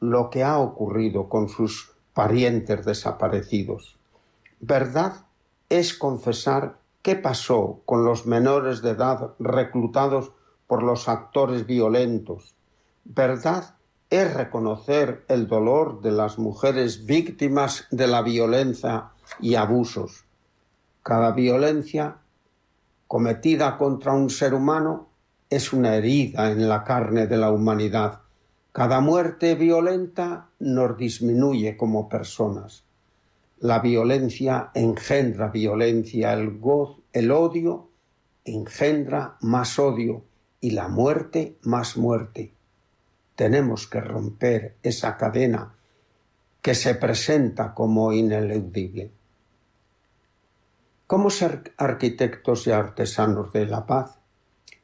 lo 0.00 0.30
que 0.30 0.42
ha 0.42 0.58
ocurrido 0.58 1.28
con 1.28 1.48
sus 1.48 1.92
parientes 2.12 2.84
desaparecidos. 2.84 3.96
Verdad 4.60 5.26
es 5.68 5.94
confesar 5.94 6.78
qué 7.04 7.16
pasó 7.16 7.82
con 7.84 8.06
los 8.06 8.24
menores 8.24 8.80
de 8.80 8.92
edad 8.92 9.34
reclutados 9.38 10.32
por 10.66 10.82
los 10.82 11.06
actores 11.06 11.66
violentos. 11.66 12.54
Verdad 13.04 13.76
es 14.08 14.32
reconocer 14.32 15.22
el 15.28 15.46
dolor 15.46 16.00
de 16.00 16.12
las 16.12 16.38
mujeres 16.38 17.04
víctimas 17.04 17.86
de 17.90 18.06
la 18.06 18.22
violencia 18.22 19.10
y 19.38 19.54
abusos. 19.54 20.24
Cada 21.02 21.32
violencia 21.32 22.16
cometida 23.06 23.76
contra 23.76 24.14
un 24.14 24.30
ser 24.30 24.54
humano 24.54 25.10
es 25.50 25.74
una 25.74 25.96
herida 25.96 26.50
en 26.50 26.70
la 26.70 26.84
carne 26.84 27.26
de 27.26 27.36
la 27.36 27.50
humanidad. 27.50 28.22
Cada 28.72 29.00
muerte 29.00 29.56
violenta 29.56 30.48
nos 30.58 30.96
disminuye 30.96 31.76
como 31.76 32.08
personas. 32.08 32.82
La 33.64 33.78
violencia 33.78 34.72
engendra 34.74 35.48
violencia, 35.48 36.34
el, 36.34 36.60
el 37.14 37.30
odio 37.30 37.88
engendra 38.44 39.38
más 39.40 39.78
odio 39.78 40.22
y 40.60 40.72
la 40.72 40.88
muerte 40.88 41.56
más 41.62 41.96
muerte 41.96 42.52
tenemos 43.34 43.86
que 43.86 44.02
romper 44.02 44.76
esa 44.82 45.16
cadena 45.16 45.74
que 46.60 46.74
se 46.74 46.94
presenta 46.96 47.72
como 47.72 48.12
ineludible. 48.12 49.10
¿Cómo 51.06 51.30
ser 51.30 51.72
arquitectos 51.78 52.66
y 52.66 52.70
artesanos 52.70 53.50
de 53.54 53.64
la 53.64 53.86
paz? 53.86 54.18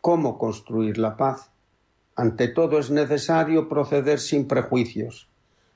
¿Cómo 0.00 0.38
construir 0.38 0.96
la 0.96 1.18
paz? 1.18 1.50
Ante 2.16 2.48
todo 2.48 2.78
es 2.78 2.90
necesario 2.90 3.68
proceder 3.68 4.20
sin 4.20 4.48
prejuicios. 4.48 5.29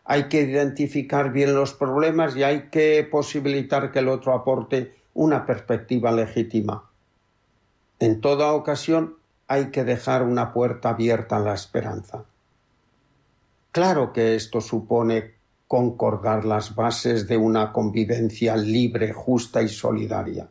Hay 0.05 0.25
que 0.29 0.43
identificar 0.43 1.33
bien 1.33 1.55
los 1.55 1.73
problemas 1.73 2.37
y 2.37 2.43
hay 2.43 2.69
que 2.71 3.07
posibilitar 3.11 3.90
que 3.90 4.01
el 4.01 4.09
otro 4.09 4.35
aporte 4.35 4.95
una 5.14 5.47
perspectiva 5.47 6.12
legítima. 6.12 6.90
En 8.01 8.21
toda 8.21 8.53
ocasión 8.53 9.17
hay 9.49 9.71
que 9.71 9.85
dejar 9.85 10.23
una 10.23 10.53
puerta 10.53 10.90
abierta 10.90 11.37
a 11.37 11.40
la 11.40 11.55
esperanza. 11.55 12.25
Claro 13.73 14.12
que 14.12 14.35
esto 14.35 14.61
supone 14.61 15.35
concordar 15.67 16.45
las 16.45 16.75
bases 16.75 17.27
de 17.27 17.37
una 17.37 17.73
convivencia 17.73 18.57
libre, 18.57 19.12
justa 19.12 19.62
y 19.62 19.69
solidaria. 19.69 20.49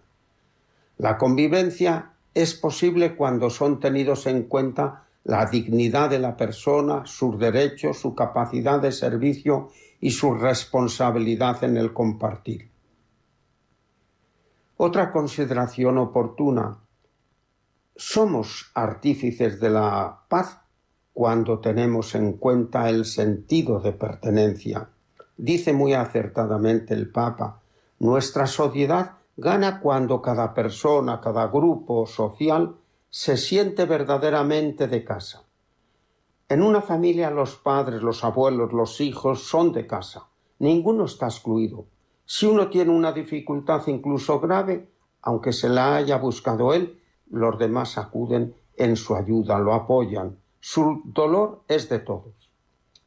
La 0.98 1.18
convivencia 1.18 2.12
es 2.34 2.54
posible 2.54 3.16
cuando 3.16 3.50
son 3.50 3.80
tenidos 3.80 4.26
en 4.26 4.44
cuenta 4.44 5.03
la 5.26 5.46
dignidad 5.46 6.10
de 6.10 6.20
la 6.20 6.36
persona, 6.36 7.06
sus 7.06 7.38
derechos, 7.40 8.00
su 8.00 8.14
capacidad 8.14 8.82
de 8.82 8.92
servicio 8.92 9.70
y 10.00 10.12
su 10.12 10.34
responsabilidad 10.34 11.64
en 11.64 11.78
el 11.78 11.94
compartir. 11.94 12.70
Otra 14.78 15.12
consideración 15.12 15.98
oportuna. 15.98 16.80
¿Somos 17.96 18.72
artífices 18.74 19.60
de 19.60 19.70
la 19.70 20.26
paz 20.28 20.64
cuando 21.14 21.60
tenemos 21.60 22.16
en 22.16 22.34
cuenta 22.34 22.90
el 22.90 23.06
sentido 23.06 23.80
de 23.80 23.94
pertenencia. 23.94 24.90
Dice 25.38 25.72
muy 25.72 25.94
acertadamente 25.94 26.94
el 26.94 27.10
Papa, 27.12 27.62
nuestra 28.00 28.48
sociedad 28.48 29.18
gana 29.38 29.80
cuando 29.80 30.22
cada 30.22 30.54
persona, 30.54 31.22
cada 31.22 31.48
grupo 31.48 32.06
social 32.06 32.76
se 33.16 33.38
siente 33.38 33.86
verdaderamente 33.86 34.88
de 34.88 35.04
casa. 35.06 35.44
En 36.50 36.64
una 36.64 36.82
familia 36.82 37.30
los 37.30 37.56
padres, 37.56 38.02
los 38.02 38.24
abuelos, 38.24 38.74
los 38.74 39.00
hijos 39.02 39.44
son 39.44 39.72
de 39.72 39.86
casa. 39.86 40.30
Ninguno 40.58 41.06
está 41.06 41.28
excluido. 41.28 41.86
Si 42.26 42.48
uno 42.48 42.72
tiene 42.72 42.90
una 42.90 43.12
dificultad 43.12 43.86
incluso 43.86 44.40
grave, 44.40 44.90
aunque 45.22 45.54
se 45.54 45.70
la 45.70 45.96
haya 45.96 46.18
buscado 46.18 46.74
él, 46.74 47.00
los 47.30 47.60
demás 47.60 48.00
acuden 48.00 48.56
en 48.78 48.96
su 48.96 49.16
ayuda, 49.16 49.60
lo 49.60 49.76
apoyan. 49.76 50.40
Su 50.60 51.04
dolor 51.06 51.62
es 51.68 51.90
de 51.90 52.00
todos. 52.00 52.34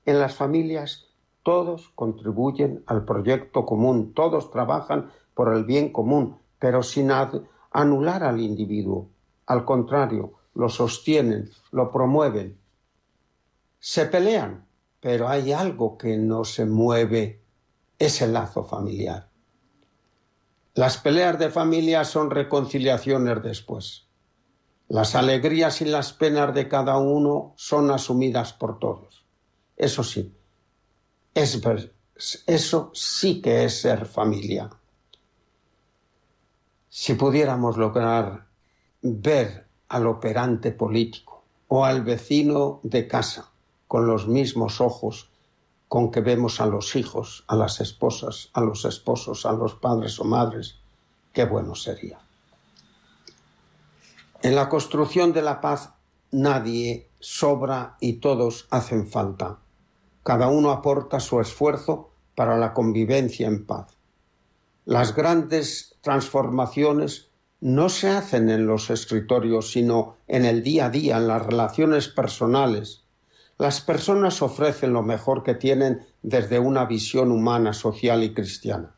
En 0.04 0.20
las 0.20 0.36
familias 0.36 1.08
todos 1.42 1.90
contribuyen 1.96 2.84
al 2.86 3.04
proyecto 3.04 3.66
común, 3.66 4.14
todos 4.14 4.52
trabajan 4.52 5.10
por 5.34 5.52
el 5.52 5.64
bien 5.64 5.90
común, 5.90 6.38
pero 6.60 6.84
sin 6.84 7.10
anular 7.72 8.22
al 8.22 8.40
individuo. 8.40 9.08
Al 9.46 9.64
contrario, 9.64 10.34
lo 10.54 10.68
sostienen, 10.68 11.50
lo 11.70 11.90
promueven. 11.92 12.58
Se 13.78 14.06
pelean, 14.06 14.66
pero 15.00 15.28
hay 15.28 15.52
algo 15.52 15.96
que 15.96 16.16
no 16.16 16.44
se 16.44 16.64
mueve, 16.64 17.42
es 17.98 18.20
el 18.22 18.32
lazo 18.32 18.64
familiar. 18.64 19.30
Las 20.74 20.98
peleas 20.98 21.38
de 21.38 21.50
familia 21.50 22.04
son 22.04 22.30
reconciliaciones 22.30 23.42
después. 23.42 24.08
Las 24.88 25.14
alegrías 25.14 25.80
y 25.80 25.86
las 25.86 26.12
penas 26.12 26.54
de 26.54 26.68
cada 26.68 26.98
uno 26.98 27.54
son 27.56 27.90
asumidas 27.90 28.52
por 28.52 28.78
todos. 28.78 29.24
Eso 29.76 30.04
sí, 30.04 30.34
es, 31.34 31.60
eso 32.46 32.90
sí 32.94 33.40
que 33.40 33.64
es 33.64 33.80
ser 33.80 34.06
familia. 34.06 34.70
Si 36.88 37.14
pudiéramos 37.14 37.76
lograr 37.76 38.45
ver 39.22 39.66
al 39.88 40.06
operante 40.06 40.72
político 40.72 41.42
o 41.68 41.84
al 41.84 42.02
vecino 42.02 42.80
de 42.82 43.06
casa 43.06 43.50
con 43.88 44.06
los 44.06 44.28
mismos 44.28 44.80
ojos 44.80 45.30
con 45.88 46.10
que 46.10 46.20
vemos 46.20 46.60
a 46.60 46.66
los 46.66 46.96
hijos, 46.96 47.44
a 47.46 47.54
las 47.54 47.80
esposas, 47.80 48.50
a 48.52 48.60
los 48.60 48.84
esposos, 48.84 49.46
a 49.46 49.52
los 49.52 49.74
padres 49.74 50.18
o 50.18 50.24
madres, 50.24 50.76
qué 51.32 51.44
bueno 51.44 51.74
sería. 51.74 52.18
En 54.42 54.54
la 54.54 54.68
construcción 54.68 55.32
de 55.32 55.42
la 55.42 55.60
paz 55.60 55.90
nadie 56.32 57.08
sobra 57.20 57.96
y 58.00 58.14
todos 58.14 58.66
hacen 58.70 59.06
falta. 59.06 59.58
Cada 60.22 60.48
uno 60.48 60.70
aporta 60.70 61.20
su 61.20 61.40
esfuerzo 61.40 62.10
para 62.34 62.58
la 62.58 62.74
convivencia 62.74 63.46
en 63.46 63.64
paz. 63.64 63.96
Las 64.84 65.14
grandes 65.14 65.96
transformaciones 66.00 67.25
no 67.60 67.88
se 67.88 68.08
hacen 68.08 68.50
en 68.50 68.66
los 68.66 68.90
escritorios, 68.90 69.70
sino 69.70 70.16
en 70.28 70.44
el 70.44 70.62
día 70.62 70.86
a 70.86 70.90
día, 70.90 71.16
en 71.16 71.28
las 71.28 71.44
relaciones 71.44 72.08
personales. 72.08 73.04
Las 73.58 73.80
personas 73.80 74.42
ofrecen 74.42 74.92
lo 74.92 75.02
mejor 75.02 75.42
que 75.42 75.54
tienen 75.54 76.06
desde 76.22 76.58
una 76.58 76.84
visión 76.84 77.32
humana, 77.32 77.72
social 77.72 78.22
y 78.22 78.34
cristiana. 78.34 78.94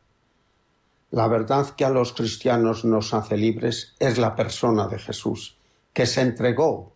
La 1.11 1.27
verdad 1.27 1.69
que 1.75 1.85
a 1.85 1.89
los 1.89 2.13
cristianos 2.13 2.85
nos 2.85 3.13
hace 3.13 3.37
libres 3.37 3.95
es 3.99 4.17
la 4.17 4.35
persona 4.35 4.87
de 4.87 4.99
Jesús, 4.99 5.57
que 5.93 6.05
se 6.05 6.21
entregó 6.21 6.93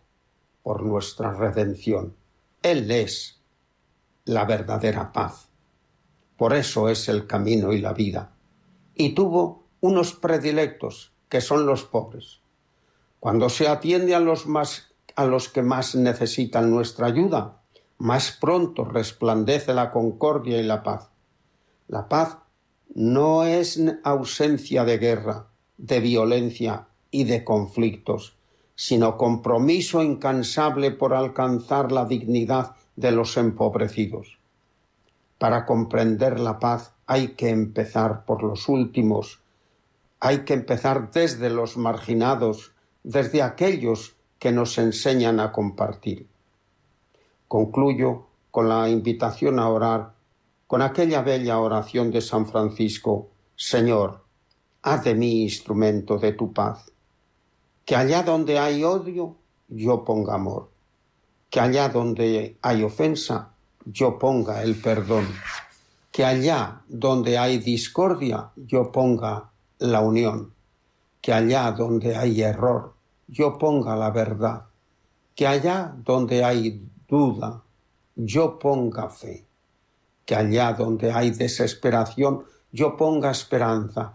por 0.62 0.82
nuestra 0.82 1.32
redención. 1.32 2.14
Él 2.62 2.90
es 2.90 3.40
la 4.24 4.44
verdadera 4.44 5.12
paz. 5.12 5.48
Por 6.36 6.52
eso 6.52 6.88
es 6.88 7.08
el 7.08 7.26
camino 7.26 7.72
y 7.72 7.80
la 7.80 7.92
vida. 7.92 8.32
Y 8.94 9.14
tuvo 9.14 9.64
unos 9.80 10.12
predilectos, 10.12 11.13
que 11.34 11.40
son 11.40 11.66
los 11.66 11.82
pobres. 11.82 12.38
Cuando 13.18 13.48
se 13.48 13.66
atiende 13.66 14.14
a 14.14 14.20
los, 14.20 14.46
más, 14.46 14.92
a 15.16 15.24
los 15.24 15.48
que 15.48 15.62
más 15.62 15.96
necesitan 15.96 16.70
nuestra 16.70 17.08
ayuda, 17.08 17.60
más 17.98 18.38
pronto 18.40 18.84
resplandece 18.84 19.74
la 19.74 19.90
concordia 19.90 20.60
y 20.60 20.62
la 20.62 20.84
paz. 20.84 21.10
La 21.88 22.08
paz 22.08 22.38
no 22.94 23.42
es 23.42 23.80
ausencia 24.04 24.84
de 24.84 24.98
guerra, 24.98 25.48
de 25.76 25.98
violencia 25.98 26.86
y 27.10 27.24
de 27.24 27.42
conflictos, 27.42 28.36
sino 28.76 29.18
compromiso 29.18 30.04
incansable 30.04 30.92
por 30.92 31.14
alcanzar 31.14 31.90
la 31.90 32.04
dignidad 32.04 32.76
de 32.94 33.10
los 33.10 33.36
empobrecidos. 33.36 34.38
Para 35.38 35.66
comprender 35.66 36.38
la 36.38 36.60
paz 36.60 36.92
hay 37.06 37.30
que 37.30 37.48
empezar 37.48 38.24
por 38.24 38.44
los 38.44 38.68
últimos, 38.68 39.40
hay 40.24 40.46
que 40.46 40.54
empezar 40.54 41.10
desde 41.10 41.50
los 41.50 41.76
marginados, 41.76 42.72
desde 43.02 43.42
aquellos 43.42 44.16
que 44.38 44.52
nos 44.52 44.78
enseñan 44.78 45.38
a 45.38 45.52
compartir. 45.52 46.26
Concluyo 47.46 48.24
con 48.50 48.70
la 48.70 48.88
invitación 48.88 49.58
a 49.58 49.68
orar, 49.68 50.14
con 50.66 50.80
aquella 50.80 51.20
bella 51.20 51.58
oración 51.58 52.10
de 52.10 52.22
San 52.22 52.46
Francisco, 52.46 53.28
Señor, 53.54 54.24
haz 54.80 55.04
de 55.04 55.14
mí 55.14 55.42
instrumento 55.42 56.16
de 56.16 56.32
tu 56.32 56.54
paz. 56.54 56.90
Que 57.84 57.94
allá 57.94 58.22
donde 58.22 58.58
hay 58.58 58.82
odio, 58.82 59.36
yo 59.68 60.04
ponga 60.04 60.36
amor. 60.36 60.70
Que 61.50 61.60
allá 61.60 61.90
donde 61.90 62.56
hay 62.62 62.82
ofensa, 62.82 63.52
yo 63.84 64.18
ponga 64.18 64.62
el 64.62 64.80
perdón. 64.80 65.28
Que 66.10 66.24
allá 66.24 66.80
donde 66.88 67.36
hay 67.36 67.58
discordia, 67.58 68.52
yo 68.56 68.90
ponga 68.90 69.50
la 69.90 70.00
unión, 70.00 70.52
que 71.20 71.32
allá 71.32 71.70
donde 71.72 72.16
hay 72.16 72.42
error 72.42 72.94
yo 73.26 73.58
ponga 73.58 73.96
la 73.96 74.10
verdad, 74.10 74.64
que 75.34 75.46
allá 75.46 75.94
donde 76.04 76.44
hay 76.44 76.86
duda 77.08 77.62
yo 78.16 78.58
ponga 78.58 79.08
fe, 79.08 79.44
que 80.24 80.34
allá 80.34 80.72
donde 80.72 81.12
hay 81.12 81.30
desesperación 81.30 82.44
yo 82.72 82.96
ponga 82.96 83.30
esperanza, 83.30 84.14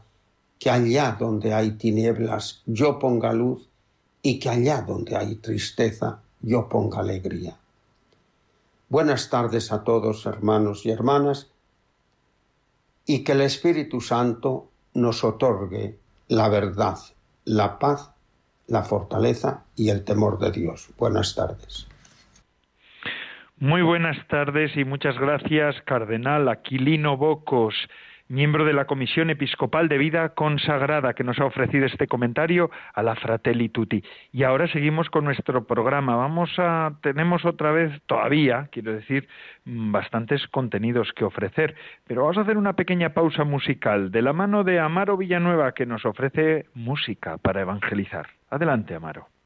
que 0.58 0.70
allá 0.70 1.16
donde 1.18 1.54
hay 1.54 1.72
tinieblas 1.72 2.62
yo 2.66 3.00
ponga 3.00 3.34
luz. 3.34 3.66
Y 4.22 4.38
que 4.38 4.50
allá 4.50 4.82
donde 4.82 5.16
hay 5.16 5.36
tristeza 5.36 6.20
yo 6.42 6.68
ponga 6.68 7.00
alegría. 7.00 7.58
Buenas 8.90 9.30
tardes 9.30 9.72
a 9.72 9.86
todos 9.86 10.26
hermanos 10.26 10.86
y 10.86 10.92
hermanas 10.92 11.48
y 13.06 13.24
que 13.24 13.32
el 13.32 13.42
Espíritu 13.42 14.02
Santo 14.02 14.69
nos 14.94 15.24
otorgue 15.24 15.98
la 16.28 16.50
verdad, 16.50 16.98
la 17.46 17.80
paz, 17.80 18.14
la 18.68 18.84
fortaleza 18.84 19.66
y 19.76 19.90
el 19.90 20.04
temor 20.04 20.40
de 20.40 20.52
Dios. 20.52 20.90
Buenas 20.98 21.36
tardes. 21.36 21.88
Muy 23.58 23.82
buenas 23.82 24.18
tardes 24.28 24.76
y 24.78 24.86
muchas 24.86 25.18
gracias, 25.18 25.76
Cardenal 25.86 26.48
Aquilino 26.48 27.18
Bocos 27.18 27.76
miembro 28.30 28.64
de 28.64 28.74
la 28.74 28.86
Comisión 28.86 29.30
Episcopal 29.32 29.90
de 29.90 29.98
Vida 29.98 30.30
Consagrada, 30.30 31.14
que 31.14 31.24
nos 31.24 31.40
ha 31.40 31.46
ofrecido 31.46 31.86
este 31.88 32.08
comentario 32.08 32.70
a 32.94 33.04
la 33.04 33.16
Fratelli 33.16 33.70
Tutti. 33.70 34.04
Y 34.32 34.44
ahora 34.44 34.68
seguimos 34.68 35.10
con 35.10 35.26
nuestro 35.26 35.66
programa. 35.66 36.16
Vamos 36.16 36.52
a, 36.60 36.94
tenemos 37.02 37.44
otra 37.44 37.72
vez, 37.72 37.92
todavía, 38.06 38.70
quiero 38.72 38.94
decir, 38.94 39.28
mm, 39.66 39.92
bastantes 39.92 40.48
contenidos 40.48 41.12
que 41.14 41.26
ofrecer, 41.26 41.76
pero 42.08 42.22
vamos 42.22 42.38
a 42.38 42.42
hacer 42.42 42.58
una 42.58 42.74
pequeña 42.74 43.14
pausa 43.14 43.44
musical 43.44 44.12
de 44.12 44.22
la 44.22 44.32
mano 44.32 44.64
de 44.64 44.80
Amaro 44.80 45.18
Villanueva, 45.18 45.74
que 45.74 45.88
nos 45.88 46.06
ofrece 46.06 46.68
música 46.76 47.38
para 47.38 47.62
evangelizar. 47.62 48.28
Adelante, 48.52 48.94
Amaro. 48.94 49.39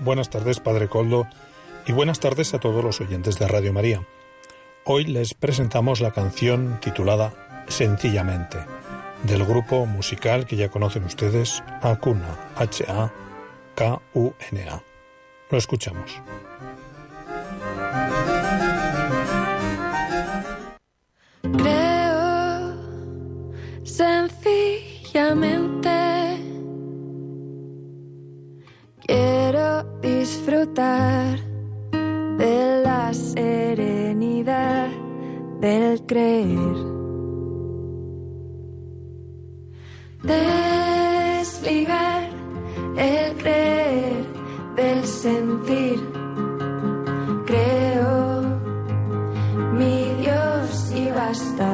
Buenas 0.00 0.30
tardes, 0.30 0.60
Padre 0.60 0.88
Coldo, 0.88 1.28
y 1.86 1.92
buenas 1.92 2.20
tardes 2.20 2.54
a 2.54 2.58
todos 2.58 2.82
los 2.82 3.02
oyentes 3.02 3.38
de 3.38 3.46
Radio 3.46 3.74
María. 3.74 4.00
Hoy 4.84 5.04
les 5.04 5.34
presentamos 5.34 6.00
la 6.00 6.12
canción 6.12 6.78
titulada 6.80 7.34
Sencillamente, 7.68 8.56
del 9.24 9.44
grupo 9.44 9.84
musical 9.84 10.46
que 10.46 10.56
ya 10.56 10.70
conocen 10.70 11.04
ustedes, 11.04 11.62
Acuna, 11.82 12.34
H-A-K-U-N-A. 12.56 13.12
Lo 15.50 15.58
escuchamos. 15.58 16.22
Creo 21.42 22.74
sencillamente 23.84 25.79
disfrutar 30.30 31.38
de 32.38 32.82
la 32.84 33.12
serenidad 33.12 34.88
del 35.60 36.06
creer. 36.06 36.76
Desligar 40.22 42.22
el 42.96 43.36
creer 43.38 44.24
sentir. 45.04 45.98
Creo 47.46 48.42
mi 49.78 50.14
Dios 50.22 50.92
y 50.94 51.10
basta. 51.10 51.69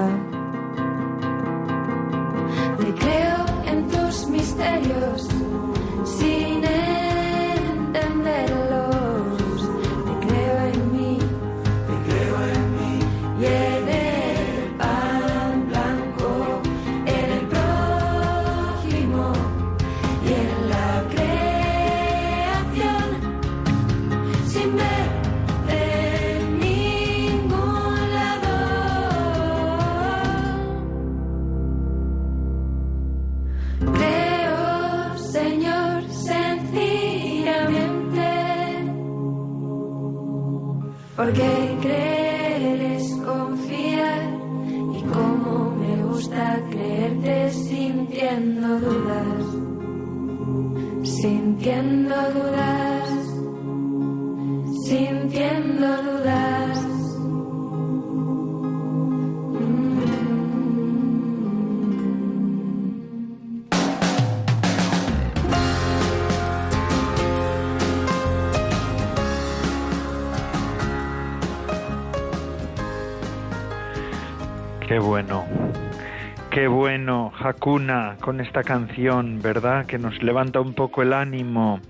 Qué 76.56 76.68
bueno, 76.68 77.34
Hakuna, 77.38 78.16
con 78.18 78.40
esta 78.40 78.62
canción, 78.62 79.42
¿verdad? 79.42 79.84
Que 79.84 79.98
nos 79.98 80.22
levanta 80.22 80.58
un 80.58 80.72
poco 80.72 81.02
el 81.02 81.12
ánimo. 81.12 81.82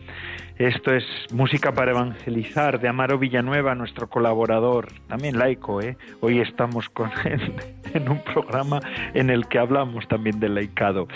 Esto 0.58 0.92
es 0.92 1.04
música 1.32 1.70
para 1.70 1.92
evangelizar 1.92 2.80
de 2.80 2.88
Amaro 2.88 3.16
Villanueva, 3.16 3.76
nuestro 3.76 4.08
colaborador, 4.08 4.88
también 5.06 5.38
laico, 5.38 5.80
¿eh? 5.80 5.96
Hoy 6.20 6.40
estamos 6.40 6.88
con 6.88 7.12
él 7.26 7.54
en 7.94 8.08
un 8.08 8.22
programa 8.22 8.80
en 9.14 9.30
el 9.30 9.46
que 9.46 9.58
hablamos 9.58 10.06
también 10.08 10.40
del 10.40 10.54
laicado. 10.54 11.08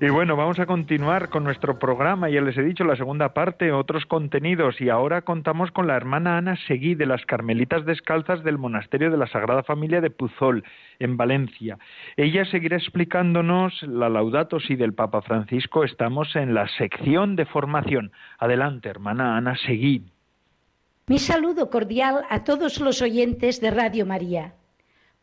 Y 0.00 0.08
bueno, 0.08 0.36
vamos 0.36 0.58
a 0.58 0.66
continuar 0.66 1.28
con 1.28 1.44
nuestro 1.44 1.78
programa. 1.78 2.28
Ya 2.28 2.40
les 2.40 2.56
he 2.56 2.62
dicho 2.62 2.84
la 2.84 2.96
segunda 2.96 3.34
parte, 3.34 3.72
otros 3.72 4.06
contenidos. 4.06 4.80
Y 4.80 4.88
ahora 4.88 5.22
contamos 5.22 5.70
con 5.70 5.86
la 5.86 5.96
hermana 5.96 6.38
Ana 6.38 6.56
Seguí 6.66 6.94
de 6.94 7.06
las 7.06 7.24
Carmelitas 7.26 7.84
Descalzas 7.84 8.42
del 8.44 8.58
Monasterio 8.58 9.10
de 9.10 9.16
la 9.16 9.26
Sagrada 9.26 9.62
Familia 9.62 10.00
de 10.00 10.10
Puzol, 10.10 10.64
en 10.98 11.16
Valencia. 11.16 11.78
Ella 12.16 12.44
seguirá 12.44 12.76
explicándonos 12.76 13.82
la 13.82 14.08
Laudato 14.08 14.60
Si 14.60 14.76
del 14.76 14.94
Papa 14.94 15.22
Francisco. 15.22 15.84
Estamos 15.84 16.34
en 16.36 16.54
la 16.54 16.68
sección 16.68 17.36
de 17.36 17.46
formación. 17.46 18.12
Adelante, 18.38 18.88
hermana 18.88 19.36
Ana 19.36 19.56
Seguí. 19.56 20.04
Mi 21.06 21.18
saludo 21.18 21.68
cordial 21.68 22.24
a 22.30 22.44
todos 22.44 22.80
los 22.80 23.02
oyentes 23.02 23.60
de 23.60 23.70
Radio 23.70 24.06
María. 24.06 24.54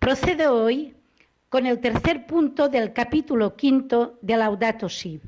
Procedo 0.02 0.56
hoy 0.56 0.96
con 1.48 1.68
el 1.68 1.80
tercer 1.80 2.26
punto 2.26 2.70
del 2.70 2.92
capítulo 2.92 3.56
quinto 3.56 4.18
de 4.24 4.36
Laudato 4.36 4.90
Si. 4.90 5.22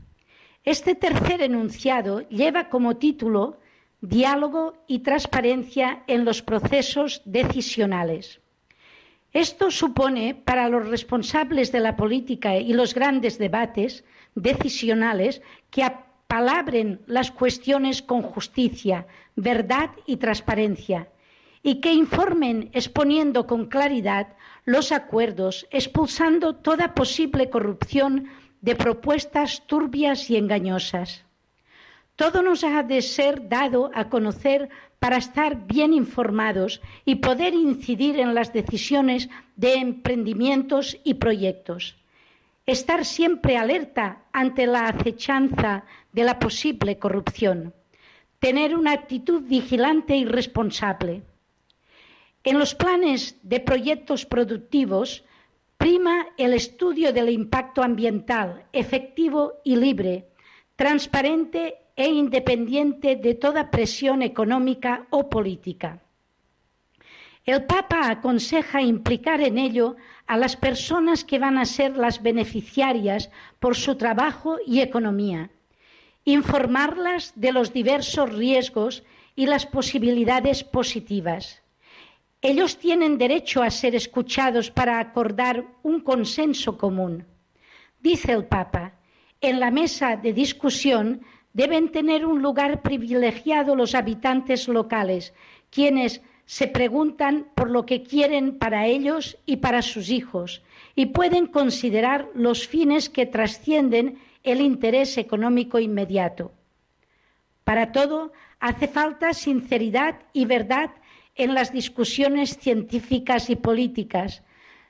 Este 0.64 0.96
tercer 0.96 1.44
enunciado 1.44 2.28
lleva 2.28 2.70
como 2.70 2.98
título 2.98 3.60
Diálogo 4.02 4.74
y 4.88 5.04
transparencia 5.04 6.02
en 6.08 6.26
los 6.26 6.42
procesos 6.42 7.22
decisionales. 7.24 8.42
Esto 9.32 9.70
supone 9.70 10.34
para 10.34 10.68
los 10.70 10.90
responsables 10.90 11.72
de 11.72 11.80
la 11.80 11.96
política 11.96 12.56
y 12.56 12.74
los 12.74 12.96
grandes 12.96 13.38
debates 13.38 14.04
decisionales 14.34 15.44
que 15.70 15.84
apalabren 15.84 17.00
las 17.06 17.30
cuestiones 17.30 18.02
con 18.02 18.24
justicia, 18.24 19.06
verdad 19.36 19.92
y 20.08 20.18
transparencia 20.18 21.10
y 21.64 21.76
que 21.76 21.94
informen 21.94 22.70
exponiendo 22.74 23.48
con 23.48 23.68
claridad 23.68 24.36
los 24.66 24.92
acuerdos, 24.92 25.66
expulsando 25.72 26.56
toda 26.56 26.94
posible 26.94 27.50
corrupción 27.50 28.28
de 28.62 28.76
propuestas 28.76 29.66
turbias 29.66 30.30
y 30.30 30.36
engañosas. 30.36 31.24
Todo 32.16 32.44
nos 32.44 32.64
ha 32.64 32.84
de 32.84 33.02
ser 33.02 33.50
dado 33.50 33.90
a 33.96 34.10
conocer 34.10 34.70
para 35.00 35.18
estar 35.18 35.66
bien 35.66 35.94
informados 35.94 36.82
y 37.06 37.16
poder 37.16 37.54
incidir 37.54 38.20
en 38.20 38.36
las 38.36 38.54
decisiones 38.54 39.30
de 39.56 39.76
emprendimientos 39.76 40.98
y 41.04 41.16
proyectos. 41.16 41.96
Estar 42.66 43.04
siempre 43.04 43.58
alerta 43.58 44.24
ante 44.32 44.68
la 44.68 44.88
acechanza 44.88 45.84
de 46.14 46.24
la 46.24 46.40
posible 46.40 46.98
corrupción. 47.00 47.74
Tener 48.40 48.76
una 48.76 48.94
actitud 48.94 49.42
vigilante 49.42 50.16
y 50.16 50.24
responsable. 50.24 51.24
En 52.44 52.60
los 52.60 52.76
planes 52.76 53.38
de 53.42 53.62
proyectos 53.62 54.26
productivos 54.26 55.24
prima 55.78 56.28
el 56.38 56.54
estudio 56.54 57.14
del 57.14 57.30
impacto 57.30 57.82
ambiental 57.82 58.66
efectivo 58.74 59.62
y 59.64 59.78
libre, 59.78 60.28
transparente 60.76 61.76
e 61.96 62.10
independiente 62.10 63.16
de 63.16 63.36
toda 63.36 63.72
presión 63.72 64.22
económica 64.22 65.08
o 65.10 65.30
política. 65.30 66.02
El 67.46 67.64
Papa 67.66 68.10
aconseja 68.10 68.82
implicar 68.82 69.40
en 69.42 69.58
ello 69.58 69.96
a 70.28 70.36
las 70.36 70.56
personas 70.56 71.24
que 71.24 71.40
van 71.40 71.58
a 71.58 71.66
ser 71.66 71.98
las 71.98 72.22
beneficiarias 72.22 73.30
por 73.60 73.76
su 73.76 73.96
trabajo 73.96 74.58
y 74.66 74.82
economía, 74.82 75.50
informarlas 76.26 77.34
de 77.36 77.52
los 77.54 77.72
diversos 77.72 78.34
riesgos 78.34 79.04
y 79.36 79.46
las 79.46 79.66
posibilidades 79.66 80.64
positivas. 80.64 81.63
Ellos 82.46 82.78
tienen 82.78 83.18
derecho 83.18 83.64
a 83.64 83.72
ser 83.72 83.96
escuchados 83.96 84.70
para 84.70 85.00
acordar 85.00 85.66
un 85.82 86.02
consenso 86.02 86.78
común. 86.78 87.26
Dice 88.02 88.34
el 88.34 88.44
Papa, 88.44 88.96
en 89.40 89.62
la 89.62 89.72
mesa 89.72 90.18
de 90.18 90.34
discusión 90.34 91.22
deben 91.54 91.90
tener 91.90 92.26
un 92.26 92.42
lugar 92.42 92.82
privilegiado 92.82 93.78
los 93.78 93.96
habitantes 93.96 94.68
locales, 94.68 95.34
quienes 95.70 96.22
se 96.46 96.68
preguntan 96.68 97.48
por 97.56 97.70
lo 97.70 97.86
que 97.86 98.04
quieren 98.04 98.58
para 98.58 98.88
ellos 98.88 99.38
y 99.46 99.58
para 99.58 99.82
sus 99.82 100.10
hijos, 100.10 100.64
y 100.96 101.06
pueden 101.08 101.48
considerar 101.48 102.28
los 102.36 102.68
fines 102.68 103.10
que 103.10 103.26
trascienden 103.26 104.20
el 104.44 104.60
interés 104.60 105.18
económico 105.18 105.80
inmediato. 105.80 106.52
Para 107.64 107.94
todo 107.94 108.34
hace 108.60 108.90
falta 108.90 109.34
sinceridad 109.34 110.20
y 110.34 110.44
verdad 110.44 110.92
en 111.36 111.54
las 111.54 111.72
discusiones 111.72 112.58
científicas 112.58 113.50
y 113.50 113.56
políticas, 113.56 114.44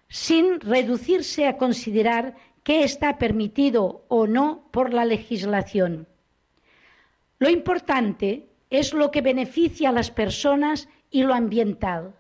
sin 0.10 0.60
reducirse 0.60 1.48
a 1.48 1.58
considerar 1.58 2.36
qué 2.64 2.84
está 2.84 3.18
permitido 3.18 4.06
o 4.08 4.28
no 4.28 4.68
por 4.72 4.94
la 4.94 5.06
legislación. 5.06 6.08
Lo 7.39 7.50
importante 7.50 8.48
es 8.70 8.94
lo 8.94 9.12
que 9.12 9.22
beneficia 9.22 9.89
a 9.89 9.91
las 9.91 10.12
personas 10.12 10.88
y 11.12 11.24
lo 11.24 11.34
ambiental. 11.34 12.16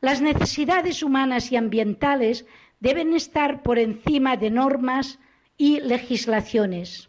Las 0.00 0.20
necesidades 0.20 1.02
humanas 1.02 1.50
y 1.50 1.56
ambientales 1.56 2.46
deben 2.80 3.14
estar 3.14 3.62
por 3.62 3.78
encima 3.78 4.36
de 4.36 4.50
normas 4.50 5.18
y 5.56 5.80
legislaciones. 5.80 7.08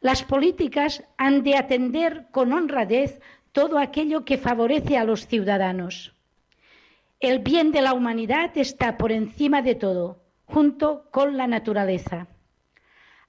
Las 0.00 0.22
políticas 0.22 1.04
han 1.18 1.42
de 1.42 1.56
atender 1.56 2.26
con 2.30 2.52
honradez 2.52 3.20
todo 3.52 3.78
aquello 3.78 4.24
que 4.24 4.38
favorece 4.38 4.96
a 4.98 5.04
los 5.04 5.26
ciudadanos. 5.26 6.14
El 7.18 7.40
bien 7.40 7.72
de 7.72 7.82
la 7.82 7.92
humanidad 7.92 8.56
está 8.56 8.96
por 8.96 9.12
encima 9.12 9.62
de 9.62 9.74
todo, 9.74 10.22
junto 10.46 11.10
con 11.10 11.36
la 11.36 11.46
naturaleza. 11.46 12.28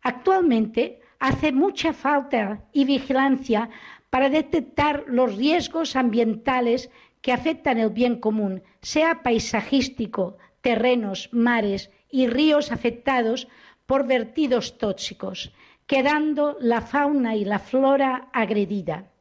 Actualmente 0.01 1.01
hace 1.19 1.51
mucha 1.51 1.93
falta 1.93 2.63
y 2.72 2.86
vigilancia 2.86 3.69
para 4.09 4.30
detectar 4.30 5.05
los 5.07 5.36
riesgos 5.36 5.95
ambientales 5.95 6.89
que 7.22 7.32
afectan 7.32 7.78
el 7.78 7.89
bien 7.89 8.19
común, 8.19 8.63
sea 8.82 9.22
paisajístico, 9.24 10.38
terrenos, 10.61 11.30
mares 11.32 11.91
y 12.09 12.28
ríos 12.28 12.72
afectados 12.72 13.47
por 13.86 14.07
vertidos 14.07 14.78
tóxicos, 14.78 15.51
quedando 15.86 16.57
la 16.59 16.82
fauna 16.82 17.36
y 17.36 17.45
la 17.45 17.59
flora 17.59 18.30
agredida. 18.34 19.11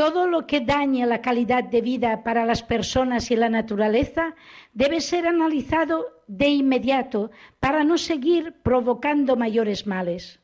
Todo 0.00 0.26
lo 0.26 0.46
que 0.46 0.60
dañe 0.60 1.04
la 1.04 1.20
calidad 1.20 1.62
de 1.62 1.82
vida 1.82 2.22
para 2.24 2.46
las 2.46 2.62
personas 2.62 3.30
y 3.30 3.36
la 3.36 3.50
naturaleza 3.50 4.34
debe 4.72 4.98
ser 5.02 5.26
analizado 5.26 6.06
de 6.26 6.48
inmediato 6.48 7.30
para 7.60 7.84
no 7.84 7.98
seguir 7.98 8.54
provocando 8.62 9.36
mayores 9.36 9.86
males. 9.86 10.40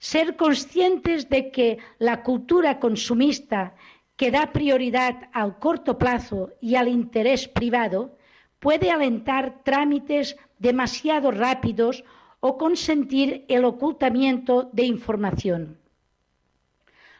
Ser 0.00 0.34
conscientes 0.34 1.28
de 1.28 1.52
que 1.52 1.78
la 2.00 2.24
cultura 2.24 2.80
consumista 2.80 3.76
que 4.16 4.32
da 4.32 4.50
prioridad 4.52 5.28
al 5.32 5.60
corto 5.60 5.96
plazo 5.96 6.50
y 6.60 6.74
al 6.74 6.88
interés 6.88 7.46
privado 7.46 8.18
puede 8.58 8.90
alentar 8.90 9.62
trámites 9.62 10.36
demasiado 10.58 11.30
rápidos 11.30 12.02
o 12.40 12.58
consentir 12.58 13.44
el 13.46 13.64
ocultamiento 13.64 14.68
de 14.72 14.82
información. 14.86 15.83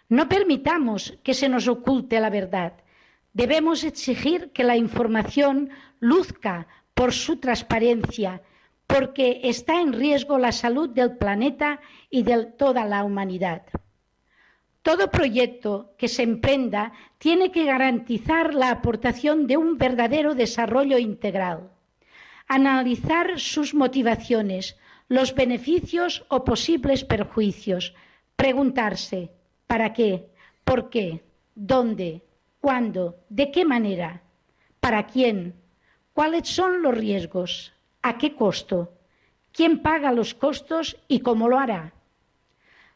No 0.08 0.28
permitamos 0.28 1.18
que 1.22 1.34
se 1.34 1.48
nos 1.48 1.66
oculte 1.68 2.20
la 2.20 2.30
verdad. 2.30 2.74
Debemos 3.32 3.84
exigir 3.84 4.50
que 4.52 4.64
la 4.64 4.76
información 4.76 5.70
luzca 5.98 6.66
por 6.94 7.12
su 7.12 7.38
transparencia, 7.38 8.42
porque 8.86 9.40
está 9.44 9.80
en 9.80 9.92
riesgo 9.92 10.38
la 10.38 10.52
salud 10.52 10.90
del 10.90 11.16
planeta 11.16 11.80
y 12.10 12.22
de 12.22 12.46
toda 12.46 12.84
la 12.84 13.02
humanidad. 13.02 13.62
Todo 14.82 15.10
proyecto 15.10 15.94
que 15.96 16.08
se 16.08 16.22
emprenda 16.22 16.92
tiene 17.16 17.50
que 17.50 17.64
garantizar 17.64 18.52
la 18.54 18.70
aportación 18.70 19.46
de 19.46 19.56
un 19.56 19.78
verdadero 19.78 20.34
desarrollo 20.34 20.98
integral, 20.98 21.70
analizar 22.46 23.40
sus 23.40 23.72
motivaciones, 23.72 24.76
los 25.08 25.34
beneficios 25.34 26.26
o 26.28 26.44
posibles 26.44 27.04
perjuicios, 27.04 27.94
preguntarse 28.36 29.30
¿Para 29.66 29.92
qué? 29.92 30.28
¿Por 30.64 30.90
qué? 30.90 31.22
¿Dónde? 31.54 32.22
¿Cuándo? 32.60 33.16
¿De 33.28 33.50
qué 33.50 33.64
manera? 33.64 34.22
¿Para 34.80 35.06
quién? 35.06 35.54
¿Cuáles 36.12 36.48
son 36.48 36.82
los 36.82 36.96
riesgos? 36.96 37.72
¿A 38.02 38.18
qué 38.18 38.34
costo? 38.34 38.92
¿Quién 39.52 39.80
paga 39.80 40.12
los 40.12 40.34
costos 40.34 40.96
y 41.08 41.20
cómo 41.20 41.48
lo 41.48 41.58
hará? 41.58 41.92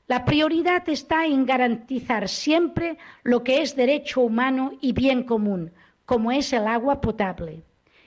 La 0.07 0.25
prioridad 0.25 0.89
está 0.89 1.27
en 1.27 1.45
garantizar 1.45 2.29
siempre 2.29 2.97
lo 3.23 3.45
que 3.45 3.61
es 3.61 3.77
derecho 3.77 4.23
humano 4.23 4.73
y 4.81 4.93
bien 4.93 5.25
común, 5.25 5.73
como 6.07 6.33
es 6.33 6.53
el 6.53 6.67
agua 6.67 7.01
potable. 7.01 7.63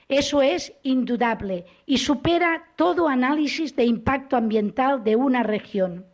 Eso 0.08 0.42
es 0.42 0.74
indudable 0.84 1.66
y 1.86 2.00
supera 2.00 2.66
todo 2.76 3.08
análisis 3.08 3.76
de 3.76 3.86
impacto 3.86 4.36
ambiental 4.36 5.04
de 5.04 5.16
una 5.16 5.44
región. 5.44 6.06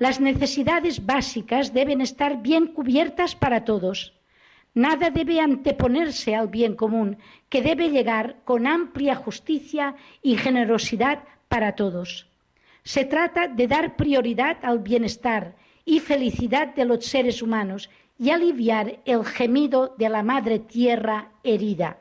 Las 0.00 0.18
necesidades 0.18 1.04
básicas 1.04 1.74
deben 1.74 2.00
estar 2.00 2.40
bien 2.40 2.68
cubiertas 2.68 3.36
para 3.36 3.66
todos. 3.66 4.14
Nada 4.72 5.10
debe 5.10 5.40
anteponerse 5.40 6.34
al 6.34 6.48
bien 6.48 6.74
común, 6.74 7.18
que 7.50 7.60
debe 7.60 7.90
llegar 7.90 8.36
con 8.46 8.66
amplia 8.66 9.14
justicia 9.14 9.96
y 10.22 10.38
generosidad 10.38 11.24
para 11.48 11.76
todos. 11.76 12.26
Se 12.82 13.04
trata 13.04 13.46
de 13.46 13.68
dar 13.68 13.96
prioridad 13.96 14.56
al 14.62 14.78
bienestar 14.78 15.54
y 15.84 16.00
felicidad 16.00 16.74
de 16.74 16.86
los 16.86 17.04
seres 17.04 17.42
humanos 17.42 17.90
y 18.18 18.30
aliviar 18.30 19.00
el 19.04 19.22
gemido 19.26 19.94
de 19.98 20.08
la 20.08 20.22
madre 20.22 20.60
tierra 20.60 21.32
herida. 21.44 21.98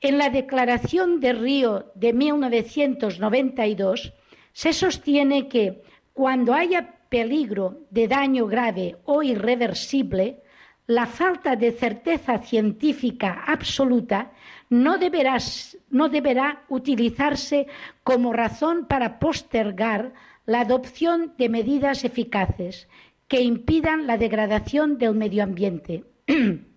En 0.00 0.16
la 0.16 0.30
Declaración 0.30 1.20
de 1.20 1.34
Río 1.34 1.92
de 1.94 2.14
1992 2.14 4.14
se 4.54 4.72
sostiene 4.72 5.48
que 5.48 5.82
cuando 6.18 6.52
haya 6.52 6.96
peligro 7.08 7.86
de 7.90 8.08
daño 8.08 8.48
grave 8.48 8.96
o 9.04 9.22
irreversible, 9.22 10.42
la 10.88 11.06
falta 11.06 11.54
de 11.54 11.70
certeza 11.70 12.38
científica 12.38 13.44
absoluta 13.46 14.32
no, 14.68 14.98
deberá 14.98 16.64
utilizarse 16.68 17.68
como 18.02 18.32
razón 18.32 18.86
para 18.86 19.20
postergar 19.20 20.12
la 20.44 20.62
adopción 20.62 21.34
de 21.38 21.48
medidas 21.48 22.04
eficaces 22.04 22.88
que 23.28 23.40
impidan 23.40 24.08
la 24.08 24.18
degradación 24.18 24.98
del 24.98 25.14
medio 25.14 25.44
ambiente. 25.44 26.02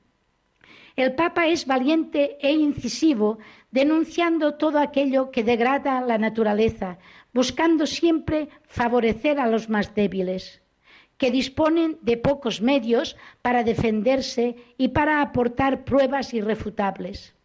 El 0.95 1.15
Papa 1.15 1.47
es 1.47 1.65
valiente 1.65 2.37
e 2.41 2.51
incisivo 2.51 3.39
denunciando 3.71 4.55
todo 4.55 4.79
aquello 4.79 5.31
que 5.31 5.43
degrada 5.43 6.01
la 6.01 6.17
naturaleza, 6.17 6.99
buscando 7.33 7.85
siempre 7.87 8.49
favorecer 8.67 9.39
a 9.39 9.47
los 9.47 9.69
más 9.69 9.95
débiles, 9.95 10.61
que 11.17 11.31
disponen 11.31 11.97
de 12.01 12.17
pocos 12.17 12.61
medios 12.61 13.15
para 13.41 13.63
defenderse 13.63 14.55
y 14.77 14.89
para 14.89 15.21
aportar 15.21 15.85
pruebas 15.85 16.33
irrefutables. 16.33 17.35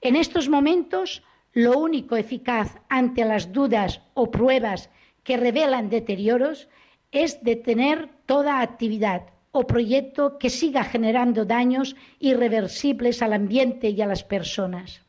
En 0.00 0.16
estos 0.16 0.48
momentos, 0.48 1.22
lo 1.52 1.78
único 1.78 2.16
eficaz 2.16 2.78
ante 2.88 3.24
las 3.24 3.52
dudas 3.52 4.02
o 4.14 4.30
pruebas 4.30 4.90
que 5.22 5.36
revelan 5.36 5.90
deterioros 5.90 6.68
es 7.12 7.42
detener 7.42 8.08
toda 8.26 8.60
actividad 8.60 9.37
o 9.58 9.66
proyecto 9.66 10.38
que 10.38 10.50
siga 10.50 10.84
generando 10.84 11.44
daños 11.44 11.96
irreversibles 12.20 13.22
al 13.22 13.32
ambiente 13.32 13.90
y 13.90 14.00
a 14.00 14.06
las 14.06 14.22
personas. 14.22 15.02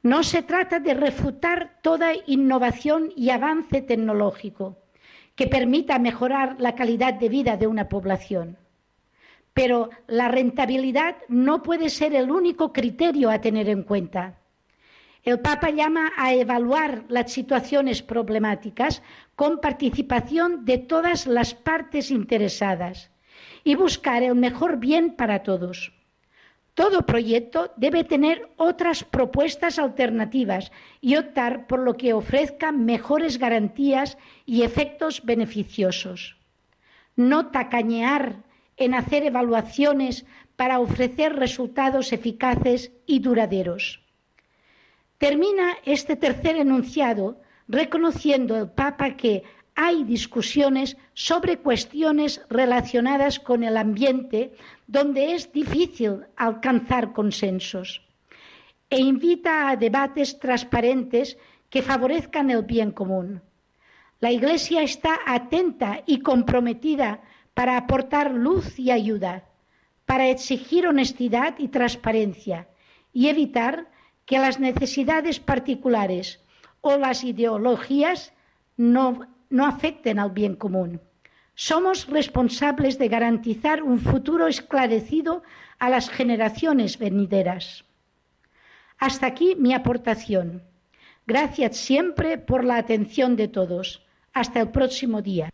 No 0.00 0.22
se 0.22 0.42
trata 0.44 0.78
de 0.78 0.94
refutar 0.94 1.80
toda 1.82 2.12
innovación 2.26 3.12
y 3.16 3.30
avance 3.30 3.82
tecnológico 3.82 4.78
que 5.34 5.48
permita 5.48 5.98
mejorar 5.98 6.54
la 6.60 6.76
calidad 6.76 7.14
de 7.14 7.28
vida 7.28 7.56
de 7.56 7.66
una 7.66 7.88
población. 7.88 8.58
Pero 9.54 9.90
la 10.06 10.28
rentabilidad 10.28 11.16
no 11.26 11.64
puede 11.64 11.90
ser 11.90 12.14
el 12.14 12.30
único 12.30 12.72
criterio 12.72 13.28
a 13.28 13.40
tener 13.40 13.68
en 13.68 13.82
cuenta. 13.82 14.38
El 15.24 15.40
Papa 15.40 15.70
llama 15.70 16.12
a 16.16 16.32
evaluar 16.32 17.06
las 17.08 17.32
situaciones 17.32 18.02
problemáticas 18.02 19.02
con 19.34 19.58
participación 19.58 20.64
de 20.64 20.78
todas 20.78 21.26
las 21.26 21.54
partes 21.54 22.12
interesadas 22.12 23.10
y 23.68 23.74
buscar 23.74 24.22
el 24.22 24.34
mejor 24.34 24.78
bien 24.78 25.14
para 25.14 25.42
todos. 25.42 25.92
Todo 26.72 27.04
proyecto 27.04 27.70
debe 27.76 28.02
tener 28.02 28.48
otras 28.56 29.04
propuestas 29.04 29.78
alternativas 29.78 30.72
y 31.02 31.16
optar 31.16 31.66
por 31.66 31.80
lo 31.80 31.94
que 31.98 32.14
ofrezca 32.14 32.72
mejores 32.72 33.36
garantías 33.36 34.16
y 34.46 34.62
efectos 34.62 35.22
beneficiosos. 35.22 36.38
No 37.14 37.48
tacañear 37.48 38.36
en 38.78 38.94
hacer 38.94 39.24
evaluaciones 39.24 40.24
para 40.56 40.80
ofrecer 40.80 41.36
resultados 41.36 42.14
eficaces 42.14 42.90
y 43.04 43.18
duraderos. 43.18 44.00
Termina 45.18 45.76
este 45.84 46.16
tercer 46.16 46.56
enunciado 46.56 47.38
reconociendo 47.68 48.56
el 48.56 48.70
Papa 48.70 49.14
que 49.14 49.44
hay 49.80 50.02
discusiones 50.02 50.96
sobre 51.14 51.58
cuestiones 51.58 52.42
relacionadas 52.50 53.38
con 53.38 53.62
el 53.62 53.76
ambiente 53.76 54.52
donde 54.88 55.34
es 55.34 55.52
difícil 55.52 56.26
alcanzar 56.34 57.12
consensos 57.12 58.02
e 58.90 58.98
invita 58.98 59.68
a 59.68 59.76
debates 59.76 60.40
transparentes 60.40 61.38
que 61.70 61.82
favorezcan 61.82 62.50
el 62.50 62.64
bien 62.64 62.90
común. 62.90 63.40
La 64.18 64.32
Iglesia 64.32 64.82
está 64.82 65.20
atenta 65.24 66.02
y 66.06 66.22
comprometida 66.22 67.20
para 67.54 67.76
aportar 67.76 68.34
luz 68.34 68.80
y 68.80 68.90
ayuda, 68.90 69.44
para 70.06 70.26
exigir 70.28 70.88
honestidad 70.88 71.54
y 71.56 71.68
transparencia 71.68 72.66
y 73.12 73.28
evitar 73.28 73.86
que 74.26 74.40
las 74.40 74.58
necesidades 74.58 75.38
particulares 75.38 76.42
o 76.80 76.96
las 76.96 77.22
ideologías 77.22 78.32
no 78.76 79.37
no 79.50 79.66
afecten 79.66 80.18
al 80.18 80.30
bien 80.30 80.54
común. 80.54 81.00
Somos 81.54 82.06
responsables 82.06 82.98
de 82.98 83.08
garantizar 83.08 83.82
un 83.82 83.98
futuro 83.98 84.46
esclarecido 84.46 85.42
a 85.78 85.90
las 85.90 86.08
generaciones 86.08 86.98
venideras. 86.98 87.84
Hasta 88.98 89.26
aquí 89.26 89.56
mi 89.56 89.74
aportación. 89.74 90.62
Gracias 91.26 91.76
siempre 91.76 92.38
por 92.38 92.64
la 92.64 92.76
atención 92.76 93.36
de 93.36 93.48
todos. 93.48 94.06
Hasta 94.32 94.60
el 94.60 94.70
próximo 94.70 95.20
día. 95.20 95.50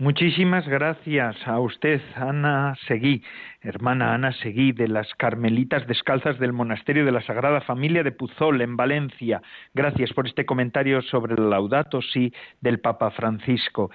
Muchísimas 0.00 0.64
gracias 0.68 1.36
a 1.44 1.58
usted, 1.58 2.00
Ana 2.14 2.76
Seguí, 2.86 3.20
hermana 3.62 4.14
Ana 4.14 4.30
Seguí, 4.30 4.70
de 4.70 4.86
las 4.86 5.12
Carmelitas 5.16 5.88
Descalzas 5.88 6.38
del 6.38 6.52
Monasterio 6.52 7.04
de 7.04 7.10
la 7.10 7.20
Sagrada 7.22 7.62
Familia 7.62 8.04
de 8.04 8.12
Puzol, 8.12 8.60
en 8.60 8.76
Valencia. 8.76 9.42
Gracias 9.74 10.12
por 10.12 10.28
este 10.28 10.46
comentario 10.46 11.02
sobre 11.02 11.34
el 11.34 11.50
Laudato 11.50 12.00
Si 12.00 12.32
del 12.60 12.78
Papa 12.78 13.10
Francisco. 13.10 13.90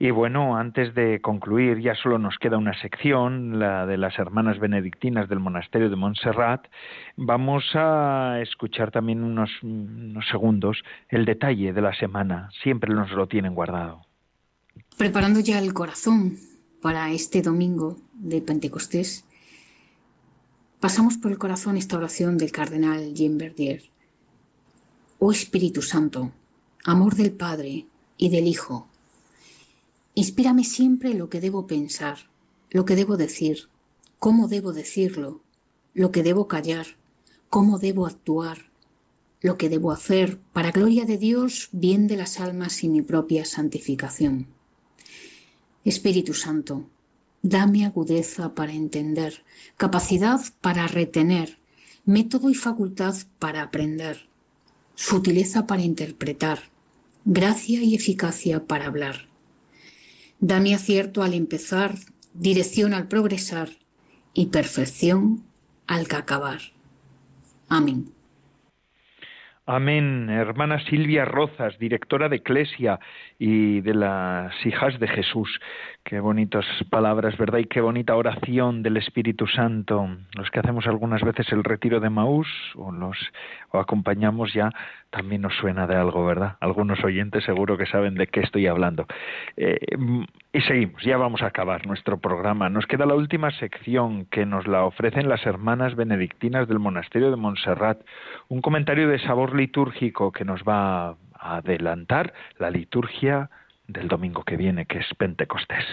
Y 0.00 0.10
bueno, 0.10 0.56
antes 0.56 0.92
de 0.92 1.20
concluir, 1.20 1.78
ya 1.78 1.94
solo 1.94 2.18
nos 2.18 2.36
queda 2.38 2.58
una 2.58 2.74
sección, 2.80 3.60
la 3.60 3.86
de 3.86 3.96
las 3.96 4.18
hermanas 4.18 4.58
benedictinas 4.58 5.28
del 5.28 5.38
Monasterio 5.38 5.88
de 5.88 5.94
Montserrat. 5.94 6.66
Vamos 7.14 7.64
a 7.76 8.40
escuchar 8.42 8.90
también 8.90 9.22
unos, 9.22 9.52
unos 9.62 10.26
segundos 10.26 10.82
el 11.10 11.24
detalle 11.24 11.72
de 11.72 11.80
la 11.80 11.94
semana. 11.94 12.48
Siempre 12.60 12.92
nos 12.92 13.12
lo 13.12 13.28
tienen 13.28 13.54
guardado 13.54 14.13
preparando 14.96 15.40
ya 15.40 15.58
el 15.58 15.74
corazón 15.74 16.38
para 16.80 17.10
este 17.10 17.42
domingo 17.42 17.98
de 18.12 18.40
Pentecostés, 18.40 19.24
pasamos 20.78 21.16
por 21.16 21.32
el 21.32 21.38
corazón 21.38 21.76
esta 21.76 21.96
oración 21.96 22.38
del 22.38 22.52
cardenal 22.52 23.12
Jean 23.12 23.36
Verdier. 23.36 23.82
Oh 25.18 25.32
Espíritu 25.32 25.82
Santo, 25.82 26.32
amor 26.84 27.16
del 27.16 27.32
Padre 27.32 27.86
y 28.16 28.28
del 28.28 28.46
Hijo, 28.46 28.86
inspírame 30.14 30.64
siempre 30.64 31.14
lo 31.14 31.28
que 31.28 31.40
debo 31.40 31.66
pensar, 31.66 32.30
lo 32.70 32.84
que 32.84 32.94
debo 32.94 33.16
decir, 33.16 33.68
cómo 34.18 34.46
debo 34.46 34.72
decirlo, 34.72 35.40
lo 35.92 36.12
que 36.12 36.22
debo 36.22 36.46
callar, 36.46 36.86
cómo 37.50 37.78
debo 37.78 38.06
actuar, 38.06 38.70
lo 39.40 39.58
que 39.58 39.68
debo 39.68 39.90
hacer 39.90 40.38
para 40.52 40.70
gloria 40.70 41.04
de 41.04 41.18
Dios, 41.18 41.68
bien 41.72 42.06
de 42.06 42.16
las 42.16 42.38
almas 42.38 42.84
y 42.84 42.88
mi 42.88 43.02
propia 43.02 43.44
santificación. 43.44 44.53
Espíritu 45.84 46.34
Santo, 46.34 46.88
dame 47.42 47.84
agudeza 47.84 48.54
para 48.54 48.72
entender, 48.72 49.44
capacidad 49.76 50.40
para 50.60 50.86
retener, 50.86 51.58
método 52.04 52.50
y 52.50 52.54
facultad 52.54 53.14
para 53.38 53.62
aprender, 53.62 54.28
sutileza 54.94 55.66
para 55.66 55.82
interpretar, 55.82 56.70
gracia 57.24 57.82
y 57.82 57.94
eficacia 57.94 58.66
para 58.66 58.86
hablar. 58.86 59.28
Dame 60.40 60.74
acierto 60.74 61.22
al 61.22 61.34
empezar, 61.34 61.98
dirección 62.32 62.94
al 62.94 63.08
progresar 63.08 63.70
y 64.32 64.46
perfección 64.46 65.44
al 65.86 66.06
acabar. 66.10 66.60
Amén. 67.68 68.12
Amén. 69.66 70.28
Hermana 70.28 70.78
Silvia 70.78 71.24
Rozas, 71.24 71.78
directora 71.78 72.28
de 72.28 72.36
Eclesia 72.36 73.00
y 73.38 73.80
de 73.80 73.94
las 73.94 74.54
hijas 74.66 75.00
de 75.00 75.08
Jesús. 75.08 75.58
Qué 76.04 76.20
bonitas 76.20 76.66
palabras, 76.90 77.38
¿verdad? 77.38 77.60
Y 77.60 77.64
qué 77.64 77.80
bonita 77.80 78.14
oración 78.14 78.82
del 78.82 78.98
Espíritu 78.98 79.46
Santo. 79.46 80.06
Los 80.36 80.50
que 80.50 80.60
hacemos 80.60 80.86
algunas 80.86 81.22
veces 81.22 81.50
el 81.50 81.64
retiro 81.64 81.98
de 81.98 82.10
Maús 82.10 82.46
o 82.74 82.92
los 82.92 83.16
o 83.70 83.78
acompañamos 83.78 84.52
ya 84.52 84.70
también 85.08 85.40
nos 85.40 85.54
suena 85.54 85.86
de 85.86 85.96
algo, 85.96 86.26
¿verdad? 86.26 86.58
Algunos 86.60 87.02
oyentes 87.02 87.42
seguro 87.44 87.78
que 87.78 87.86
saben 87.86 88.16
de 88.16 88.26
qué 88.26 88.40
estoy 88.40 88.66
hablando. 88.66 89.06
Eh, 89.56 89.78
y 90.54 90.60
seguimos, 90.60 91.02
ya 91.02 91.16
vamos 91.16 91.42
a 91.42 91.46
acabar 91.46 91.84
nuestro 91.84 92.18
programa. 92.18 92.70
Nos 92.70 92.86
queda 92.86 93.06
la 93.06 93.16
última 93.16 93.50
sección 93.58 94.26
que 94.26 94.46
nos 94.46 94.68
la 94.68 94.84
ofrecen 94.84 95.28
las 95.28 95.44
hermanas 95.46 95.96
benedictinas 95.96 96.68
del 96.68 96.78
monasterio 96.78 97.32
de 97.32 97.36
Montserrat. 97.36 98.00
Un 98.48 98.62
comentario 98.62 99.08
de 99.08 99.18
sabor 99.18 99.56
litúrgico 99.56 100.30
que 100.30 100.44
nos 100.44 100.62
va 100.62 101.08
a 101.08 101.16
adelantar 101.56 102.32
la 102.60 102.70
liturgia 102.70 103.50
del 103.88 104.06
domingo 104.06 104.44
que 104.44 104.56
viene, 104.56 104.86
que 104.86 104.98
es 104.98 105.06
Pentecostés. 105.18 105.84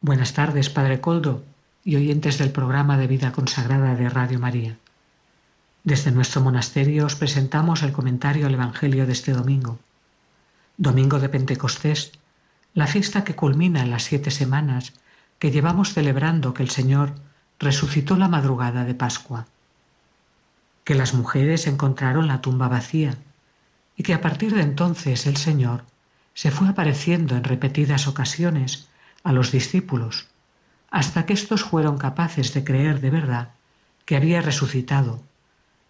Buenas 0.00 0.34
tardes, 0.34 0.70
Padre 0.70 1.00
Coldo 1.00 1.42
y 1.84 1.96
oyentes 1.96 2.38
del 2.38 2.52
programa 2.52 2.96
de 2.96 3.08
vida 3.08 3.32
consagrada 3.32 3.96
de 3.96 4.08
Radio 4.08 4.38
María. 4.38 4.76
Desde 5.82 6.12
nuestro 6.12 6.42
monasterio 6.42 7.06
os 7.06 7.16
presentamos 7.16 7.82
el 7.82 7.90
comentario 7.90 8.46
al 8.46 8.54
Evangelio 8.54 9.04
de 9.04 9.12
este 9.12 9.32
domingo. 9.32 9.80
Domingo 10.76 11.18
de 11.18 11.28
Pentecostés, 11.28 12.12
la 12.74 12.86
fiesta 12.86 13.24
que 13.24 13.34
culmina 13.34 13.82
en 13.82 13.90
las 13.90 14.04
siete 14.04 14.30
semanas 14.30 14.92
que 15.38 15.50
llevamos 15.50 15.92
celebrando 15.92 16.54
que 16.54 16.62
el 16.62 16.70
Señor 16.70 17.14
resucitó 17.58 18.16
la 18.16 18.28
madrugada 18.28 18.84
de 18.84 18.94
Pascua. 18.94 19.46
Que 20.84 20.94
las 20.94 21.14
mujeres 21.14 21.66
encontraron 21.66 22.26
la 22.26 22.40
tumba 22.40 22.68
vacía 22.68 23.16
y 23.96 24.02
que 24.02 24.14
a 24.14 24.20
partir 24.20 24.54
de 24.54 24.62
entonces 24.62 25.26
el 25.26 25.36
Señor 25.36 25.84
se 26.34 26.50
fue 26.50 26.68
apareciendo 26.68 27.36
en 27.36 27.44
repetidas 27.44 28.06
ocasiones 28.06 28.88
a 29.24 29.32
los 29.32 29.50
discípulos 29.50 30.28
hasta 30.90 31.26
que 31.26 31.32
éstos 31.34 31.64
fueron 31.64 31.98
capaces 31.98 32.54
de 32.54 32.64
creer 32.64 33.00
de 33.00 33.10
verdad 33.10 33.50
que 34.04 34.16
había 34.16 34.40
resucitado 34.40 35.22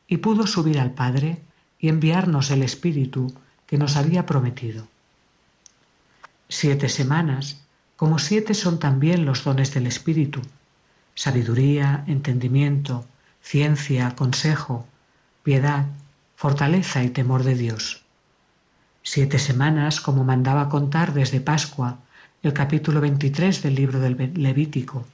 y 0.09 0.18
pudo 0.18 0.47
subir 0.47 0.81
al 0.81 0.93
Padre 0.93 1.41
y 1.79 1.89
enviarnos 1.89 2.51
el 2.51 2.62
Espíritu 2.62 3.33
que 3.66 3.79
nos 3.79 3.97
había 3.97 4.26
prometido. 4.26 4.89
Siete 6.51 6.88
semanas, 6.88 7.61
como 7.96 8.18
siete 8.18 8.55
son 8.55 8.78
también 8.78 9.26
los 9.26 9.44
dones 9.44 9.74
del 9.74 9.86
Espíritu, 9.86 10.40
sabiduría, 11.14 12.05
entendimiento, 12.07 13.05
ciencia, 13.42 14.16
consejo, 14.16 14.86
piedad, 15.42 15.84
fortaleza 16.36 17.05
y 17.05 17.11
temor 17.11 17.42
de 17.42 17.55
Dios. 17.55 18.03
Siete 19.03 19.38
semanas, 19.38 20.01
como 20.01 20.24
mandaba 20.24 20.70
contar 20.70 21.12
desde 21.12 21.42
Pascua 21.42 21.99
el 22.42 22.55
capítulo 22.55 23.03
23 23.03 23.62
del 23.62 23.74
libro 23.74 24.01
del 24.01 24.32
Levítico, 24.34 25.05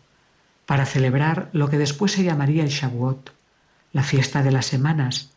para 0.66 0.87
celebrar 0.87 1.51
lo 1.53 1.68
que 1.68 1.78
después 1.78 2.12
se 2.12 2.22
llamaría 2.22 2.62
el 2.62 2.70
Shavuot, 2.70 3.32
la 3.93 4.05
fiesta 4.05 4.45
de 4.45 4.53
las 4.53 4.66
semanas, 4.66 5.30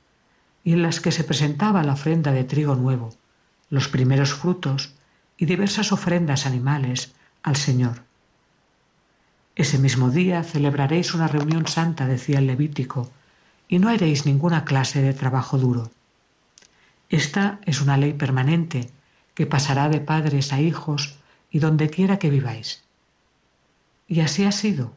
y 0.64 0.74
en 0.74 0.84
las 0.84 1.00
que 1.00 1.12
se 1.12 1.24
presentaba 1.24 1.82
la 1.84 1.94
ofrenda 1.94 2.32
de 2.34 2.44
trigo 2.44 2.76
nuevo, 2.76 3.16
los 3.72 3.88
primeros 3.88 4.34
frutos 4.34 4.94
y 5.38 5.46
diversas 5.46 5.92
ofrendas 5.92 6.46
animales 6.46 7.14
al 7.44 7.56
Señor. 7.56 8.04
Ese 9.56 9.78
mismo 9.80 10.10
día 10.10 10.44
celebraréis 10.44 11.14
una 11.14 11.28
reunión 11.28 11.68
santa, 11.68 12.06
decía 12.08 12.40
el 12.40 12.48
Levítico, 12.48 13.10
y 13.68 13.80
no 13.80 13.90
haréis 13.90 14.26
ninguna 14.26 14.66
clase 14.66 15.02
de 15.02 15.14
trabajo 15.14 15.58
duro. 15.58 15.92
Esta 17.10 17.60
es 17.66 17.82
una 17.82 17.98
ley 17.98 18.14
permanente 18.14 18.90
que 19.34 19.46
pasará 19.46 19.90
de 19.90 20.00
padres 20.00 20.54
a 20.54 20.60
hijos 20.60 21.16
y 21.52 21.60
donde 21.60 21.90
quiera 21.90 22.20
que 22.20 22.30
viváis. 22.30 22.84
Y 24.08 24.22
así 24.22 24.44
ha 24.46 24.52
sido 24.52 24.94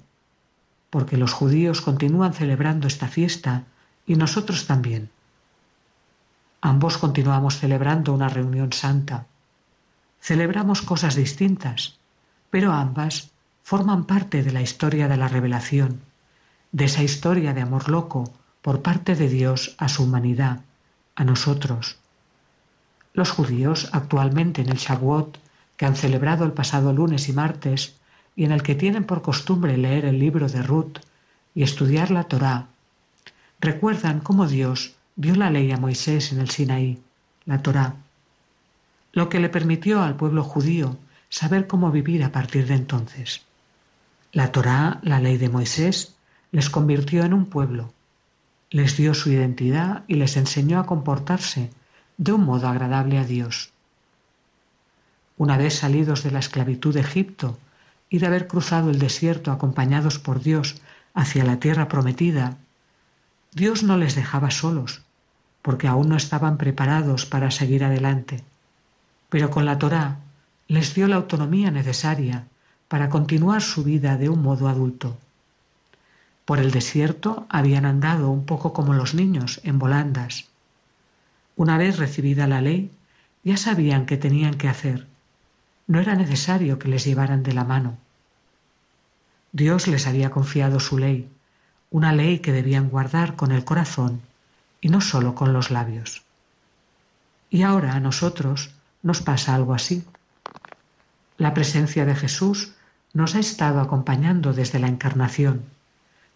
porque 0.91 1.17
los 1.17 1.33
judíos 1.33 1.81
continúan 1.81 2.35
celebrando 2.35 2.89
esta 2.89 3.07
fiesta 3.07 3.65
y 4.07 4.17
nosotros 4.17 4.67
también. 4.67 5.09
Ambos 6.61 6.99
continuamos 6.99 7.59
celebrando 7.59 8.13
una 8.13 8.29
reunión 8.29 8.73
santa. 8.73 9.27
Celebramos 10.21 10.83
cosas 10.83 11.15
distintas, 11.15 11.99
pero 12.51 12.73
ambas 12.73 13.31
forman 13.63 14.05
parte 14.05 14.43
de 14.43 14.53
la 14.53 14.63
historia 14.63 15.09
de 15.09 15.17
la 15.17 15.29
revelación, 15.29 16.01
de 16.73 16.85
esa 16.85 17.03
historia 17.03 17.55
de 17.55 17.63
amor 17.63 17.89
loco 17.89 18.33
por 18.63 18.83
parte 18.83 19.17
de 19.17 19.29
Dios 19.29 19.75
a 19.79 19.89
su 19.89 20.05
humanidad, 20.05 20.61
a 21.17 21.25
nosotros. 21.25 21.97
Los 23.13 23.31
judíos 23.31 23.89
actualmente 23.93 24.63
en 24.63 24.69
el 24.69 24.77
Shavuot, 24.77 25.39
que 25.77 25.87
han 25.87 25.97
celebrado 25.97 26.45
el 26.45 26.53
pasado 26.53 26.93
lunes 26.93 27.29
y 27.29 27.33
martes, 27.33 27.97
y 28.37 28.45
en 28.45 28.53
el 28.53 28.63
que 28.63 28.75
tienen 28.75 29.05
por 29.05 29.23
costumbre 29.23 29.77
leer 29.77 30.05
el 30.05 30.19
libro 30.19 30.49
de 30.49 30.63
Ruth 30.63 30.99
y 31.55 31.63
estudiar 31.63 32.11
la 32.11 32.25
Torá, 32.25 32.67
recuerdan 33.61 34.21
cómo 34.21 34.47
Dios 34.47 34.95
dio 35.17 35.35
la 35.35 35.51
ley 35.51 35.73
a 35.73 35.77
Moisés 35.77 36.33
en 36.33 36.41
el 36.41 36.51
Sinaí, 36.51 37.03
la 37.45 37.63
Torá, 37.63 37.97
lo 39.13 39.29
que 39.29 39.41
le 39.41 39.49
permitió 39.49 40.03
al 40.03 40.17
pueblo 40.17 40.45
judío 40.45 40.97
saber 41.29 41.67
cómo 41.67 41.91
vivir 41.91 42.25
a 42.25 42.33
partir 42.33 42.67
de 42.67 42.75
entonces. 42.75 43.43
La 44.33 44.53
Torá, 44.53 45.01
la 45.03 45.21
ley 45.21 45.39
de 45.39 45.49
Moisés, 45.49 46.15
les 46.53 46.71
convirtió 46.71 47.25
en 47.25 47.35
un 47.35 47.47
pueblo, 47.47 47.93
les 48.71 48.97
dio 48.97 49.15
su 49.15 49.31
identidad 49.31 50.05
y 50.07 50.15
les 50.15 50.37
enseñó 50.37 50.79
a 50.79 50.87
comportarse 50.87 51.71
de 52.17 52.33
un 52.33 52.45
modo 52.45 52.69
agradable 52.69 53.19
a 53.19 53.25
Dios. 53.25 53.73
Una 55.37 55.57
vez 55.57 55.75
salidos 55.75 56.23
de 56.23 56.31
la 56.31 56.39
esclavitud 56.39 56.95
de 56.95 57.01
Egipto 57.01 57.59
y 58.09 58.19
de 58.19 58.27
haber 58.27 58.47
cruzado 58.47 58.91
el 58.91 58.99
desierto 58.99 59.53
acompañados 59.53 60.19
por 60.19 60.43
Dios 60.43 60.77
hacia 61.15 61.45
la 61.45 61.59
tierra 61.59 61.89
prometida, 61.89 62.59
Dios 63.53 63.83
no 63.83 63.97
les 63.97 64.15
dejaba 64.15 64.51
solos, 64.51 65.03
porque 65.63 65.89
aún 65.89 66.09
no 66.09 66.17
estaban 66.17 66.57
preparados 66.59 67.27
para 67.27 67.51
seguir 67.51 67.85
adelante. 67.85 68.45
Pero 69.31 69.51
con 69.51 69.65
la 69.65 69.79
Torá 69.79 70.19
les 70.69 70.95
dio 70.95 71.09
la 71.09 71.17
autonomía 71.17 71.71
necesaria 71.71 72.47
para 72.89 73.09
continuar 73.09 73.63
su 73.63 73.83
vida 73.83 74.19
de 74.19 74.29
un 74.29 74.43
modo 74.43 74.69
adulto. 74.69 75.17
Por 76.45 76.59
el 76.59 76.71
desierto 76.71 77.47
habían 77.49 77.87
andado 77.87 78.31
un 78.31 78.45
poco 78.45 78.75
como 78.75 78.93
los 78.93 79.15
niños, 79.15 79.61
en 79.65 79.79
volandas. 79.79 80.49
Una 81.57 81.79
vez 81.79 81.99
recibida 81.99 82.47
la 82.47 82.61
ley, 82.61 82.91
ya 83.45 83.57
sabían 83.57 84.05
qué 84.05 84.19
tenían 84.19 84.55
que 84.55 84.69
hacer 84.69 85.07
no 85.91 85.99
era 85.99 86.15
necesario 86.15 86.79
que 86.79 86.87
les 86.87 87.05
llevaran 87.05 87.43
de 87.43 87.53
la 87.53 87.65
mano. 87.65 87.99
Dios 89.51 89.89
les 89.89 90.07
había 90.07 90.31
confiado 90.31 90.79
su 90.79 90.99
ley, 90.99 91.29
una 91.91 92.13
ley 92.13 92.39
que 92.39 92.53
debían 92.53 92.91
guardar 92.91 93.35
con 93.35 93.51
el 93.51 93.65
corazón 93.65 94.21
y 94.81 94.89
no 94.89 95.01
sólo 95.01 95.35
con 95.35 95.53
los 95.53 95.73
labios. 95.73 96.23
Y 97.51 97.63
ahora 97.63 97.95
a 97.95 97.99
nosotros 97.99 98.71
nos 99.03 99.23
pasa 99.23 99.55
algo 99.55 99.75
así. 99.75 100.05
La 101.39 101.55
presencia 101.55 102.05
de 102.05 102.15
Jesús 102.15 102.75
nos 103.13 103.35
ha 103.35 103.41
estado 103.41 103.81
acompañando 103.81 104.53
desde 104.53 104.79
la 104.79 104.89
encarnación, 104.89 105.65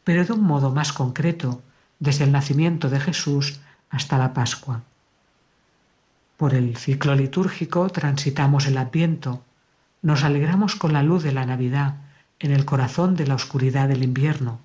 pero 0.03 0.25
de 0.25 0.33
un 0.33 0.43
modo 0.43 0.71
más 0.71 0.93
concreto 0.93 1.63
desde 1.99 2.25
el 2.25 2.33
nacimiento 2.33 2.91
de 2.91 3.01
Jesús 3.01 3.61
hasta 3.91 4.19
la 4.19 4.33
Pascua. 4.33 4.83
Por 6.37 6.55
el 6.55 6.77
ciclo 6.77 7.15
litúrgico 7.15 7.89
transitamos 7.91 8.67
el 8.67 8.77
Adviento, 8.79 9.43
nos 10.03 10.25
alegramos 10.25 10.75
con 10.75 10.93
la 10.93 11.03
luz 11.03 11.23
de 11.23 11.33
la 11.33 11.47
Navidad 11.47 11.97
en 12.41 12.51
el 12.51 12.65
corazón 12.65 13.15
de 13.17 13.27
la 13.27 13.37
oscuridad 13.37 13.89
del 13.89 14.03
invierno. 14.03 14.61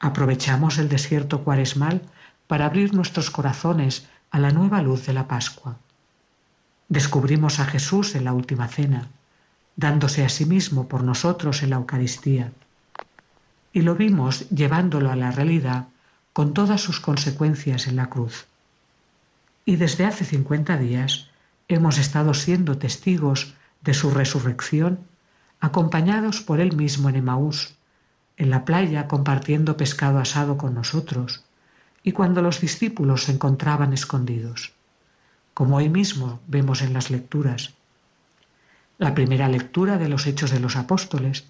Aprovechamos 0.00 0.78
el 0.78 0.88
desierto 0.88 1.44
cuaresmal 1.44 2.02
para 2.46 2.66
abrir 2.66 2.92
nuestros 2.92 3.30
corazones 3.30 4.06
a 4.30 4.38
la 4.38 4.50
nueva 4.50 4.82
luz 4.82 5.06
de 5.06 5.14
la 5.14 5.28
Pascua. 5.28 5.78
Descubrimos 6.88 7.60
a 7.60 7.64
Jesús 7.64 8.14
en 8.14 8.24
la 8.24 8.32
última 8.32 8.68
cena, 8.68 9.08
dándose 9.76 10.24
a 10.24 10.28
sí 10.28 10.44
mismo 10.44 10.88
por 10.88 11.02
nosotros 11.02 11.62
en 11.62 11.70
la 11.70 11.76
Eucaristía. 11.76 12.52
Y 13.72 13.82
lo 13.82 13.94
vimos 13.94 14.48
llevándolo 14.50 15.10
a 15.10 15.16
la 15.16 15.30
realidad 15.30 15.88
con 16.32 16.52
todas 16.52 16.80
sus 16.80 17.00
consecuencias 17.00 17.86
en 17.86 17.96
la 17.96 18.10
cruz. 18.10 18.46
Y 19.64 19.76
desde 19.76 20.04
hace 20.04 20.24
cincuenta 20.24 20.76
días 20.76 21.30
hemos 21.68 21.98
estado 21.98 22.34
siendo 22.34 22.76
testigos 22.76 23.54
de 23.82 23.94
su 23.94 24.10
resurrección, 24.10 24.98
acompañados 25.60 26.42
por 26.42 26.60
él 26.60 26.76
mismo 26.76 27.08
en 27.08 27.16
Emaús, 27.16 27.74
en 28.36 28.50
la 28.50 28.64
playa 28.64 29.08
compartiendo 29.08 29.76
pescado 29.76 30.18
asado 30.18 30.58
con 30.58 30.74
nosotros, 30.74 31.44
y 32.02 32.12
cuando 32.12 32.42
los 32.42 32.60
discípulos 32.60 33.24
se 33.24 33.32
encontraban 33.32 33.94
escondidos, 33.94 34.73
como 35.54 35.76
hoy 35.76 35.88
mismo 35.88 36.40
vemos 36.46 36.82
en 36.82 36.92
las 36.92 37.10
lecturas. 37.10 37.72
La 38.98 39.14
primera 39.14 39.48
lectura 39.48 39.98
de 39.98 40.08
los 40.08 40.26
Hechos 40.26 40.50
de 40.50 40.60
los 40.60 40.76
Apóstoles 40.76 41.44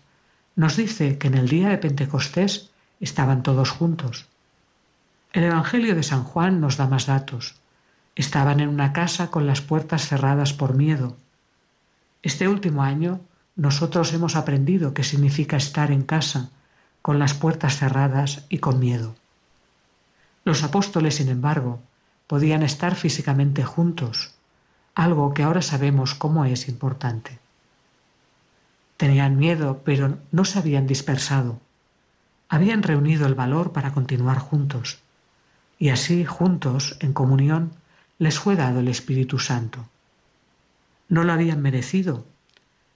nos 0.56 0.76
dice 0.76 1.18
que 1.18 1.26
en 1.28 1.34
el 1.34 1.48
día 1.48 1.70
de 1.70 1.78
Pentecostés 1.78 2.70
estaban 3.00 3.42
todos 3.42 3.70
juntos. 3.70 4.26
El 5.32 5.44
Evangelio 5.44 5.94
de 5.94 6.02
San 6.02 6.22
Juan 6.22 6.60
nos 6.60 6.76
da 6.76 6.86
más 6.86 7.06
datos. 7.06 7.56
Estaban 8.14 8.60
en 8.60 8.68
una 8.68 8.92
casa 8.92 9.30
con 9.30 9.46
las 9.46 9.60
puertas 9.60 10.06
cerradas 10.06 10.52
por 10.52 10.74
miedo. 10.74 11.16
Este 12.22 12.46
último 12.46 12.82
año 12.82 13.20
nosotros 13.56 14.12
hemos 14.12 14.36
aprendido 14.36 14.94
qué 14.94 15.02
significa 15.02 15.56
estar 15.56 15.90
en 15.90 16.02
casa, 16.02 16.50
con 17.02 17.18
las 17.18 17.34
puertas 17.34 17.76
cerradas 17.76 18.46
y 18.48 18.58
con 18.58 18.78
miedo. 18.78 19.14
Los 20.44 20.62
apóstoles, 20.62 21.16
sin 21.16 21.28
embargo, 21.28 21.80
podían 22.26 22.62
estar 22.62 22.94
físicamente 22.94 23.64
juntos, 23.64 24.34
algo 24.94 25.34
que 25.34 25.42
ahora 25.42 25.62
sabemos 25.62 26.14
cómo 26.14 26.44
es 26.44 26.68
importante. 26.68 27.38
Tenían 28.96 29.36
miedo, 29.36 29.82
pero 29.84 30.18
no 30.30 30.44
se 30.44 30.58
habían 30.58 30.86
dispersado. 30.86 31.60
Habían 32.48 32.82
reunido 32.82 33.26
el 33.26 33.34
valor 33.34 33.72
para 33.72 33.92
continuar 33.92 34.38
juntos, 34.38 34.98
y 35.78 35.88
así, 35.88 36.24
juntos, 36.24 36.96
en 37.00 37.12
comunión, 37.12 37.72
les 38.18 38.38
fue 38.38 38.54
dado 38.54 38.80
el 38.80 38.88
Espíritu 38.88 39.38
Santo. 39.38 39.86
No 41.08 41.24
lo 41.24 41.32
habían 41.32 41.60
merecido, 41.60 42.24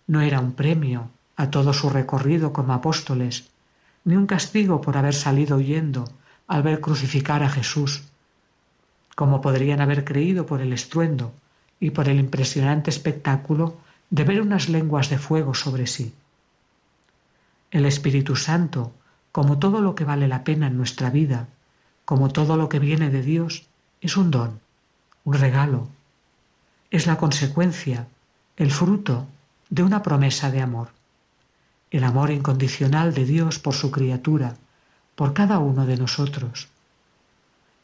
no 0.07 0.21
era 0.21 0.41
un 0.41 0.53
premio 0.53 1.11
a 1.37 1.51
todo 1.51 1.73
su 1.73 1.91
recorrido 1.91 2.53
como 2.53 2.73
apóstoles, 2.73 3.51
ni 4.05 4.17
un 4.17 4.27
castigo 4.27 4.81
por 4.81 4.97
haber 4.97 5.15
salido 5.15 5.57
huyendo 5.57 6.05
al 6.47 6.63
ver 6.63 6.81
crucificar 6.81 7.43
a 7.43 7.51
Jesús, 7.51 8.05
como 9.19 9.41
podrían 9.41 9.81
haber 9.81 10.05
creído 10.05 10.47
por 10.47 10.61
el 10.61 10.73
estruendo 10.73 11.35
y 11.81 11.91
por 11.91 12.09
el 12.09 12.21
impresionante 12.21 12.89
espectáculo 12.89 13.77
de 14.11 14.23
ver 14.23 14.41
unas 14.41 14.69
lenguas 14.69 15.11
de 15.11 15.19
fuego 15.19 15.55
sobre 15.55 15.89
sí. 15.89 16.15
El 17.73 17.85
Espíritu 17.85 18.37
Santo, 18.37 18.93
como 19.33 19.59
todo 19.59 19.81
lo 19.81 19.97
que 19.97 20.05
vale 20.05 20.29
la 20.29 20.45
pena 20.45 20.69
en 20.69 20.77
nuestra 20.77 21.11
vida, 21.11 21.49
como 22.05 22.29
todo 22.29 22.57
lo 22.57 22.69
que 22.69 22.79
viene 22.79 23.11
de 23.11 23.23
Dios, 23.23 23.67
es 24.01 24.17
un 24.17 24.31
don, 24.31 24.61
un 25.25 25.35
regalo. 25.35 25.89
Es 26.93 27.09
la 27.09 27.19
consecuencia, 27.19 28.07
el 28.57 28.71
fruto 28.71 29.27
de 29.69 29.83
una 29.83 30.05
promesa 30.05 30.53
de 30.53 30.61
amor. 30.61 30.91
El 31.91 32.05
amor 32.05 32.31
incondicional 32.31 33.15
de 33.15 33.25
Dios 33.25 33.59
por 33.59 33.75
su 33.75 33.91
criatura, 33.91 34.55
por 35.17 35.35
cada 35.35 35.59
uno 35.59 35.87
de 35.87 35.97
nosotros. 35.97 36.69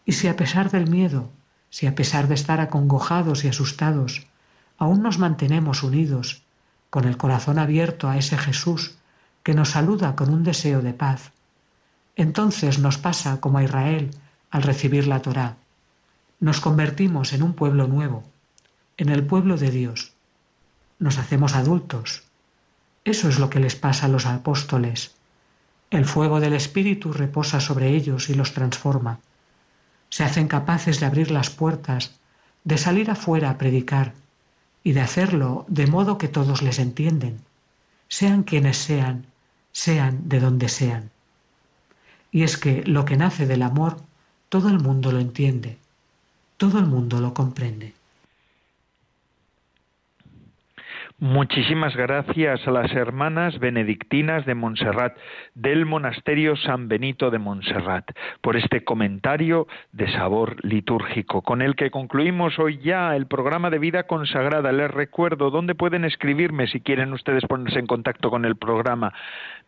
Y 0.05 0.13
si 0.13 0.29
a 0.29 0.37
pesar 0.37 0.71
del 0.71 0.89
miedo, 0.89 1.31
si 1.71 1.87
a 1.87 1.95
pesar 1.95 2.29
de 2.29 2.35
estar 2.35 2.61
acongojados 2.61 3.45
y 3.45 3.49
asustados, 3.49 4.27
aún 4.79 5.03
nos 5.03 5.19
mantenemos 5.19 5.83
unidos, 5.83 6.43
con 6.91 7.05
el 7.07 7.17
corazón 7.17 7.59
abierto 7.59 8.09
a 8.09 8.19
ese 8.19 8.39
Jesús 8.39 8.97
que 9.43 9.55
nos 9.55 9.71
saluda 9.71 10.15
con 10.15 10.33
un 10.33 10.45
deseo 10.45 10.81
de 10.81 10.95
paz, 10.95 11.33
entonces 12.17 12.79
nos 12.79 12.99
pasa 12.99 13.41
como 13.41 13.59
a 13.59 13.65
Israel 13.65 14.11
al 14.51 14.63
recibir 14.63 15.09
la 15.09 15.21
Torá. 15.21 15.57
Nos 16.39 16.61
convertimos 16.61 17.33
en 17.33 17.43
un 17.43 17.55
pueblo 17.55 17.89
nuevo, 17.89 18.23
en 18.97 19.09
el 19.09 19.27
pueblo 19.27 19.57
de 19.57 19.71
Dios. 19.71 20.13
Nos 20.99 21.19
hacemos 21.19 21.55
adultos. 21.55 22.23
Eso 23.05 23.29
es 23.29 23.39
lo 23.39 23.51
que 23.51 23.59
les 23.59 23.75
pasa 23.75 24.07
a 24.07 24.09
los 24.09 24.27
apóstoles. 24.27 25.17
El 25.91 26.05
fuego 26.05 26.41
del 26.41 26.53
Espíritu 26.53 27.13
reposa 27.13 27.61
sobre 27.61 27.91
ellos 27.91 28.31
y 28.31 28.35
los 28.35 28.53
transforma. 28.53 29.19
Se 30.15 30.23
hacen 30.23 30.47
capaces 30.47 31.01
de 31.01 31.07
abrir 31.07 31.33
las 31.33 31.51
puertas, 31.51 32.15
de 32.63 32.79
salir 32.79 33.11
afuera 33.11 33.51
a 33.51 33.59
predicar 33.59 34.15
y 34.85 34.93
de 34.93 35.01
hacerlo 35.01 35.67
de 35.67 35.89
modo 35.89 36.19
que 36.19 36.29
todos 36.29 36.63
les 36.63 36.79
entienden, 36.79 37.41
sean 38.07 38.45
quienes 38.45 38.77
sean, 38.77 39.27
sean 39.73 40.29
de 40.29 40.39
donde 40.39 40.69
sean. 40.69 41.11
Y 42.31 42.45
es 42.45 42.57
que 42.57 42.85
lo 42.85 43.05
que 43.05 43.17
nace 43.17 43.45
del 43.49 43.63
amor, 43.63 43.97
todo 44.51 44.69
el 44.69 44.79
mundo 44.79 45.11
lo 45.11 45.19
entiende, 45.19 45.79
todo 46.59 46.79
el 46.79 46.87
mundo 46.87 47.19
lo 47.21 47.35
comprende. 47.35 47.93
Muchísimas 51.25 51.97
gracias 51.97 52.69
a 52.69 52.71
las 52.71 52.93
hermanas 52.93 53.59
benedictinas 53.59 54.45
de 54.45 54.55
Montserrat, 54.55 55.17
del 55.55 55.87
Monasterio 55.87 56.55
San 56.55 56.87
Benito 56.87 57.31
de 57.31 57.39
Montserrat, 57.39 58.11
por 58.43 58.59
este 58.59 58.85
comentario 58.85 59.67
de 59.93 60.13
sabor 60.13 60.63
litúrgico, 60.63 61.41
con 61.41 61.63
el 61.63 61.77
que 61.77 61.91
concluimos 61.91 62.59
hoy 62.59 62.77
ya 62.77 63.17
el 63.17 63.27
programa 63.27 63.71
de 63.71 63.79
vida 63.79 64.03
consagrada. 64.03 64.71
Les 64.71 64.91
recuerdo 64.91 65.49
dónde 65.49 65.75
pueden 65.75 66.05
escribirme 66.05 66.67
si 66.67 66.83
quieren 66.83 67.15
ustedes 67.15 67.47
ponerse 67.47 67.79
en 67.79 67.87
contacto 67.87 68.29
con 68.29 68.45
el 68.45 68.57
programa 68.57 69.15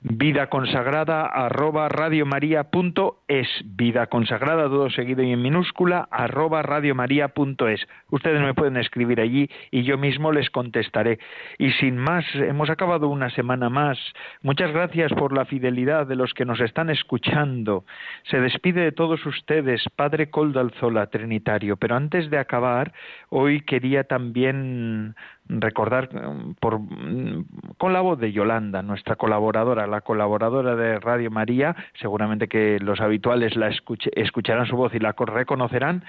vida 0.09 0.47
consagrada 0.47 1.27
arroba 1.27 1.89
radiomaria.es 1.89 3.49
vida 3.65 4.07
consagrada 4.07 4.69
todo 4.69 4.89
seguido 4.89 5.25
y 5.25 5.33
en 5.33 5.43
minúscula 5.43 6.07
arroba 6.13 6.63
radiomaria.es 6.63 7.89
ustedes 8.11 8.41
me 8.41 8.55
pueden 8.55 8.77
escribir 8.77 9.21
allí 9.21 9.51
y 9.73 9.83
yo 9.83 9.99
mismo 9.99 10.31
les 10.31 10.49
contestaré. 10.51 11.19
Y 11.59 11.73
sin 11.73 11.97
más 11.97 12.25
hemos 12.35 12.71
acabado 12.71 13.09
una 13.09 13.31
semana 13.31 13.69
más. 13.69 13.99
Muchas 14.43 14.71
gracias 14.71 15.13
por 15.13 15.33
la 15.33 15.45
fidelidad 15.45 16.07
de 16.07 16.15
los 16.15 16.35
que 16.35 16.45
nos 16.45 16.61
están 16.61 16.89
escuchando. 16.89 17.85
Se 18.31 18.41
despide 18.41 18.83
de 18.83 18.93
todos 18.93 19.27
ustedes 19.27 19.83
Padre 19.97 20.31
Coldalzola 20.31 21.09
Trinitario. 21.09 21.77
Pero 21.77 21.97
antes 21.97 22.31
de 22.31 22.39
acabar 22.39 22.93
hoy 23.29 23.63
quería 23.63 24.05
también 24.05 25.17
recordar 25.49 26.09
um, 26.15 26.55
por, 26.55 26.81
mm, 26.81 27.45
con 27.79 27.93
la 27.93 28.01
voz 28.01 28.19
de 28.19 28.33
Yolanda, 28.33 28.83
nuestra 28.83 29.17
colaboradora, 29.17 29.87
la 29.87 30.01
colaboradora 30.01 30.77
de 30.77 30.99
Radio 31.01 31.31
María, 31.31 31.77
seguramente 32.01 32.49
que 32.49 32.79
los 32.81 33.01
habituales 33.01 33.57
la 33.57 33.69
escucharán 33.69 34.67
su 34.67 34.77
voz 34.77 34.95
y 34.95 34.99
la 34.99 35.15
reconocerán, 35.19 36.05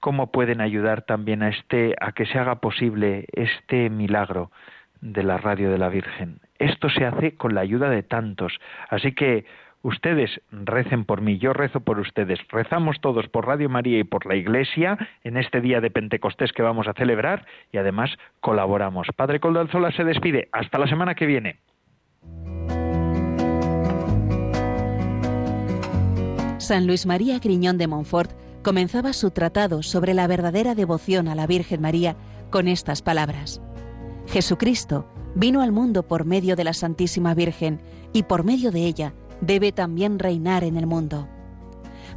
cómo 0.00 0.32
pueden 0.32 0.60
ayudar 0.60 1.02
también 1.02 1.42
a 1.42 1.50
este 1.50 1.94
a 2.00 2.12
que 2.12 2.26
se 2.26 2.38
haga 2.38 2.56
posible 2.56 3.26
este 3.32 3.90
milagro 3.90 4.50
de 5.00 5.22
la 5.22 5.38
radio 5.38 5.70
de 5.70 5.78
la 5.78 5.88
Virgen. 5.88 6.40
Esto 6.58 6.90
se 6.90 7.04
hace 7.04 7.36
con 7.36 7.54
la 7.54 7.60
ayuda 7.60 7.88
de 7.90 8.02
tantos, 8.02 8.58
así 8.88 9.12
que 9.12 9.44
Ustedes 9.82 10.30
recen 10.50 11.06
por 11.06 11.22
mí, 11.22 11.38
yo 11.38 11.54
rezo 11.54 11.80
por 11.80 11.98
ustedes. 12.00 12.38
Rezamos 12.50 13.00
todos 13.00 13.28
por 13.28 13.46
Radio 13.46 13.70
María 13.70 13.98
y 13.98 14.04
por 14.04 14.26
la 14.26 14.36
Iglesia 14.36 14.98
en 15.24 15.38
este 15.38 15.62
día 15.62 15.80
de 15.80 15.90
Pentecostés 15.90 16.52
que 16.52 16.62
vamos 16.62 16.86
a 16.86 16.92
celebrar 16.92 17.46
y 17.72 17.78
además 17.78 18.10
colaboramos. 18.40 19.08
Padre 19.16 19.40
Coldalzola 19.40 19.90
se 19.92 20.04
despide. 20.04 20.48
Hasta 20.52 20.78
la 20.78 20.86
semana 20.86 21.14
que 21.14 21.24
viene. 21.24 21.56
San 26.58 26.86
Luis 26.86 27.06
María 27.06 27.38
Griñón 27.38 27.78
de 27.78 27.86
Montfort 27.86 28.32
comenzaba 28.62 29.14
su 29.14 29.30
tratado 29.30 29.82
sobre 29.82 30.12
la 30.12 30.26
verdadera 30.26 30.74
devoción 30.74 31.26
a 31.26 31.34
la 31.34 31.46
Virgen 31.46 31.80
María 31.80 32.16
con 32.50 32.68
estas 32.68 33.00
palabras. 33.00 33.62
Jesucristo 34.26 35.10
vino 35.34 35.62
al 35.62 35.72
mundo 35.72 36.02
por 36.06 36.26
medio 36.26 36.54
de 36.54 36.64
la 36.64 36.74
Santísima 36.74 37.34
Virgen 37.34 37.80
y 38.12 38.24
por 38.24 38.44
medio 38.44 38.70
de 38.72 38.84
ella 38.84 39.14
debe 39.40 39.72
también 39.72 40.18
reinar 40.18 40.64
en 40.64 40.76
el 40.76 40.86
mundo. 40.86 41.28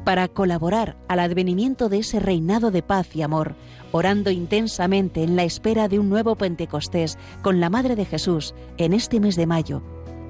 Para 0.04 0.28
colaborar 0.28 0.98
al 1.08 1.20
advenimiento 1.20 1.88
de 1.88 2.00
ese 2.00 2.20
reinado 2.20 2.72
de 2.72 2.84
paz 2.84 3.16
y 3.16 3.22
amor, 3.22 3.56
orando 3.92 4.32
intensamente 4.32 5.24
en 5.24 5.36
la 5.36 5.44
espera 5.44 5.88
de 5.88 6.00
un 6.00 6.10
nuevo 6.10 6.36
Pentecostés 6.36 7.18
con 7.42 7.60
la 7.60 7.70
Madre 7.70 7.96
de 7.96 8.06
Jesús 8.06 8.54
en 8.78 8.94
este 8.94 9.20
mes 9.20 9.36
de 9.36 9.46
mayo, 9.46 9.82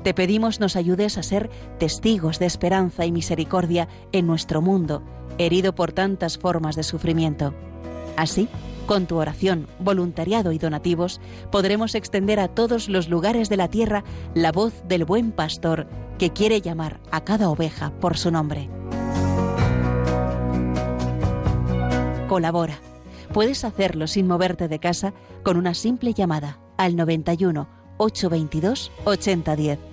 te 0.04 0.14
pedimos 0.14 0.60
nos 0.60 0.76
ayudes 0.76 1.18
a 1.18 1.24
ser 1.24 1.50
testigos 1.80 2.38
de 2.38 2.46
esperanza 2.46 3.06
y 3.06 3.12
misericordia 3.12 3.88
en 4.12 4.28
nuestro 4.28 4.62
mundo, 4.62 5.02
herido 5.38 5.74
por 5.74 5.94
tantas 5.94 6.38
formas 6.38 6.76
de 6.76 6.84
sufrimiento. 6.84 7.54
Así, 8.18 8.50
Con 8.86 9.08
tu 9.08 9.18
oración, 9.18 9.68
voluntariado 9.80 10.52
y 10.52 10.58
donativos, 10.58 11.22
podremos 11.52 11.96
extender 11.96 12.40
a 12.40 12.50
todos 12.50 12.90
los 12.90 13.08
lugares 13.08 13.48
de 13.50 13.58
la 13.58 13.70
tierra 13.70 14.04
la 14.34 14.52
voz 14.52 14.74
del 14.88 15.06
buen 15.06 15.32
pastor 15.32 15.88
que 16.18 16.32
quiere 16.32 16.60
llamar 16.60 17.00
a 17.12 17.24
cada 17.24 17.50
oveja 17.50 17.92
por 18.00 18.18
su 18.18 18.30
nombre. 18.30 18.70
Colabora. 22.28 22.80
Puedes 23.32 23.64
hacerlo 23.64 24.08
sin 24.08 24.28
moverte 24.28 24.68
de 24.68 24.80
casa 24.80 25.14
con 25.44 25.58
una 25.58 25.74
simple 25.74 26.14
llamada 26.14 26.60
al 26.78 26.96
91 26.96 27.68
822 27.98 28.92
8010 29.06 29.93